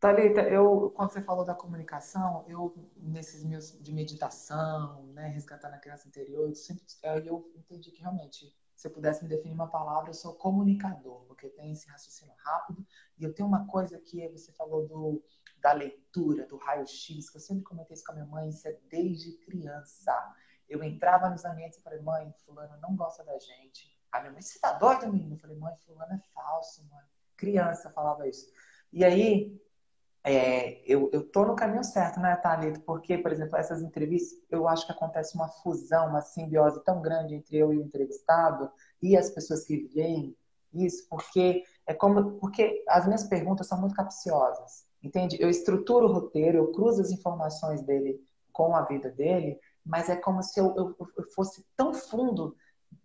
Thalita, 0.00 0.40
eu, 0.40 0.90
quando 0.96 1.12
você 1.12 1.20
falou 1.20 1.44
da 1.44 1.54
comunicação, 1.54 2.42
eu, 2.48 2.74
nesses 2.96 3.44
meus 3.44 3.78
de 3.82 3.92
meditação, 3.92 5.04
né, 5.08 5.28
resgatando 5.28 5.74
a 5.74 5.78
criança 5.78 6.08
interior, 6.08 6.48
eu, 6.48 6.54
sempre, 6.54 6.82
eu 7.26 7.52
entendi 7.54 7.90
que 7.90 8.00
realmente, 8.00 8.50
se 8.74 8.88
eu 8.88 8.90
pudesse 8.90 9.22
me 9.22 9.28
definir 9.28 9.52
uma 9.52 9.68
palavra, 9.68 10.08
eu 10.08 10.14
sou 10.14 10.34
comunicador, 10.36 11.26
porque 11.26 11.44
eu 11.44 11.50
tenho 11.50 11.74
esse 11.74 11.86
raciocínio 11.86 12.32
rápido, 12.38 12.82
e 13.18 13.24
eu 13.24 13.34
tenho 13.34 13.46
uma 13.46 13.66
coisa 13.66 13.98
que 13.98 14.26
você 14.28 14.50
falou 14.52 14.88
do, 14.88 15.22
da 15.60 15.74
leitura, 15.74 16.46
do 16.46 16.56
raio-x, 16.56 17.28
que 17.28 17.36
eu 17.36 17.40
sempre 17.42 17.64
comentei 17.64 17.92
isso 17.92 18.04
com 18.04 18.12
a 18.12 18.14
minha 18.14 18.26
mãe, 18.26 18.48
isso 18.48 18.66
é 18.66 18.78
desde 18.88 19.32
criança. 19.44 20.34
Eu 20.66 20.82
entrava 20.82 21.28
nos 21.28 21.44
ambientes 21.44 21.78
e 21.78 21.82
falei, 21.82 22.00
mãe, 22.00 22.32
fulano 22.46 22.80
não 22.80 22.96
gosta 22.96 23.22
da 23.22 23.38
gente. 23.38 23.94
A 24.10 24.20
minha 24.20 24.32
mãe, 24.32 24.40
você 24.40 24.58
tá 24.58 24.72
doida, 24.72 25.06
menino? 25.06 25.34
Eu 25.34 25.38
falei, 25.38 25.58
mãe, 25.58 25.76
fulano 25.84 26.14
é 26.14 26.18
falso, 26.32 26.88
mãe. 26.88 27.04
Criança 27.36 27.90
falava 27.90 28.26
isso. 28.26 28.50
E 28.90 29.04
aí, 29.04 29.60
é, 30.22 30.82
eu, 30.90 31.08
eu 31.12 31.26
tô 31.30 31.44
no 31.44 31.56
caminho 31.56 31.82
certo, 31.82 32.20
né, 32.20 32.36
Thalita? 32.36 32.80
Porque, 32.80 33.16
por 33.16 33.32
exemplo, 33.32 33.56
essas 33.56 33.82
entrevistas, 33.82 34.38
eu 34.50 34.68
acho 34.68 34.84
que 34.84 34.92
acontece 34.92 35.34
uma 35.34 35.48
fusão, 35.48 36.08
uma 36.08 36.20
simbiose 36.20 36.82
tão 36.84 37.00
grande 37.00 37.34
entre 37.34 37.56
eu 37.56 37.72
e 37.72 37.78
o 37.78 37.82
entrevistado 37.82 38.70
e 39.02 39.16
as 39.16 39.30
pessoas 39.30 39.64
que 39.64 39.88
veem 39.94 40.36
isso, 40.72 41.06
porque 41.08 41.64
é 41.86 41.94
como 41.94 42.38
porque 42.38 42.84
as 42.88 43.06
minhas 43.06 43.24
perguntas 43.24 43.66
são 43.66 43.80
muito 43.80 43.94
capciosas, 43.94 44.84
entende? 45.02 45.36
Eu 45.40 45.48
estruturo 45.48 46.06
o 46.06 46.12
roteiro, 46.12 46.58
eu 46.58 46.72
cruzo 46.72 47.00
as 47.00 47.10
informações 47.10 47.82
dele 47.82 48.20
com 48.52 48.76
a 48.76 48.82
vida 48.82 49.10
dele, 49.10 49.58
mas 49.84 50.08
é 50.08 50.16
como 50.16 50.42
se 50.42 50.60
eu, 50.60 50.74
eu, 50.76 50.96
eu 51.16 51.24
fosse 51.34 51.64
tão 51.76 51.92
fundo 51.94 52.54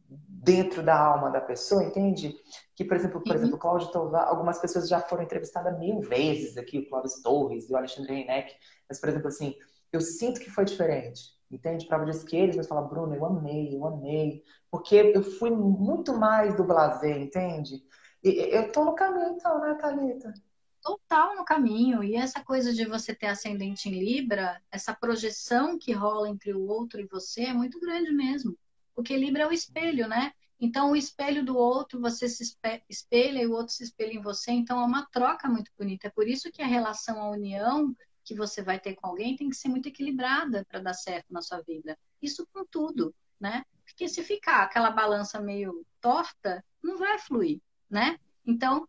dentro 0.08 0.84
da 0.84 0.98
alma 0.98 1.30
da 1.30 1.42
pessoa, 1.42 1.84
entende? 1.84 2.36
Que, 2.76 2.84
por 2.84 2.96
exemplo, 2.96 3.22
por 3.22 3.32
uhum. 3.32 3.36
exemplo, 3.36 3.58
Cláudio 3.58 3.92
Tovar, 3.92 4.28
algumas 4.28 4.60
pessoas 4.60 4.88
já 4.88 5.00
foram 5.00 5.24
entrevistadas 5.24 5.78
mil 5.80 6.02
vezes 6.02 6.58
aqui, 6.58 6.80
o 6.80 6.90
Cláudio 6.90 7.12
Torres 7.24 7.70
e 7.70 7.74
o 7.74 7.78
Alexandre 7.78 8.14
Reineck, 8.14 8.54
mas, 8.88 9.00
por 9.00 9.10
exemplo, 9.10 9.28
assim, 9.28 9.56
eu 9.92 10.02
sinto 10.02 10.40
que 10.40 10.50
foi 10.50 10.66
diferente, 10.66 11.32
entende? 11.50 11.88
Prova 11.88 12.06
que 12.06 12.36
eles 12.36 12.56
vão 12.56 12.66
falar, 12.66 12.84
Bruno, 12.84 13.16
eu 13.16 13.26
amei, 13.26 13.76
eu 13.76 13.86
amei, 13.86 14.44
porque 14.70 14.96
eu 14.96 15.24
fui 15.24 15.50
muito 15.50 16.14
mais 16.18 16.56
do 16.56 16.64
blazer, 16.64 17.18
entende? 17.18 17.84
E 18.24 18.56
eu 18.56 18.72
tô 18.72 18.84
no 18.84 18.96
caminho, 18.96 19.36
então, 19.36 19.60
né, 19.62 19.76
Thalita? 19.76 20.34
Total 20.82 21.36
no 21.36 21.46
caminho. 21.46 22.04
E 22.04 22.16
essa 22.16 22.44
coisa 22.44 22.74
de 22.74 22.86
você 22.86 23.16
ter 23.16 23.28
ascendente 23.28 23.90
em 23.90 24.04
Libra, 24.04 24.62
essa 24.72 24.94
projeção 24.94 25.80
que 25.80 25.92
rola 25.92 26.30
entre 26.30 26.54
o 26.54 26.68
outro 26.68 27.00
e 27.00 27.08
você 27.08 27.46
é 27.46 27.54
muito 27.54 27.80
grande 27.80 28.12
mesmo. 28.12 28.56
Porque 28.96 29.18
Libra 29.18 29.44
é 29.44 29.48
o 29.48 29.52
espelho, 29.52 30.08
né? 30.08 30.32
Então, 30.60 30.92
o 30.92 30.96
espelho 30.96 31.44
do 31.44 31.58
outro, 31.58 32.00
você 32.00 32.30
se 32.30 32.58
espelha 32.90 33.42
e 33.42 33.46
o 33.46 33.52
outro 33.52 33.74
se 33.74 33.84
espelha 33.84 34.14
em 34.14 34.22
você. 34.22 34.52
Então, 34.52 34.80
é 34.80 34.86
uma 34.86 35.06
troca 35.08 35.50
muito 35.50 35.72
bonita. 35.78 36.08
É 36.08 36.10
por 36.10 36.28
isso 36.28 36.52
que 36.52 36.62
a 36.62 36.68
relação, 36.68 37.20
a 37.20 37.30
união 37.30 37.94
que 38.24 38.34
você 38.34 38.64
vai 38.64 38.80
ter 38.80 38.96
com 38.96 39.08
alguém 39.08 39.36
tem 39.36 39.50
que 39.50 39.56
ser 39.56 39.68
muito 39.68 39.88
equilibrada 39.88 40.66
para 40.66 40.80
dar 40.80 40.94
certo 40.94 41.32
na 41.32 41.42
sua 41.42 41.62
vida. 41.62 41.98
Isso 42.22 42.48
com 42.52 42.66
tudo, 42.66 43.14
né? 43.40 43.64
Porque 43.84 44.08
se 44.08 44.24
ficar 44.24 44.64
aquela 44.64 44.90
balança 44.90 45.40
meio 45.40 45.86
torta, 46.02 46.64
não 46.82 46.98
vai 46.98 47.20
fluir, 47.20 47.62
né? 47.90 48.18
Então, 48.46 48.88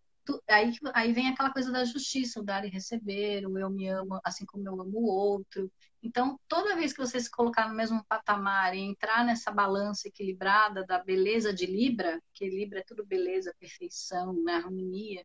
aí, 0.48 0.72
aí 0.94 1.12
vem 1.12 1.28
aquela 1.28 1.52
coisa 1.52 1.70
da 1.70 1.84
justiça, 1.84 2.40
o 2.40 2.42
dar 2.42 2.64
e 2.64 2.68
receber, 2.68 3.46
o 3.46 3.58
eu 3.58 3.70
me 3.70 3.88
amo 3.88 4.20
assim 4.24 4.44
como 4.44 4.66
eu 4.66 4.80
amo 4.80 4.98
o 4.98 5.06
outro. 5.06 5.70
Então, 6.02 6.38
toda 6.48 6.76
vez 6.76 6.92
que 6.92 6.98
você 6.98 7.20
se 7.20 7.30
colocar 7.30 7.68
no 7.68 7.74
mesmo 7.74 8.04
patamar 8.08 8.74
e 8.74 8.80
entrar 8.80 9.24
nessa 9.24 9.50
balança 9.50 10.08
equilibrada 10.08 10.84
da 10.84 11.02
beleza 11.02 11.52
de 11.52 11.66
Libra, 11.66 12.20
que 12.32 12.48
Libra 12.48 12.80
é 12.80 12.84
tudo 12.84 13.04
beleza, 13.04 13.54
perfeição, 13.58 14.32
né, 14.44 14.54
harmonia, 14.54 15.24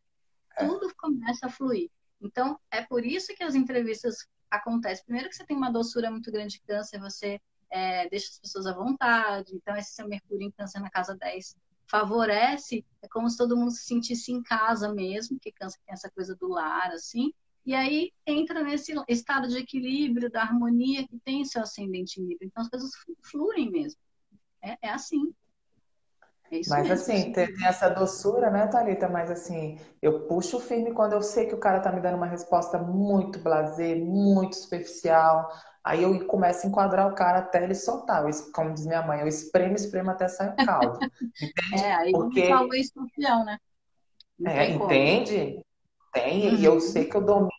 é. 0.57 0.65
tudo 0.65 0.93
começa 0.95 1.47
a 1.47 1.49
fluir. 1.49 1.89
Então, 2.19 2.59
é 2.69 2.81
por 2.83 3.05
isso 3.05 3.33
que 3.35 3.43
as 3.43 3.55
entrevistas 3.55 4.27
acontecem. 4.49 5.05
Primeiro 5.05 5.29
que 5.29 5.35
você 5.35 5.45
tem 5.45 5.57
uma 5.57 5.71
doçura 5.71 6.11
muito 6.11 6.31
grande 6.31 6.55
de 6.55 6.61
câncer, 6.61 6.99
você 6.99 7.39
é, 7.69 8.07
deixa 8.09 8.29
as 8.29 8.39
pessoas 8.39 8.67
à 8.67 8.73
vontade. 8.73 9.55
Então, 9.55 9.75
esse 9.75 9.93
seu 9.93 10.07
Mercúrio 10.07 10.47
em 10.47 10.51
câncer 10.51 10.79
na 10.79 10.89
casa 10.89 11.15
10 11.15 11.55
favorece, 11.91 12.85
é 13.01 13.07
como 13.09 13.29
se 13.29 13.37
todo 13.37 13.57
mundo 13.57 13.71
se 13.71 13.83
sentisse 13.83 14.31
em 14.31 14.41
casa 14.41 14.93
mesmo, 14.93 15.37
que 15.37 15.51
câncer 15.51 15.77
tem 15.85 15.93
essa 15.93 16.09
coisa 16.09 16.33
do 16.33 16.47
lar, 16.47 16.89
assim. 16.91 17.33
E 17.65 17.75
aí 17.75 18.11
entra 18.25 18.63
nesse 18.63 18.93
estado 19.09 19.49
de 19.49 19.57
equilíbrio, 19.57 20.31
da 20.31 20.41
harmonia 20.41 21.05
que 21.05 21.19
tem 21.19 21.43
seu 21.43 21.61
ascendente 21.61 22.19
em 22.19 22.25
Libra. 22.25 22.47
Então, 22.47 22.63
as 22.63 22.69
coisas 22.69 22.91
fluem 23.21 23.69
mesmo. 23.69 23.99
É, 24.63 24.77
é 24.81 24.89
assim. 24.89 25.33
É 26.49 26.59
mas 26.67 26.87
mesmo, 26.87 26.93
assim, 26.93 27.31
tem, 27.31 27.53
tem, 27.53 27.65
essa 27.65 27.89
doçura, 27.89 28.49
né, 28.49 28.67
Thalita? 28.67 29.07
Mas 29.07 29.29
assim, 29.29 29.77
eu 30.01 30.27
puxo 30.27 30.59
firme 30.59 30.93
quando 30.93 31.13
eu 31.13 31.21
sei 31.21 31.45
que 31.47 31.55
o 31.55 31.59
cara 31.59 31.79
tá 31.79 31.91
me 31.91 32.01
dando 32.01 32.17
uma 32.17 32.25
resposta 32.25 32.77
muito 32.77 33.39
blasé, 33.39 33.95
muito 33.95 34.55
superficial. 34.55 35.49
Aí 35.83 36.03
eu 36.03 36.27
começo 36.27 36.65
a 36.65 36.69
enquadrar 36.69 37.07
o 37.07 37.15
cara 37.15 37.39
até 37.39 37.63
ele 37.63 37.73
soltar. 37.73 38.23
Eu, 38.23 38.51
como 38.53 38.73
diz 38.73 38.85
minha 38.85 39.01
mãe, 39.01 39.21
eu 39.21 39.27
espremo, 39.27 39.75
espremo 39.75 40.11
até 40.11 40.27
sair 40.27 40.53
o 40.53 40.65
caldo. 40.65 40.99
Entende? 41.41 41.83
É, 41.83 41.93
aí 41.93 42.11
Porque... 42.11 42.47
salva 42.47 42.77
escorpião, 42.77 43.45
né? 43.45 43.57
Não 44.37 44.51
é, 44.51 44.71
entende? 44.71 45.63
Tem, 46.13 46.49
uhum. 46.49 46.55
e 46.55 46.65
eu 46.65 46.79
sei 46.79 47.05
que 47.05 47.15
eu 47.15 47.21
domino 47.21 47.49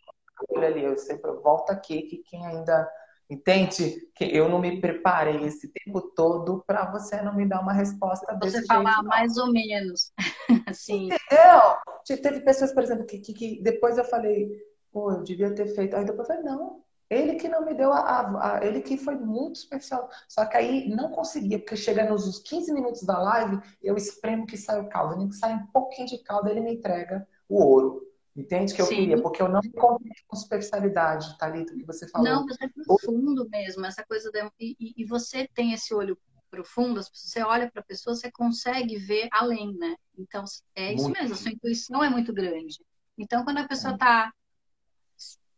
ele 0.51 0.67
ali. 0.67 0.85
Eu 0.85 0.99
sempre 0.99 1.31
volto 1.33 1.71
aqui, 1.71 2.03
que 2.03 2.19
quem 2.19 2.45
ainda 2.45 2.89
Entende? 3.33 4.11
Que 4.15 4.25
eu 4.25 4.47
não 4.47 4.59
me 4.59 4.79
preparei 4.79 5.43
esse 5.45 5.67
tempo 5.69 6.03
todo 6.15 6.63
para 6.67 6.91
você 6.91 7.23
não 7.23 7.35
me 7.35 7.49
dar 7.49 7.61
uma 7.61 7.73
resposta 7.73 8.27
você 8.27 8.39
desse 8.39 8.53
jeito. 8.59 8.67
Você 8.67 8.75
falar 8.75 9.03
mais 9.05 9.39
ou 9.39 9.51
menos. 9.51 10.13
assim. 10.69 11.07
Entendeu? 11.07 12.21
Teve 12.23 12.41
pessoas, 12.41 12.75
por 12.75 12.83
exemplo, 12.83 13.07
que, 13.07 13.19
que, 13.21 13.33
que, 13.33 13.63
depois 13.63 13.97
eu 13.97 14.05
falei, 14.05 14.51
pô, 14.93 15.13
eu 15.13 15.23
devia 15.23 15.55
ter 15.55 15.67
feito. 15.75 15.97
Aí 15.97 16.05
depois 16.05 16.29
eu 16.29 16.35
falei, 16.37 16.51
não. 16.51 16.85
Ele 17.13 17.35
que 17.35 17.49
não 17.49 17.65
me 17.65 17.75
deu 17.75 17.93
a, 17.93 18.01
a, 18.01 18.57
a, 18.57 18.65
Ele 18.65 18.81
que 18.81 18.97
foi 18.97 19.15
muito 19.17 19.57
especial. 19.57 20.09
Só 20.29 20.47
que 20.47 20.57
aí 20.57 20.89
não 20.89 21.11
conseguia, 21.11 21.59
porque 21.59 21.77
chega 21.77 22.09
nos 22.09 22.39
15 22.39 22.73
minutos 22.73 23.03
da 23.03 23.19
live, 23.19 23.61
eu 23.83 23.97
espremo 23.97 24.47
que 24.47 24.57
sai 24.57 24.81
o 24.81 24.89
caldo. 24.89 25.17
Nem 25.17 25.29
que 25.29 25.37
sai 25.37 25.55
um 25.55 25.67
pouquinho 25.67 26.09
de 26.09 26.19
caldo, 26.19 26.49
ele 26.49 26.61
me 26.61 26.75
entrega 26.75 27.27
o 27.49 27.63
ouro. 27.63 28.13
Entende 28.35 28.73
que 28.73 28.81
eu 28.81 28.87
Sim. 28.87 28.97
queria? 28.97 29.21
Porque 29.21 29.43
eu 29.43 29.49
não 29.49 29.61
me 29.61 29.71
com 29.71 30.37
superficialidade, 30.37 31.37
Thalita, 31.37 31.75
que 31.75 31.85
você 31.85 32.09
falou. 32.09 32.27
Não, 32.27 32.47
você 32.47 32.65
é 32.65 32.69
profundo 32.69 33.47
mesmo, 33.51 33.85
essa 33.85 34.03
coisa 34.03 34.31
de... 34.31 34.51
e, 34.59 34.95
e, 34.97 35.05
você 35.05 35.47
tem 35.55 35.75
esse 35.75 35.93
olho 35.93 36.19
profundo, 36.51 37.03
você 37.13 37.43
olha 37.43 37.71
para 37.71 37.83
a 37.83 37.85
pessoa, 37.85 38.17
você 38.17 38.31
consegue 38.31 38.97
ver 38.97 39.29
além, 39.33 39.75
né? 39.77 39.97
Então, 40.19 40.45
é 40.75 40.95
isso 40.95 41.05
muito. 41.05 41.19
mesmo, 41.19 41.35
a 41.35 41.39
sua 41.39 41.51
intuição 41.51 42.03
é 42.03 42.09
muito 42.09 42.33
grande. 42.33 42.79
Então, 43.19 43.45
quando 43.45 43.59
a 43.59 43.69
pessoa 43.69 43.95
está 43.95 44.33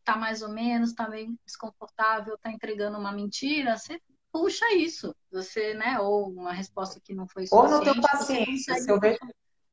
tá 0.05 0.17
mais 0.17 0.43
ou 0.43 0.51
menos, 0.51 0.91
está 0.91 1.09
meio 1.09 1.35
desconfortável, 1.45 2.35
está 2.35 2.51
entregando 2.51 2.99
uma 2.99 3.13
mentira, 3.13 3.77
você 3.77 4.01
puxa 4.33 4.65
isso. 4.75 5.15
Você, 5.33 5.75
né? 5.75 5.99
Ou 6.01 6.29
uma 6.29 6.53
resposta 6.53 7.01
que 7.03 7.15
não 7.15 7.27
foi 7.27 7.47
suficiente. 7.47 7.73
Ou 7.73 7.85
não 7.85 7.93
tem 7.93 8.01
paciência. 8.01 8.75
Se 8.75 8.91
eu 8.91 9.01
vejo 9.01 9.19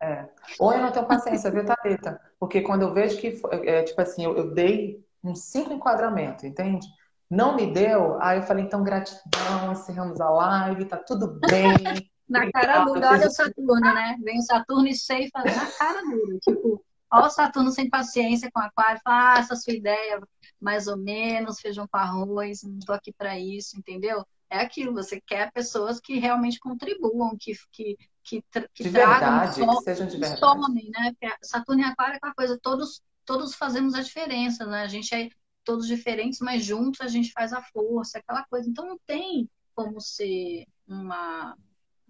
é. 0.02 0.28
Ou 0.58 0.74
eu 0.74 0.82
não 0.82 0.92
tenho 0.92 1.06
paciência, 1.06 1.52
viu, 1.52 1.64
Thalita? 1.64 2.20
Porque 2.40 2.62
quando 2.62 2.82
eu 2.82 2.92
vejo 2.92 3.20
que, 3.20 3.40
é, 3.52 3.84
tipo 3.84 4.02
assim, 4.02 4.26
eu, 4.26 4.36
eu 4.36 4.52
dei 4.52 5.06
uns 5.24 5.44
cinco 5.44 5.72
enquadramentos, 5.72 6.44
entende? 6.44 6.88
Não 7.30 7.56
me 7.56 7.72
deu, 7.72 8.20
aí 8.20 8.40
eu 8.40 8.44
falei, 8.44 8.66
então 8.66 8.84
gratidão, 8.84 9.72
encerramos 9.72 10.20
a 10.20 10.30
live, 10.30 10.86
tá 10.86 10.98
tudo 10.98 11.40
bem. 11.40 11.76
na 12.28 12.52
cara 12.52 12.84
dura, 12.86 13.12
olha 13.12 13.28
o 13.28 13.32
Saturno, 13.32 13.80
né? 13.80 14.18
Vem 14.24 14.40
o 14.40 14.42
Saturno 14.42 14.88
e 14.88 14.96
ceifa 14.96 15.44
na 15.44 15.66
cara 15.78 16.02
dura. 16.02 16.38
Tipo, 16.40 16.84
olha 17.12 17.26
o 17.26 17.30
Saturno 17.30 17.72
sem 17.72 17.90
paciência 17.90 18.50
com 18.52 18.60
Aquário, 18.60 19.02
fala, 19.04 19.36
ah, 19.36 19.40
essa 19.40 19.56
sua 19.56 19.74
ideia, 19.74 20.22
mais 20.60 20.88
ou 20.88 20.98
menos, 20.98 21.60
feijão 21.60 21.88
com 21.88 21.98
arroz, 21.98 22.64
não 22.64 22.80
tô 22.80 22.94
aqui 22.94 23.12
para 23.12 23.38
isso, 23.38 23.78
entendeu? 23.78 24.26
É 24.50 24.60
aquilo, 24.60 24.94
você 24.94 25.20
quer 25.22 25.52
pessoas 25.52 26.00
que 26.00 26.20
realmente 26.20 26.60
contribuam, 26.60 27.38
que, 27.40 27.54
que 27.72 27.98
que, 28.24 28.44
que 28.74 28.84
de 28.84 28.92
tragam 28.92 29.40
verdade, 29.40 29.56
sol, 29.56 29.78
que 29.78 29.84
sejam 29.84 30.08
de 30.08 30.18
verdade. 30.18 30.40
somem, 30.40 30.90
né? 30.92 31.14
Porque 31.20 31.36
Saturno 31.42 31.82
e 31.82 31.86
Aquário 31.86 32.14
é 32.14 32.18
aquela 32.18 32.34
coisa, 32.34 32.60
todos, 32.62 33.02
todos 33.26 33.56
fazemos 33.56 33.94
a 33.96 34.02
diferença, 34.02 34.66
né? 34.66 34.84
A 34.84 34.88
gente 34.88 35.14
é 35.14 35.30
todos 35.64 35.88
diferentes, 35.88 36.40
mas 36.40 36.64
juntos 36.64 37.02
a 37.02 37.08
gente 37.08 37.32
faz 37.32 37.54
a 37.54 37.62
força, 37.62 38.20
aquela 38.20 38.44
coisa. 38.46 38.70
Então 38.70 38.86
não 38.86 39.00
tem 39.06 39.50
como 39.74 40.00
ser 40.00 40.66
uma, 40.88 41.56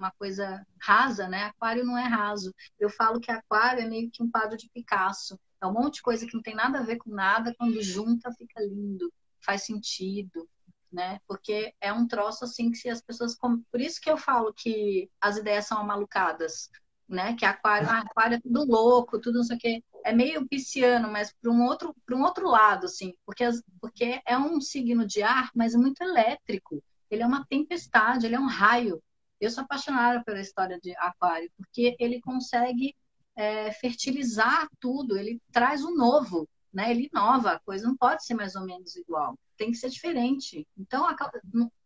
uma 0.01 0.11
coisa 0.11 0.65
rasa, 0.79 1.27
né? 1.27 1.43
Aquário 1.45 1.85
não 1.85 1.97
é 1.97 2.03
raso. 2.03 2.53
Eu 2.79 2.89
falo 2.89 3.19
que 3.19 3.31
Aquário 3.31 3.83
é 3.83 3.87
meio 3.87 4.09
que 4.11 4.23
um 4.23 4.29
quadro 4.29 4.57
de 4.57 4.69
Picasso. 4.69 5.39
É 5.61 5.65
um 5.65 5.73
monte 5.73 5.95
de 5.95 6.01
coisa 6.01 6.25
que 6.25 6.33
não 6.33 6.41
tem 6.41 6.55
nada 6.55 6.79
a 6.79 6.83
ver 6.83 6.97
com 6.97 7.11
nada, 7.11 7.53
quando 7.57 7.81
junta 7.81 8.31
fica 8.33 8.61
lindo, 8.61 9.11
faz 9.39 9.63
sentido 9.63 10.47
né? 10.91 11.19
Porque 11.27 11.73
é 11.79 11.93
um 11.93 12.07
troço 12.07 12.43
assim 12.43 12.69
que 12.71 12.77
se 12.77 12.89
as 12.89 13.01
pessoas. 13.01 13.37
Por 13.37 13.79
isso 13.79 14.01
que 14.01 14.09
eu 14.09 14.17
falo 14.17 14.53
que 14.53 15.09
as 15.19 15.37
ideias 15.37 15.65
são 15.65 15.77
amalucadas, 15.79 16.69
né? 17.07 17.35
Que 17.35 17.45
aquário, 17.45 17.89
ah, 17.89 17.99
aquário 17.99 18.35
é 18.35 18.41
tudo 18.41 18.65
louco, 18.65 19.19
tudo 19.19 19.37
não 19.37 19.43
sei 19.43 19.57
o 19.57 19.59
quê. 19.59 19.83
É 20.03 20.11
meio 20.11 20.47
pisciano, 20.47 21.09
mas 21.09 21.33
para 21.41 21.51
um 21.51 21.63
outro, 21.63 21.95
para 22.05 22.15
um 22.15 22.23
outro 22.23 22.47
lado, 22.47 22.85
assim, 22.85 23.13
porque, 23.25 23.43
as, 23.43 23.61
porque 23.79 24.21
é 24.25 24.37
um 24.37 24.59
signo 24.59 25.05
de 25.05 25.21
ar, 25.21 25.51
mas 25.55 25.75
é 25.75 25.77
muito 25.77 26.03
elétrico. 26.03 26.83
Ele 27.09 27.23
é 27.23 27.27
uma 27.27 27.45
tempestade, 27.45 28.25
ele 28.25 28.35
é 28.35 28.39
um 28.39 28.47
raio. 28.47 29.01
Eu 29.41 29.49
sou 29.49 29.63
apaixonada 29.63 30.23
pela 30.23 30.39
história 30.39 30.79
de 30.79 30.95
aquário, 30.97 31.51
porque 31.57 31.95
ele 31.99 32.21
consegue 32.21 32.95
é, 33.35 33.71
fertilizar 33.73 34.69
tudo, 34.79 35.17
ele 35.17 35.41
traz 35.51 35.83
o 35.83 35.95
novo, 35.95 36.47
né? 36.71 36.91
Ele 36.91 37.09
inova, 37.11 37.53
a 37.53 37.59
coisa 37.59 37.87
não 37.87 37.97
pode 37.97 38.23
ser 38.23 38.35
mais 38.35 38.55
ou 38.55 38.63
menos 38.63 38.95
igual 38.95 39.35
tem 39.61 39.71
que 39.71 39.77
ser 39.77 39.89
diferente. 39.89 40.67
Então, 40.75 41.05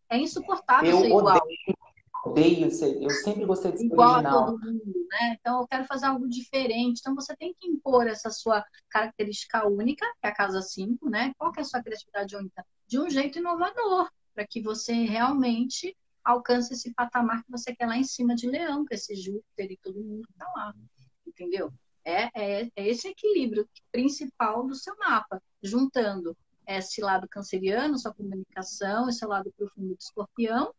é 0.10 0.18
insuportável 0.18 0.92
eu 0.92 1.00
ser 1.00 1.08
igual. 1.08 1.42
Odeio, 2.26 2.72
ser, 2.72 3.04
eu 3.04 3.10
sempre 3.10 3.46
gostei 3.46 3.72
de 3.74 3.80
ser 3.80 3.86
igual 3.86 4.14
original. 4.14 4.44
a 4.44 4.46
todo 4.46 4.60
mundo, 4.62 5.08
né? 5.12 5.38
Então, 5.40 5.60
eu 5.60 5.68
quero 5.68 5.84
fazer 5.84 6.06
algo 6.06 6.28
diferente. 6.28 7.00
Então, 7.00 7.14
você 7.14 7.36
tem 7.36 7.54
que 7.60 7.68
impor 7.68 8.08
essa 8.08 8.32
sua 8.32 8.64
característica 8.90 9.68
única, 9.68 10.06
que 10.20 10.26
é 10.26 10.30
a 10.30 10.34
casa 10.34 10.62
5, 10.62 11.10
né? 11.10 11.34
Qual 11.38 11.52
que 11.52 11.60
é 11.60 11.64
a 11.64 11.66
sua 11.66 11.84
criatividade 11.84 12.36
única? 12.36 12.66
De 12.88 12.98
um 12.98 13.10
jeito 13.10 13.38
inovador, 13.38 14.10
para 14.34 14.48
que 14.48 14.62
você 14.62 14.94
realmente 14.94 15.96
alcance 16.26 16.74
esse 16.74 16.94
patamar 16.94 17.44
que 17.44 17.52
você 17.52 17.74
quer 17.76 17.86
lá 17.86 17.98
em 17.98 18.04
cima 18.04 18.36
de 18.36 18.50
Leão, 18.50 18.86
com 18.86 18.94
esse 18.94 19.16
Júpiter 19.16 19.72
e 19.72 19.78
todo 19.78 20.04
mundo 20.04 20.28
tá 20.38 20.52
lá. 20.56 20.74
Entendeu? 21.26 21.72
É, 22.04 22.30
é, 22.36 22.70
é 22.76 22.88
esse 22.88 23.08
equilíbrio 23.08 23.68
principal 23.92 24.66
do 24.66 24.76
seu 24.76 24.96
mapa, 24.98 25.42
juntando 25.62 26.36
esse 26.68 27.02
lado 27.02 27.28
canceriano, 27.30 27.98
sua 27.98 28.14
comunicação, 28.14 29.08
esse 29.08 29.26
lado 29.26 29.54
profundo 29.56 29.96
de 29.96 30.04
escorpião, 30.04 30.74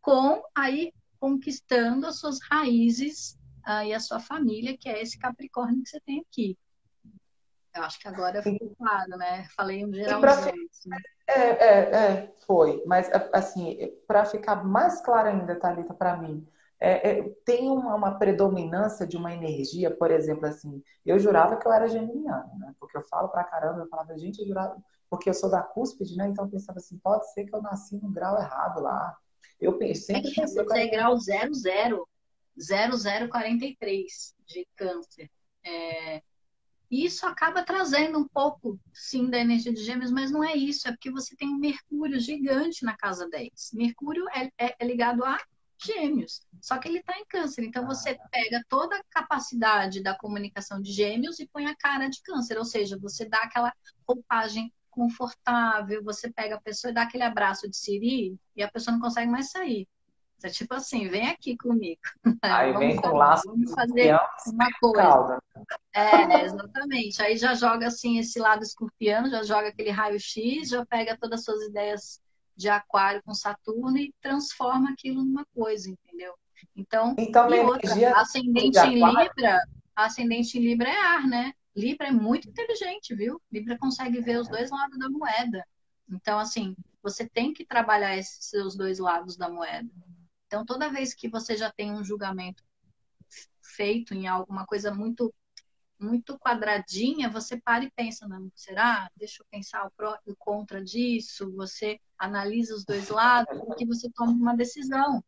com 0.00 0.42
aí 0.54 0.92
conquistando 1.18 2.06
as 2.06 2.18
suas 2.18 2.40
raízes 2.50 3.38
uh, 3.66 3.84
e 3.86 3.92
a 3.92 4.00
sua 4.00 4.18
família, 4.20 4.76
que 4.76 4.88
é 4.88 5.00
esse 5.00 5.18
Capricórnio 5.18 5.82
que 5.82 5.90
você 5.90 6.00
tem 6.00 6.20
aqui. 6.20 6.56
Eu 7.74 7.82
acho 7.84 7.98
que 7.98 8.08
agora 8.08 8.42
ficou 8.42 8.74
claro, 8.76 9.16
né? 9.16 9.46
Falei 9.56 9.84
um 9.84 9.92
geral. 9.92 10.20
É, 11.26 11.32
é, 11.32 11.94
é, 11.94 12.34
foi. 12.46 12.82
Mas, 12.86 13.10
assim, 13.32 13.78
para 14.06 14.24
ficar 14.24 14.64
mais 14.64 15.00
claro 15.00 15.28
ainda, 15.28 15.58
Thalita, 15.58 15.94
para 15.94 16.16
mim, 16.16 16.46
é, 16.78 17.10
é, 17.10 17.22
tem 17.44 17.70
uma, 17.70 17.94
uma, 17.94 18.18
predominância 18.18 19.06
de 19.06 19.16
uma 19.16 19.32
energia, 19.32 19.90
por 19.90 20.10
exemplo, 20.10 20.46
assim, 20.46 20.82
eu 21.06 21.18
jurava 21.18 21.56
que 21.56 21.66
eu 21.66 21.72
era 21.72 21.88
geminiana, 21.88 22.52
né? 22.58 22.74
Porque 22.78 22.96
eu 22.96 23.02
falo 23.04 23.28
pra 23.28 23.44
caramba, 23.44 23.80
eu 23.80 23.88
falava, 23.88 24.18
gente, 24.18 24.40
eu 24.40 24.46
jurava, 24.46 24.76
porque 25.08 25.30
eu 25.30 25.34
sou 25.34 25.48
da 25.48 25.62
cúspide, 25.62 26.16
né? 26.16 26.26
Então 26.26 26.44
eu 26.44 26.50
pensava 26.50 26.78
assim, 26.78 26.98
pode 26.98 27.32
ser 27.32 27.44
que 27.44 27.54
eu 27.54 27.62
nasci 27.62 27.96
no 27.96 28.10
grau 28.10 28.36
errado 28.36 28.82
lá. 28.82 29.16
Eu 29.60 29.78
sempre 29.94 30.32
é 30.32 30.34
pensei. 30.34 30.64
Você 30.64 30.80
é 30.80 30.88
grau 30.88 31.16
00, 31.16 32.08
0043 32.58 34.34
de 34.44 34.66
câncer. 34.74 35.30
É... 35.64 36.20
Isso 36.92 37.26
acaba 37.26 37.62
trazendo 37.62 38.18
um 38.18 38.28
pouco, 38.28 38.78
sim, 38.92 39.30
da 39.30 39.38
energia 39.38 39.72
de 39.72 39.82
gêmeos, 39.82 40.10
mas 40.10 40.30
não 40.30 40.44
é 40.44 40.54
isso, 40.54 40.86
é 40.86 40.90
porque 40.90 41.10
você 41.10 41.34
tem 41.34 41.48
um 41.48 41.56
Mercúrio 41.56 42.20
gigante 42.20 42.84
na 42.84 42.94
casa 42.94 43.26
10. 43.30 43.70
Mercúrio 43.72 44.28
é, 44.28 44.50
é, 44.58 44.76
é 44.78 44.84
ligado 44.84 45.24
a 45.24 45.38
gêmeos, 45.82 46.46
só 46.60 46.76
que 46.76 46.88
ele 46.88 46.98
está 46.98 47.18
em 47.18 47.24
câncer. 47.24 47.64
Então 47.64 47.86
você 47.86 48.10
ah. 48.10 48.28
pega 48.30 48.62
toda 48.68 48.94
a 48.94 49.04
capacidade 49.08 50.02
da 50.02 50.14
comunicação 50.14 50.82
de 50.82 50.92
gêmeos 50.92 51.40
e 51.40 51.48
põe 51.48 51.64
a 51.64 51.74
cara 51.74 52.08
de 52.08 52.20
câncer, 52.20 52.58
ou 52.58 52.64
seja, 52.64 52.98
você 52.98 53.24
dá 53.24 53.38
aquela 53.38 53.72
roupagem 54.06 54.70
confortável, 54.90 56.04
você 56.04 56.30
pega 56.30 56.56
a 56.56 56.60
pessoa 56.60 56.90
e 56.90 56.94
dá 56.94 57.04
aquele 57.04 57.24
abraço 57.24 57.70
de 57.70 57.74
siri 57.74 58.36
e 58.54 58.62
a 58.62 58.70
pessoa 58.70 58.92
não 58.92 59.00
consegue 59.00 59.30
mais 59.30 59.50
sair. 59.50 59.88
É 60.44 60.50
tipo 60.50 60.74
assim, 60.74 61.08
vem 61.08 61.28
aqui 61.28 61.56
comigo. 61.56 62.00
Aí 62.42 62.72
vem 62.76 62.96
com 62.96 63.08
laço. 63.08 63.48
Vamos 63.48 63.72
fazer 63.72 64.18
uma 64.46 64.68
coisa. 64.80 65.42
É, 65.94 66.44
exatamente. 66.44 67.22
Aí 67.22 67.36
já 67.36 67.54
joga 67.54 67.86
assim 67.86 68.18
esse 68.18 68.38
lado 68.38 68.62
escorpiano, 68.62 69.30
já 69.30 69.42
joga 69.42 69.68
aquele 69.68 69.90
raio-x, 69.90 70.68
já 70.68 70.84
pega 70.86 71.16
todas 71.16 71.40
as 71.40 71.44
suas 71.44 71.62
ideias 71.68 72.20
de 72.56 72.68
aquário 72.68 73.22
com 73.24 73.34
Saturno 73.34 73.96
e 73.98 74.14
transforma 74.20 74.90
aquilo 74.90 75.24
numa 75.24 75.44
coisa, 75.54 75.90
entendeu? 75.90 76.34
Então, 76.76 77.14
então 77.18 77.52
e 77.52 77.60
outra, 77.60 78.20
ascendente 78.20 78.78
em 78.78 78.94
Libra, 78.94 79.60
ascendente 79.96 80.58
em 80.58 80.60
Libra 80.60 80.88
é 80.88 80.96
ar, 80.96 81.26
né? 81.26 81.52
Libra 81.74 82.08
é 82.08 82.12
muito 82.12 82.48
inteligente, 82.48 83.14
viu? 83.14 83.40
Libra 83.50 83.78
consegue 83.78 84.20
ver 84.20 84.38
os 84.38 84.48
dois 84.48 84.70
lados 84.70 84.98
da 84.98 85.08
moeda. 85.08 85.64
Então, 86.10 86.38
assim, 86.38 86.76
você 87.02 87.28
tem 87.28 87.52
que 87.52 87.64
trabalhar 87.64 88.16
esses 88.16 88.46
seus 88.46 88.76
dois 88.76 88.98
lados 88.98 89.36
da 89.36 89.48
moeda. 89.48 89.88
Então, 90.52 90.66
toda 90.66 90.90
vez 90.90 91.14
que 91.14 91.30
você 91.30 91.56
já 91.56 91.72
tem 91.72 91.90
um 91.90 92.04
julgamento 92.04 92.62
feito 93.62 94.12
em 94.12 94.26
alguma 94.26 94.66
coisa 94.66 94.92
muito 94.92 95.34
muito 95.98 96.38
quadradinha, 96.38 97.30
você 97.30 97.58
para 97.58 97.84
e 97.84 97.90
pensa, 97.92 98.28
não, 98.28 98.50
será? 98.54 99.08
Deixa 99.16 99.40
eu 99.40 99.46
pensar 99.50 99.86
o 99.86 99.90
pró 99.92 100.18
e 100.26 100.32
o 100.32 100.36
contra 100.36 100.84
disso, 100.84 101.50
você 101.54 101.98
analisa 102.18 102.74
os 102.74 102.84
dois 102.84 103.08
lados 103.08 103.56
que 103.78 103.86
você 103.86 104.10
tome 104.10 104.34
uma 104.34 104.54
decisão. 104.54 105.24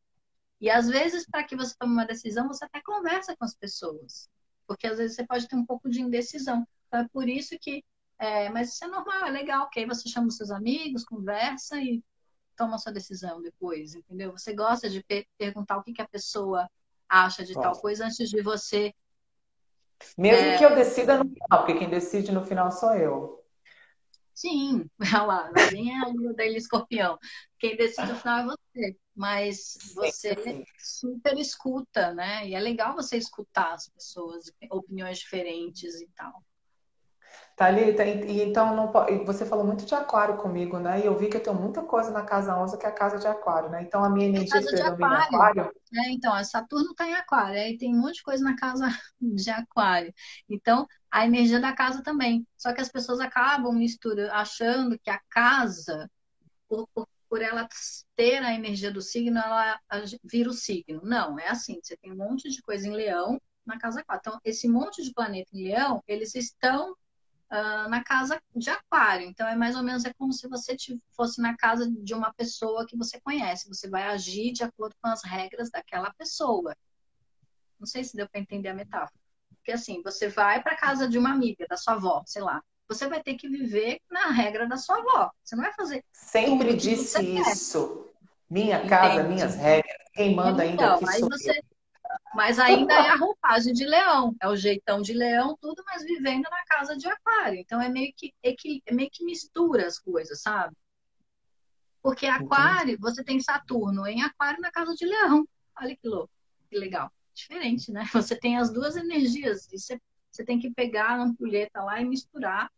E 0.61 0.68
às 0.68 0.89
vezes, 0.89 1.25
para 1.25 1.45
que 1.45 1.57
você 1.57 1.75
tome 1.79 1.93
uma 1.95 2.05
decisão, 2.05 2.47
você 2.49 2.66
até 2.66 2.83
conversa 2.83 3.35
com 3.35 3.47
as 3.47 3.55
pessoas. 3.55 4.29
Porque 4.66 4.87
às 4.87 4.99
vezes 4.99 5.16
você 5.16 5.25
pode 5.25 5.49
ter 5.49 5.57
um 5.57 5.64
pouco 5.64 5.89
de 5.89 6.03
indecisão. 6.03 6.66
Então 6.89 7.01
é 7.01 7.09
por 7.09 7.27
isso 7.29 7.57
que. 7.59 7.83
É, 8.18 8.51
mas 8.51 8.75
isso 8.75 8.85
é 8.85 8.89
normal, 8.89 9.25
é 9.25 9.31
legal, 9.31 9.62
ok? 9.62 9.87
Você 9.87 10.07
chama 10.07 10.27
os 10.27 10.37
seus 10.37 10.51
amigos, 10.51 11.05
conversa 11.05 11.81
e 11.81 12.03
toma 12.57 12.78
sua 12.78 12.92
decisão 12.92 13.42
depois, 13.42 13.94
entendeu? 13.94 14.32
Você 14.32 14.55
gosta 14.55 14.88
de 14.88 15.05
perguntar 15.38 15.78
o 15.78 15.82
que, 15.82 15.92
que 15.92 16.02
a 16.02 16.09
pessoa 16.09 16.68
acha 17.09 17.44
de 17.44 17.55
Nossa. 17.55 17.68
tal 17.68 17.80
coisa 17.80 18.07
antes 18.07 18.28
de 18.28 18.42
você. 18.42 18.94
Mesmo 20.16 20.46
é... 20.46 20.59
que 20.59 20.64
eu 20.64 20.74
decida 20.74 21.18
no 21.18 21.28
final, 21.28 21.64
porque 21.64 21.74
quem 21.74 21.88
decide 21.88 22.32
no 22.32 22.44
final 22.44 22.70
sou 22.70 22.94
eu. 22.94 23.44
Sim, 24.34 24.90
olha 25.00 25.22
lá, 25.22 25.50
nem 25.72 25.96
é 25.96 26.05
a 26.05 26.09
lua 26.09 26.34
dele 26.34 26.57
escorpião. 26.57 27.18
Quem 27.59 27.76
decide 27.76 28.12
no 28.12 28.18
final 28.18 28.40
é 28.40 28.44
você. 28.44 28.96
Mas 29.14 29.92
você 29.94 30.34
sim, 30.42 30.64
super 30.76 31.38
escuta, 31.38 32.12
né? 32.12 32.48
E 32.48 32.55
é 32.55 32.61
legal 32.61 32.94
você 32.94 33.16
escutar 33.16 33.74
as 33.74 33.88
pessoas, 33.88 34.52
opiniões 34.68 35.18
diferentes 35.18 36.00
e 36.00 36.09
tal. 36.16 36.42
Thalita, 37.57 38.05
e, 38.05 38.42
então 38.42 38.74
não, 38.74 38.92
você 39.24 39.46
falou 39.46 39.64
muito 39.64 39.84
de 39.84 39.94
aquário 39.94 40.36
comigo, 40.38 40.78
né? 40.78 41.00
E 41.00 41.07
eu 41.07 41.16
vi 41.16 41.28
que 41.28 41.36
eu 41.36 41.42
tenho 41.42 41.55
muita 41.55 41.82
coisa 41.82 42.11
na 42.11 42.22
casa 42.22 42.57
11 42.59 42.76
que 42.76 42.84
é 42.84 42.88
a 42.88 42.92
casa 42.92 43.16
de 43.18 43.28
aquário, 43.28 43.70
né? 43.70 43.82
Então 43.82 44.02
a 44.02 44.11
minha 44.11 44.26
energia 44.26 44.61
casa 44.61 44.74
de 44.74 44.82
aquário. 44.82 45.36
aquário. 45.36 45.72
É, 45.94 46.11
então, 46.11 46.34
a 46.34 46.42
Saturno 46.42 46.90
está 46.90 47.09
em 47.09 47.14
aquário, 47.14 47.61
aí 47.61 47.78
tem 47.78 47.94
um 47.94 48.00
monte 48.00 48.16
de 48.16 48.22
coisa 48.24 48.42
na 48.42 48.57
casa 48.57 48.86
de 49.20 49.50
aquário. 49.50 50.12
Então, 50.48 50.84
a 51.09 51.24
energia 51.24 51.61
da 51.61 51.72
casa 51.72 52.02
também. 52.02 52.44
Só 52.57 52.72
que 52.72 52.80
as 52.80 52.88
pessoas 52.88 53.20
acabam 53.20 53.72
misturando, 53.72 54.32
achando 54.32 54.98
que 54.98 55.09
a 55.09 55.20
casa, 55.30 56.11
por, 56.68 56.88
por, 56.92 57.07
por 57.28 57.40
ela 57.40 57.68
ter 58.16 58.42
a 58.42 58.52
energia 58.52 58.90
do 58.90 59.00
signo, 59.00 59.38
ela 59.38 59.78
vira 60.24 60.50
o 60.50 60.52
signo. 60.52 61.00
Não, 61.05 61.38
é 61.38 61.48
assim, 61.48 61.78
você 61.80 61.96
tem 61.96 62.11
um 62.11 62.16
monte 62.16 62.50
de 62.50 62.61
coisa 62.62 62.88
em 62.88 62.92
leão 62.92 63.40
na 63.64 63.78
casa 63.78 64.02
4. 64.05 64.28
Então, 64.28 64.40
esse 64.44 64.68
monte 64.68 65.05
de 65.05 65.12
planeta 65.12 65.50
em 65.52 65.68
leão, 65.68 66.02
eles 66.09 66.34
estão 66.34 66.96
uh, 67.53 67.88
na 67.88 68.03
casa 68.03 68.40
de 68.55 68.70
aquário. 68.70 69.26
Então, 69.26 69.47
é 69.49 69.57
mais 69.57 69.76
ou 69.76 69.82
menos 69.82 70.05
é 70.05 70.12
como 70.14 70.32
se 70.32 70.49
você 70.49 70.76
fosse 71.16 71.40
na 71.40 71.57
casa 71.57 71.90
de 71.90 72.14
uma 72.14 72.32
pessoa 72.34 72.86
que 72.86 72.97
você 72.97 73.20
conhece. 73.20 73.68
Você 73.68 73.88
vai 73.88 74.05
agir 74.05 74.53
de 74.53 74.64
acordo 74.64 74.95
com 75.01 75.09
as 75.09 75.22
regras 75.24 75.70
daquela 75.70 76.12
pessoa. 76.14 76.74
Não 77.78 77.86
sei 77.86 78.05
se 78.05 78.16
deu 78.16 78.28
para 78.28 78.40
entender 78.40 78.68
a 78.68 78.74
metáfora. 78.74 79.18
Porque 79.57 79.72
assim, 79.72 80.03
você 80.03 80.28
vai 80.28 80.62
para 80.62 80.76
casa 80.76 81.09
de 81.09 81.18
uma 81.18 81.30
amiga, 81.30 81.66
da 81.68 81.76
sua 81.76 81.95
avó, 81.95 82.22
sei 82.26 82.42
lá. 82.42 82.62
Você 82.88 83.09
vai 83.09 83.22
ter 83.22 83.34
que 83.34 83.49
viver 83.49 83.99
na 84.11 84.28
regra 84.28 84.68
da 84.68 84.76
sua 84.76 84.99
avó. 84.99 85.30
Você 85.42 85.57
não 85.57 85.62
vai 85.62 85.72
fazer. 85.72 86.05
Sempre 86.12 86.76
disse 86.76 87.22
isso. 87.22 88.11
Minha 88.49 88.86
casa, 88.86 89.20
Entende? 89.20 89.34
minhas 89.34 89.55
regras. 89.55 89.97
Quem 90.12 90.34
manda 90.34 90.66
então, 90.66 90.99
ainda 90.99 91.07
aqui 91.07 91.16
aí 91.16 91.20
você, 91.22 91.61
mas 92.35 92.59
ainda 92.59 92.93
é 92.93 93.11
a 93.11 93.16
roupagem 93.16 93.72
de 93.72 93.85
leão, 93.85 94.35
é 94.41 94.49
o 94.49 94.57
jeitão 94.57 95.01
de 95.01 95.12
leão, 95.12 95.57
tudo, 95.61 95.82
mas 95.87 96.03
vivendo 96.03 96.45
na 96.45 96.64
casa 96.66 96.97
de 96.97 97.07
aquário. 97.09 97.59
Então 97.59 97.80
é 97.80 97.89
meio 97.89 98.12
que, 98.16 98.32
é 98.43 98.53
que, 98.53 98.82
é 98.87 98.93
meio 98.93 99.11
que 99.11 99.24
mistura 99.24 99.87
as 99.87 99.99
coisas, 99.99 100.43
sabe? 100.43 100.76
Porque 102.03 102.26
aquário, 102.26 102.99
você 103.01 103.24
tem 103.24 103.41
Saturno 103.41 104.07
em 104.07 104.22
aquário 104.22 104.61
na 104.61 104.70
casa 104.70 104.95
de 104.95 105.07
leão. 105.07 105.49
Olha 105.80 105.97
que 105.97 106.07
louco, 106.07 106.30
que 106.68 106.78
legal. 106.78 107.11
Diferente, 107.32 107.91
né? 107.91 108.05
Você 108.12 108.37
tem 108.39 108.59
as 108.59 108.72
duas 108.72 108.95
energias. 108.95 109.66
E 109.72 109.78
você, 109.78 110.01
você 110.30 110.45
tem 110.45 110.61
que 110.61 110.70
pegar 110.70 111.11
a 111.11 111.22
ampulheta 111.22 111.82
lá 111.82 112.01
e 112.01 112.05
misturar 112.05 112.70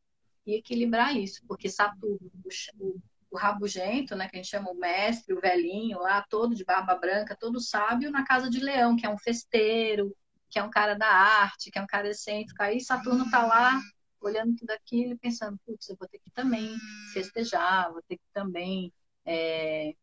e 0.47 0.55
equilibrar 0.55 1.15
isso. 1.15 1.43
Porque 1.47 1.69
Saturno, 1.69 2.31
o, 2.79 2.99
o 3.37 3.39
rabugento, 3.39 4.17
né, 4.17 4.29
que 4.29 4.37
a 4.37 4.43
gente 4.43 4.51
chama 4.51 4.71
o 4.71 4.75
mestre, 4.75 5.35
o 5.35 5.41
velhinho 5.41 5.99
lá, 5.99 6.25
todo 6.29 6.55
de 6.55 6.65
barba 6.65 6.95
branca, 6.95 7.37
todo 7.39 7.61
sábio, 7.61 8.11
na 8.11 8.25
casa 8.25 8.49
de 8.49 8.59
Leão, 8.59 8.97
que 8.97 9.05
é 9.05 9.11
um 9.11 9.19
festeiro, 9.19 10.17
que 10.49 10.59
é 10.59 10.63
um 10.63 10.71
cara 10.71 10.95
da 10.95 11.07
arte, 11.07 11.71
que 11.71 11.79
é 11.79 11.83
um 11.83 11.87
cara 11.87 12.09
excêntrico. 12.09 12.63
Aí 12.63 12.81
Saturno 12.81 13.31
tá 13.31 13.47
lá 13.47 13.79
olhando 14.21 14.57
tudo 14.57 14.71
aquilo 14.71 15.13
e 15.13 15.19
pensando, 15.19 15.59
putz, 15.67 15.89
eu 15.89 15.97
vou 15.97 16.09
ter 16.09 16.19
que 16.19 16.31
também 16.31 16.75
festejar, 17.13 17.93
vou 17.93 18.03
ter 18.09 18.17
que 18.17 18.25
também, 18.33 18.91
é... 19.27 19.95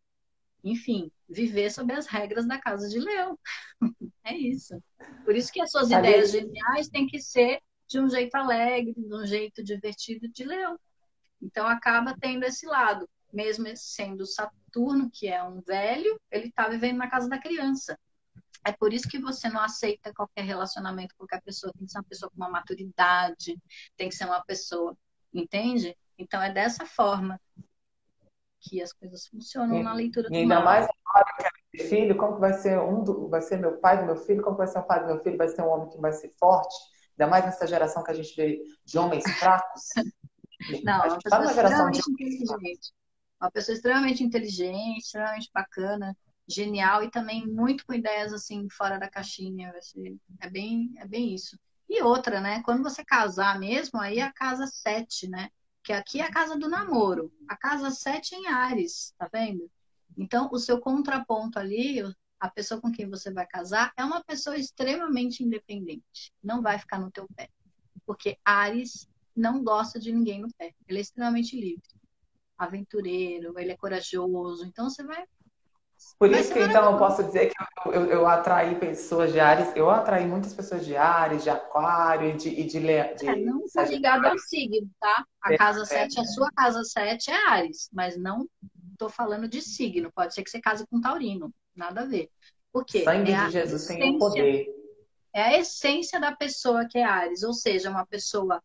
enfim, 0.64 1.12
viver 1.28 1.72
sob 1.72 1.92
as 1.92 2.06
regras 2.06 2.48
da 2.48 2.60
casa 2.60 2.88
de 2.88 3.00
Leão. 3.00 3.38
é 4.24 4.38
isso. 4.38 4.80
Por 5.26 5.36
isso 5.36 5.52
que 5.52 5.60
as 5.60 5.72
suas 5.72 5.90
ideias 5.90 6.32
geniais 6.32 6.88
têm 6.88 7.08
que 7.08 7.20
ser 7.20 7.60
de 7.88 8.00
um 8.00 8.08
jeito 8.08 8.36
alegre, 8.36 8.94
de 8.96 9.16
um 9.16 9.26
jeito 9.26 9.64
divertido 9.64 10.28
de 10.30 10.44
Leão. 10.44 10.80
Então 11.42 11.68
acaba 11.68 12.16
tendo 12.20 12.44
esse 12.44 12.66
lado 12.68 13.10
mesmo 13.34 13.66
sendo 13.76 14.26
Saturno, 14.26 15.10
que 15.12 15.28
é 15.28 15.44
um 15.44 15.60
velho, 15.62 16.20
ele 16.32 16.48
está 16.48 16.70
vivendo 16.70 16.98
na 16.98 17.10
casa 17.10 17.28
da 17.28 17.40
criança. 17.40 17.98
É 18.66 18.72
por 18.72 18.94
isso 18.94 19.10
que 19.10 19.20
você 19.20 19.50
não 19.50 19.60
aceita 19.60 20.14
qualquer 20.14 20.44
relacionamento 20.44 21.16
com 21.16 21.24
qualquer 21.24 21.42
pessoa. 21.42 21.74
Tem 21.74 21.86
que 21.86 21.92
ser 21.92 21.98
uma 21.98 22.06
pessoa 22.06 22.30
com 22.30 22.38
uma 22.38 22.50
maturidade, 22.50 23.60
tem 23.98 24.08
que 24.08 24.16
ser 24.16 24.26
uma 24.26 24.42
pessoa, 24.46 24.96
entende? 25.34 25.98
Então 26.18 26.42
é 26.42 26.54
dessa 26.54 26.86
forma 26.86 27.42
que 28.62 28.82
as 28.82 28.94
coisas 28.94 29.28
funcionam 29.28 29.80
e, 29.80 29.84
na 29.84 29.94
leitura 29.94 30.30
do 30.30 30.36
ainda 30.36 30.62
mais 30.62 30.88
agora 31.06 31.26
que 31.70 31.82
é 31.82 31.86
filho, 31.86 32.16
como 32.16 32.36
que 32.36 32.40
vai 32.40 32.54
ser 32.54 32.80
um 32.80 33.04
do, 33.04 33.28
vai 33.28 33.42
ser 33.42 33.58
meu 33.58 33.78
pai 33.80 34.00
do 34.00 34.06
meu 34.06 34.16
filho, 34.16 34.42
como 34.42 34.56
vai 34.56 34.68
ser 34.68 34.80
o 34.80 34.84
pai 34.84 35.02
do 35.02 35.08
meu 35.08 35.20
filho, 35.22 35.38
vai 35.38 35.50
ser 35.50 35.64
um 35.64 35.68
homem 35.68 35.90
que 35.90 36.00
vai 36.00 36.14
ser 36.14 36.30
forte, 36.40 36.74
ainda 37.20 37.30
mais 37.30 37.44
nessa 37.44 37.68
geração 37.68 38.02
que 38.02 38.12
a 38.12 38.14
gente 38.14 38.34
vê 38.38 38.64
de 38.86 38.98
homens 38.98 39.24
fracos. 39.38 39.84
Não, 40.82 41.04
a 41.04 41.10
gente 41.10 41.24
tá 41.24 41.40
numa 41.40 41.54
geração 41.54 41.92
de 41.92 42.00
inteligente 42.00 42.94
uma 43.40 43.52
pessoa 43.52 43.76
extremamente 43.76 44.24
inteligente, 44.24 45.00
extremamente 45.00 45.50
bacana, 45.54 46.16
genial 46.48 47.04
e 47.04 47.12
também 47.12 47.48
muito 47.48 47.86
com 47.86 47.94
ideias 47.94 48.34
assim 48.34 48.68
fora 48.70 48.98
da 48.98 49.10
caixinha. 49.10 49.74
É 50.40 50.50
bem, 50.50 50.94
é 50.98 51.08
bem 51.08 51.34
isso. 51.34 51.58
E 51.90 52.02
outra, 52.02 52.40
né? 52.42 52.62
Quando 52.64 52.84
você 52.84 53.04
casar 53.04 53.60
mesmo, 53.60 54.00
aí 54.00 54.20
é 54.20 54.24
a 54.24 54.34
casa 54.34 54.66
7, 54.68 55.28
né? 55.30 55.50
Que 55.84 55.94
aqui 55.94 56.22
é 56.22 56.24
a 56.24 56.32
casa 56.32 56.58
do 56.58 56.70
namoro. 56.70 57.32
A 57.48 57.56
casa 57.56 57.92
7 57.92 58.36
é 58.36 58.38
em 58.38 58.48
Ares, 58.48 59.14
tá 59.18 59.30
vendo? 59.32 59.70
Então, 60.18 60.50
o 60.52 60.60
seu 60.60 60.80
contraponto 60.80 61.60
ali, 61.60 62.02
a 62.40 62.50
pessoa 62.50 62.80
com 62.80 62.92
quem 62.92 63.10
você 63.10 63.32
vai 63.32 63.46
casar, 63.46 63.92
é 63.98 64.04
uma 64.04 64.24
pessoa 64.24 64.58
extremamente 64.58 65.44
independente. 65.44 66.32
Não 66.42 66.62
vai 66.62 66.80
ficar 66.80 67.00
no 67.00 67.12
teu 67.12 67.28
pé. 67.36 67.50
Porque 68.06 68.38
Ares 68.46 69.10
não 69.36 69.64
gosta 69.64 70.00
de 70.00 70.12
ninguém 70.12 70.42
no 70.42 70.54
pé. 70.58 70.74
Ele 70.88 71.00
é 71.00 71.02
extremamente 71.02 71.60
livre 71.60 72.03
aventureiro, 72.64 73.57
ele 73.57 73.72
é 73.72 73.78
corajoso. 73.78 74.66
Então 74.66 74.89
você 74.89 75.03
vai. 75.03 75.24
Por 76.20 76.30
vai 76.30 76.41
isso 76.41 76.53
que 76.53 76.59
então 76.59 76.91
eu 76.91 76.97
posso 76.97 77.24
dizer 77.24 77.51
que 77.51 77.55
eu, 77.88 77.93
eu, 77.93 78.05
eu, 78.07 78.28
atraí 78.28 78.76
pessoas 78.76 79.32
de 79.32 79.39
Ares, 79.39 79.74
eu 79.76 79.89
atraí 79.89 80.26
muitas 80.26 80.53
pessoas 80.53 80.86
de 80.86 80.95
Ares, 80.95 81.43
de 81.43 81.49
Aquário 81.49 82.30
e 82.30 82.34
de, 82.34 82.49
e 82.49 82.64
de, 82.66 82.80
de 82.80 83.28
é, 83.28 83.36
Não 83.38 83.64
está 83.64 83.84
ligado 83.86 84.26
ao 84.26 84.38
signo, 84.38 84.89
tá? 84.99 85.26
A 85.41 85.53
é, 85.53 85.57
casa 85.57 85.86
7, 85.86 86.18
é. 86.18 86.22
a 86.22 86.26
sua 86.26 86.49
casa 86.51 86.84
7 86.84 87.32
é 87.32 87.49
Ares, 87.49 87.89
mas 87.91 88.18
não 88.18 88.47
estou 88.91 89.09
falando 89.09 89.47
de 89.47 89.61
signo. 89.61 90.11
Pode 90.14 90.34
ser 90.34 90.43
que 90.43 90.49
você 90.49 90.59
case 90.59 90.86
com 90.88 91.01
Taurino, 91.01 91.53
nada 91.76 92.01
a 92.01 92.05
ver. 92.05 92.30
Por 92.72 92.86
quê? 92.86 93.03
Sangue 93.03 93.32
é 93.32 93.45
de 93.45 93.51
Jesus 93.51 93.86
tem 93.86 94.16
o 94.16 94.20
poder. 94.20 94.68
É 95.34 95.41
a 95.41 95.59
essência 95.59 96.20
da 96.20 96.36
pessoa 96.36 96.88
que 96.88 96.97
é 96.97 97.03
Ares, 97.03 97.43
ou 97.43 97.53
seja, 97.53 97.89
uma 97.89 98.05
pessoa 98.05 98.61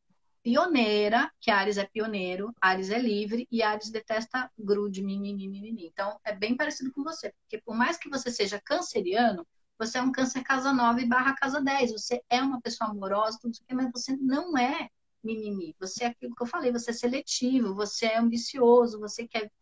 pioneira, 0.49 1.31
que 1.39 1.51
Ares 1.51 1.77
é 1.77 1.85
pioneiro, 1.85 2.55
Ares 2.59 2.89
é 2.89 2.99
livre 2.99 3.47
e 3.51 3.63
Ares 3.63 3.91
detesta 3.91 4.51
grude, 4.59 5.03
mimimi. 5.03 5.87
Então, 5.87 6.19
é 6.25 6.35
bem 6.35 6.57
parecido 6.57 6.91
com 6.91 7.05
você, 7.05 7.35
porque 7.43 7.61
por 7.63 7.77
mais 7.77 7.99
que 7.99 8.09
você 8.09 8.31
seja 8.31 8.59
canceriano, 8.59 9.47
você 9.79 9.99
é 9.99 10.03
um 10.03 10.11
câncer 10.11 10.43
casa 10.43 10.73
9 10.73 11.05
barra 11.05 11.35
casa 11.35 11.61
10. 11.61 11.93
Você 11.93 12.23
é 12.31 12.41
uma 12.41 12.63
pessoa 12.63 12.89
amorosa, 12.91 13.39
tudo 13.39 13.53
isso 13.53 13.63
aqui, 13.63 13.75
mas 13.75 13.91
você 13.93 14.17
não 14.17 14.57
é 14.57 14.89
mimimi. 15.23 15.77
Você 15.79 16.05
é 16.05 16.07
aquilo 16.07 16.35
que 16.35 16.43
eu 16.43 16.47
falei, 16.47 16.73
você 16.73 16.93
é 16.93 16.95
seletivo, 16.95 17.75
você 17.75 18.07
é 18.07 18.19
ambicioso, 18.19 18.99
você 18.99 19.29
quer 19.29 19.53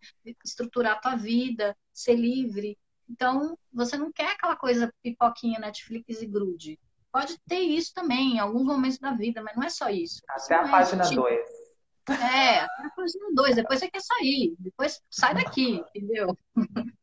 estruturar 0.44 0.92
a 0.92 1.00
tua 1.00 1.16
vida, 1.16 1.76
ser 1.92 2.14
livre. 2.14 2.78
Então, 3.10 3.58
você 3.72 3.98
não 3.98 4.12
quer 4.12 4.30
aquela 4.30 4.54
coisa 4.54 4.94
pipoquinha 5.02 5.58
Netflix 5.58 6.22
e 6.22 6.26
grude. 6.26 6.78
Pode 7.16 7.38
ter 7.48 7.60
isso 7.60 7.94
também 7.94 8.34
em 8.34 8.38
alguns 8.38 8.64
momentos 8.64 8.98
da 8.98 9.10
vida, 9.14 9.42
mas 9.42 9.56
não 9.56 9.62
é 9.62 9.70
só 9.70 9.88
isso. 9.88 10.20
Até 10.28 10.54
a 10.54 10.66
é 10.66 10.70
página 10.70 11.02
2. 11.02 11.08
Tipo... 11.08 12.12
É, 12.12 12.58
até 12.58 12.86
a 12.86 12.90
página 12.90 13.26
2. 13.32 13.56
Depois 13.56 13.78
você 13.80 13.90
quer 13.90 14.02
sair. 14.02 14.54
Depois 14.58 15.00
sai 15.10 15.34
daqui, 15.34 15.82
entendeu? 15.94 16.36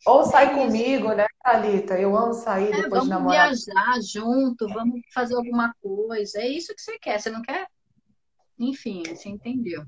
Ou 0.06 0.24
sai 0.30 0.52
é 0.52 0.54
comigo, 0.54 1.16
né, 1.16 1.26
Thalita? 1.44 2.00
Eu 2.00 2.16
amo 2.16 2.32
sair 2.36 2.72
é, 2.72 2.84
depois 2.84 3.06
de 3.06 3.10
namorar. 3.10 3.48
Vamos 3.48 3.66
viajar 3.66 4.02
junto, 4.04 4.68
vamos 4.68 5.02
fazer 5.12 5.34
alguma 5.34 5.74
coisa. 5.82 6.42
É 6.42 6.48
isso 6.48 6.76
que 6.76 6.82
você 6.84 7.00
quer. 7.00 7.20
Você 7.20 7.32
não 7.32 7.42
quer 7.42 7.68
enfim, 8.60 9.02
você 9.08 9.30
entendeu. 9.30 9.84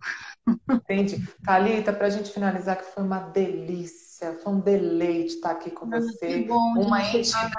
Entendi. 0.71 1.23
Thalita, 1.43 1.93
para 1.93 2.07
a 2.07 2.09
gente 2.09 2.32
finalizar, 2.32 2.78
que 2.78 2.86
foi 2.86 3.03
uma 3.03 3.19
delícia, 3.19 4.04
foi 4.41 4.53
um 4.53 4.59
deleite 4.59 5.36
estar 5.36 5.51
aqui 5.51 5.72
com 5.72 5.89
você. 5.89 6.43
bom, 6.43 6.74
uma, 6.78 7.01
entidade, 7.01 7.53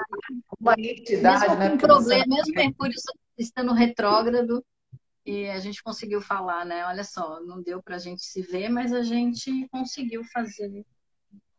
uma 0.59 0.73
entidade, 0.77 1.41
mesmo 1.41 1.55
né? 1.57 1.69
Com 1.71 1.77
problema, 1.77 2.25
você... 2.25 2.29
mesmo 2.29 2.53
Mercúrio 2.55 2.95
estando 3.37 3.73
retrógrado, 3.73 4.63
e 5.25 5.49
a 5.49 5.59
gente 5.59 5.83
conseguiu 5.83 6.21
falar, 6.21 6.65
né? 6.65 6.85
Olha 6.85 7.03
só, 7.03 7.41
não 7.41 7.61
deu 7.61 7.83
para 7.83 7.97
a 7.97 7.99
gente 7.99 8.23
se 8.23 8.41
ver, 8.41 8.69
mas 8.69 8.93
a 8.93 9.03
gente 9.03 9.67
conseguiu 9.69 10.23
fazer 10.23 10.85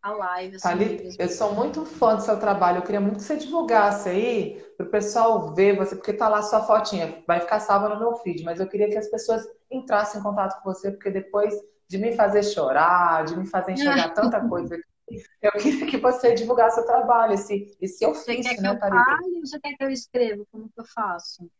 a 0.01 0.11
live. 0.11 0.57
Assim, 0.57 1.17
eu 1.19 1.29
sou 1.29 1.55
muito 1.55 1.85
fã 1.85 2.17
do 2.17 2.23
seu 2.23 2.41
trabalho. 2.41 2.79
Eu 2.79 2.83
queria 2.83 3.01
muito 3.01 3.17
que 3.19 3.25
você 3.25 3.37
divulgasse 3.37 4.09
aí 4.09 4.59
para 4.77 4.87
o 4.87 4.91
pessoal 4.91 5.55
ver 5.55 5.77
você, 5.77 5.95
porque 5.95 6.15
tá 6.15 6.29
lá 6.29 6.41
sua 6.41 6.63
fotinha, 6.63 7.23
vai 7.27 7.41
ficar 7.41 7.61
salva 7.61 7.91
no 7.91 7.99
meu 7.99 8.15
feed, 8.17 8.43
mas 8.43 8.59
eu 8.59 8.67
queria 8.67 8.89
que 8.89 8.97
as 8.97 9.09
pessoas 9.09 9.47
entrassem 9.71 10.21
em 10.21 10.25
contato 10.25 10.63
com 10.63 10.73
você, 10.73 10.91
porque 10.91 11.11
depois 11.11 11.55
de 11.89 11.99
me 11.99 12.13
fazer 12.13 12.43
chorar, 12.43 13.25
de 13.25 13.37
me 13.37 13.47
fazer 13.47 13.73
enxergar 13.73 14.11
tanta 14.11 14.41
coisa 14.49 14.79
eu 15.41 15.53
queria 15.53 15.87
que 15.87 15.97
você 15.97 16.35
divulgasse 16.35 16.77
seu 16.77 16.87
trabalho, 16.87 17.35
esse, 17.35 17.77
esse 17.81 18.05
ofício, 18.05 18.43
você 18.43 18.43
né, 18.43 18.57
que 18.57 18.67
eu 18.67 18.79
fale 18.79 19.41
você 19.41 19.61
quer 19.61 19.75
que 19.75 19.85
eu 19.85 19.91
escreva? 19.91 20.45
Como 20.51 20.69
que 20.69 20.81
eu 20.81 20.85
faço? 20.85 21.51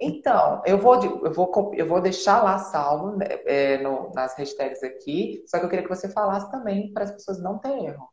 Então, 0.00 0.62
eu 0.66 0.76
vou, 0.76 1.02
eu 1.24 1.32
vou, 1.32 1.72
eu 1.74 1.86
vou 1.86 2.00
deixar 2.00 2.42
lá 2.42 2.58
salvo 2.58 3.16
né, 3.16 3.26
é, 3.46 3.78
no, 3.78 4.12
nas 4.12 4.36
hashtags 4.36 4.82
aqui, 4.82 5.44
só 5.46 5.58
que 5.58 5.64
eu 5.64 5.68
queria 5.68 5.84
que 5.84 5.94
você 5.94 6.08
falasse 6.08 6.50
também 6.50 6.92
para 6.92 7.04
as 7.04 7.12
pessoas 7.12 7.40
não 7.40 7.58
terem 7.58 7.86
erro. 7.86 8.08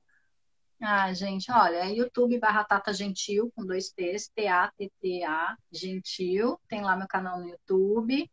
Ah, 0.82 1.11
gente, 1.13 1.51
olha, 1.51 1.78
é 1.78 1.91
YouTube 1.91 2.38
barra 2.38 2.63
Tata 2.63 2.93
Gentil, 2.93 3.51
com 3.55 3.65
dois 3.65 3.89
T's, 3.89 4.30
T-A-T-T-A, 4.36 5.57
Gentil. 5.71 6.59
Tem 6.67 6.82
lá 6.82 6.95
meu 6.95 7.07
canal 7.07 7.39
no 7.39 7.47
YouTube. 7.47 8.30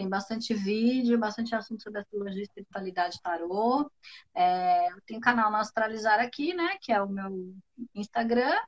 Tem 0.00 0.08
bastante 0.08 0.54
vídeo, 0.54 1.18
bastante 1.18 1.54
assunto 1.54 1.82
sobre 1.82 2.00
astrologia, 2.00 2.42
espiritualidade 2.42 3.20
tarô. 3.20 3.90
É, 4.34 4.88
tenho 5.04 5.18
um 5.18 5.20
canal 5.20 5.50
no 5.50 5.58
Astralizar 5.58 6.18
aqui, 6.20 6.54
né? 6.54 6.78
Que 6.80 6.90
é 6.90 7.02
o 7.02 7.06
meu 7.06 7.54
Instagram. 7.94 8.58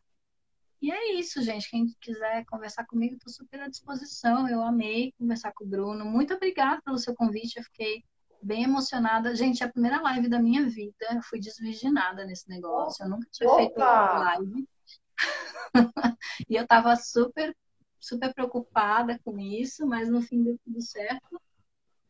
E 0.83 0.93
é 0.93 1.14
isso, 1.14 1.41
gente. 1.41 1.70
Quem 1.70 1.87
quiser 1.99 2.45
conversar 2.45 2.85
comigo, 2.85 3.14
estou 3.14 3.33
super 3.33 3.62
à 3.62 3.68
disposição. 3.68 4.47
Eu 4.47 4.61
amei 4.62 5.14
conversar 5.18 5.55
com 5.55 5.64
o 5.64 5.66
Bruno. 5.66 6.05
Muito 6.05 6.35
obrigada 6.35 6.83
pelo 6.83 6.99
seu 6.99 7.14
convite. 7.14 7.57
Eu 7.57 7.64
fiquei 7.64 8.05
bem 8.43 8.64
emocionada. 8.64 9.35
Gente, 9.35 9.62
é 9.62 9.66
a 9.66 9.72
primeira 9.72 10.03
live 10.03 10.28
da 10.28 10.39
minha 10.39 10.68
vida. 10.68 11.07
Eu 11.12 11.22
fui 11.22 11.41
desvirginada 11.41 12.26
nesse 12.26 12.47
negócio. 12.47 13.07
Eu 13.07 13.09
nunca 13.09 13.26
tinha 13.33 13.49
Opa! 13.49 13.57
feito 13.57 13.78
live. 13.78 14.68
e 16.47 16.57
eu 16.57 16.64
estava 16.64 16.95
super, 16.97 17.57
super 18.03 18.34
preocupada 18.34 19.18
com 19.24 19.38
isso, 19.38 19.86
mas 19.86 20.09
no 20.09 20.20
fim 20.20 20.42
deu 20.42 20.59
tudo 20.64 20.82
certo. 20.82 21.40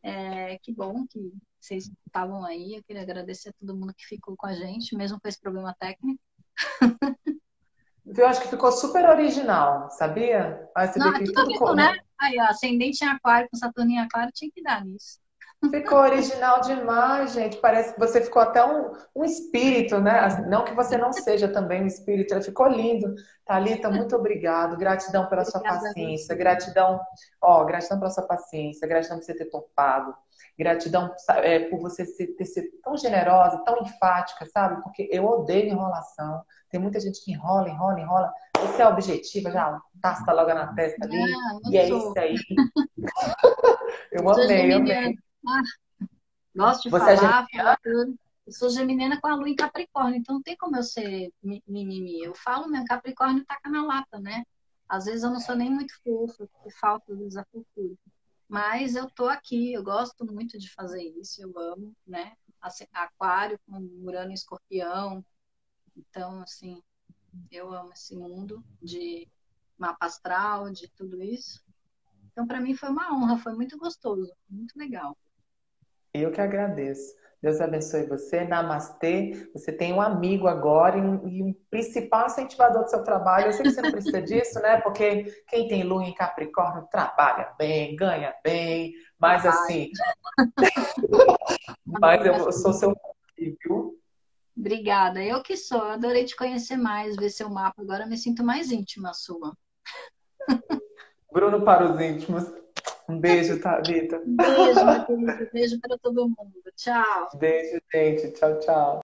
É, 0.01 0.57
que 0.57 0.73
bom 0.73 1.05
que 1.07 1.31
vocês 1.61 1.89
estavam 2.05 2.43
aí. 2.43 2.75
Eu 2.75 2.83
queria 2.83 3.03
agradecer 3.03 3.49
a 3.49 3.53
todo 3.53 3.77
mundo 3.77 3.93
que 3.93 4.05
ficou 4.05 4.35
com 4.35 4.47
a 4.47 4.53
gente, 4.53 4.97
mesmo 4.97 5.19
com 5.21 5.27
esse 5.27 5.39
problema 5.39 5.73
técnico. 5.79 6.19
Eu 8.05 8.27
acho 8.27 8.41
que 8.41 8.49
ficou 8.49 8.71
super 8.71 9.09
original, 9.09 9.89
sabia? 9.91 10.69
Aí 10.75 10.87
você 10.87 10.99
Não, 10.99 11.15
é 11.15 11.23
tudo, 11.23 11.33
tudo 11.33 11.57
com... 11.57 11.73
né? 11.73 11.97
Aí, 12.19 12.37
ó, 12.37 12.47
ascendente 12.47 13.03
em 13.03 13.07
aquário 13.07 13.47
com 13.49 13.57
Saturno 13.57 13.91
em 13.91 13.99
aquário 13.99 14.31
tinha 14.33 14.51
que 14.51 14.61
dar 14.61 14.83
nisso. 14.83 15.22
Ficou 15.69 15.99
original 15.99 16.61
demais, 16.61 17.33
gente. 17.33 17.57
Parece 17.57 17.93
que 17.93 17.99
você 17.99 18.21
ficou 18.21 18.41
até 18.41 18.63
um, 18.65 18.91
um 19.15 19.23
espírito, 19.23 19.99
né? 19.99 20.43
Não 20.47 20.65
que 20.65 20.73
você 20.73 20.97
não 20.97 21.13
seja 21.13 21.47
também 21.47 21.83
um 21.83 21.87
espírito, 21.87 22.41
ficou 22.41 22.67
lindo. 22.67 23.15
Thalita, 23.45 23.89
muito 23.89 24.15
obrigado. 24.15 24.77
Gratidão 24.77 25.27
pela 25.27 25.45
sua 25.45 25.61
paciência. 25.61 26.35
Gratidão, 26.35 26.99
ó, 27.41 27.63
gratidão 27.63 27.99
pela 27.99 28.11
sua 28.11 28.25
paciência. 28.25 28.87
Gratidão 28.87 29.17
por 29.17 29.25
você 29.25 29.33
ter 29.33 29.45
topado. 29.45 30.13
Gratidão 30.57 31.13
é, 31.37 31.59
por 31.69 31.79
você 31.79 32.05
ter 32.05 32.45
sido 32.45 32.67
tão 32.83 32.97
generosa, 32.97 33.63
tão 33.63 33.81
enfática, 33.81 34.45
sabe? 34.45 34.81
Porque 34.83 35.09
eu 35.11 35.25
odeio 35.25 35.69
enrolação. 35.69 36.43
Tem 36.69 36.79
muita 36.79 36.99
gente 36.99 37.23
que 37.23 37.31
enrola, 37.31 37.69
enrola, 37.69 37.99
enrola. 37.99 38.33
Você 38.59 38.81
é 38.81 38.87
objetiva, 38.87 39.51
já 39.51 39.79
tasta 40.01 40.31
logo 40.31 40.53
na 40.53 40.73
testa 40.73 41.05
ali. 41.05 41.21
Ah, 41.21 41.69
e 41.69 41.77
é 41.77 41.89
isso 41.89 42.13
aí. 42.17 42.35
eu 44.11 44.29
amei, 44.29 44.73
eu 44.73 44.77
amei. 44.77 45.22
Ah, 45.47 45.61
gosto 46.55 46.83
de 46.83 46.89
Você 46.89 46.99
falar, 46.99 47.47
é 47.53 47.57
falar 47.57 47.79
tudo. 47.83 48.17
Eu 48.45 48.51
sou 48.51 48.69
geminiana 48.69 49.19
com 49.21 49.27
a 49.27 49.35
lua 49.35 49.49
em 49.49 49.55
Capricórnio, 49.55 50.17
então 50.17 50.35
não 50.35 50.41
tem 50.41 50.57
como 50.57 50.75
eu 50.75 50.83
ser 50.83 51.31
mimimi. 51.41 52.21
Eu 52.21 52.35
falo 52.35 52.67
meu 52.67 52.83
Capricórnio 52.85 53.45
taca 53.45 53.69
na 53.69 53.85
lata, 53.85 54.19
né? 54.19 54.43
Às 54.87 55.05
vezes 55.05 55.23
eu 55.23 55.31
não 55.31 55.39
sou 55.39 55.55
nem 55.55 55.69
muito 55.69 55.93
fofa, 56.03 56.47
porque 56.47 56.69
falta 56.71 57.15
do 57.15 57.27
desafio 57.27 57.65
Mas 58.47 58.95
eu 58.95 59.09
tô 59.09 59.27
aqui, 59.29 59.73
eu 59.73 59.83
gosto 59.83 60.25
muito 60.25 60.57
de 60.59 60.69
fazer 60.71 61.01
isso, 61.01 61.41
eu 61.41 61.57
amo, 61.57 61.95
né? 62.05 62.33
Aquário 62.93 63.59
com 63.65 63.77
Urano 64.03 64.31
e 64.31 64.33
Escorpião. 64.33 65.25
Então, 65.95 66.41
assim, 66.41 66.81
eu 67.49 67.73
amo 67.73 67.93
esse 67.93 68.15
mundo 68.15 68.63
de 68.81 69.27
mapa 69.77 70.05
astral, 70.05 70.69
de 70.69 70.87
tudo 70.89 71.21
isso. 71.21 71.63
Então, 72.31 72.45
para 72.45 72.59
mim 72.59 72.75
foi 72.75 72.89
uma 72.89 73.13
honra, 73.13 73.37
foi 73.37 73.53
muito 73.53 73.77
gostoso, 73.77 74.33
muito 74.49 74.77
legal. 74.77 75.17
Eu 76.13 76.31
que 76.31 76.39
agradeço. 76.39 77.15
Deus 77.41 77.59
abençoe 77.59 78.05
você. 78.05 78.45
Namastê. 78.45 79.49
Você 79.53 79.71
tem 79.73 79.91
um 79.91 79.99
amigo 79.99 80.47
agora 80.47 80.97
e 80.97 81.01
um, 81.01 81.27
e 81.27 81.43
um, 81.43 81.53
principal 81.69 82.27
incentivador 82.27 82.83
do 82.83 82.89
seu 82.89 83.03
trabalho. 83.03 83.47
Eu 83.47 83.53
sei 83.53 83.63
que 83.63 83.71
você 83.71 83.81
não 83.81 83.91
precisa 83.91 84.21
disso, 84.23 84.61
né? 84.61 84.79
Porque 84.79 85.25
quem 85.49 85.67
tem 85.67 85.83
lua 85.83 86.05
em 86.05 86.13
Capricórnio 86.13 86.87
trabalha 86.89 87.53
bem, 87.57 87.95
ganha 87.97 88.33
bem. 88.43 88.93
Mas 89.19 89.45
assim. 89.45 89.89
mas 91.85 92.25
eu 92.25 92.51
sou 92.53 92.71
seu 92.71 92.95
viu? 93.37 93.99
Obrigada. 94.55 95.21
Eu 95.21 95.41
que 95.41 95.57
sou. 95.57 95.81
Adorei 95.81 96.23
te 96.23 96.37
conhecer 96.37 96.77
mais, 96.77 97.15
ver 97.17 97.29
seu 97.29 97.49
mapa. 97.49 97.81
Agora 97.81 98.03
eu 98.03 98.09
me 98.09 98.17
sinto 98.17 98.43
mais 98.43 98.71
íntima 98.71 99.13
sua. 99.13 99.57
Bruno 101.31 101.65
para 101.65 101.91
os 101.91 101.99
íntimos. 101.99 102.62
Um 103.09 103.19
beijo, 103.19 103.59
tá, 103.59 103.81
Vitor? 103.81 104.21
Beijo, 104.25 105.49
Beijo 105.51 105.79
para 105.81 105.97
todo 105.97 106.29
mundo. 106.29 106.53
Tchau. 106.75 107.29
Beijo, 107.35 107.81
gente. 107.93 108.31
Tchau, 108.31 108.59
tchau. 108.59 109.01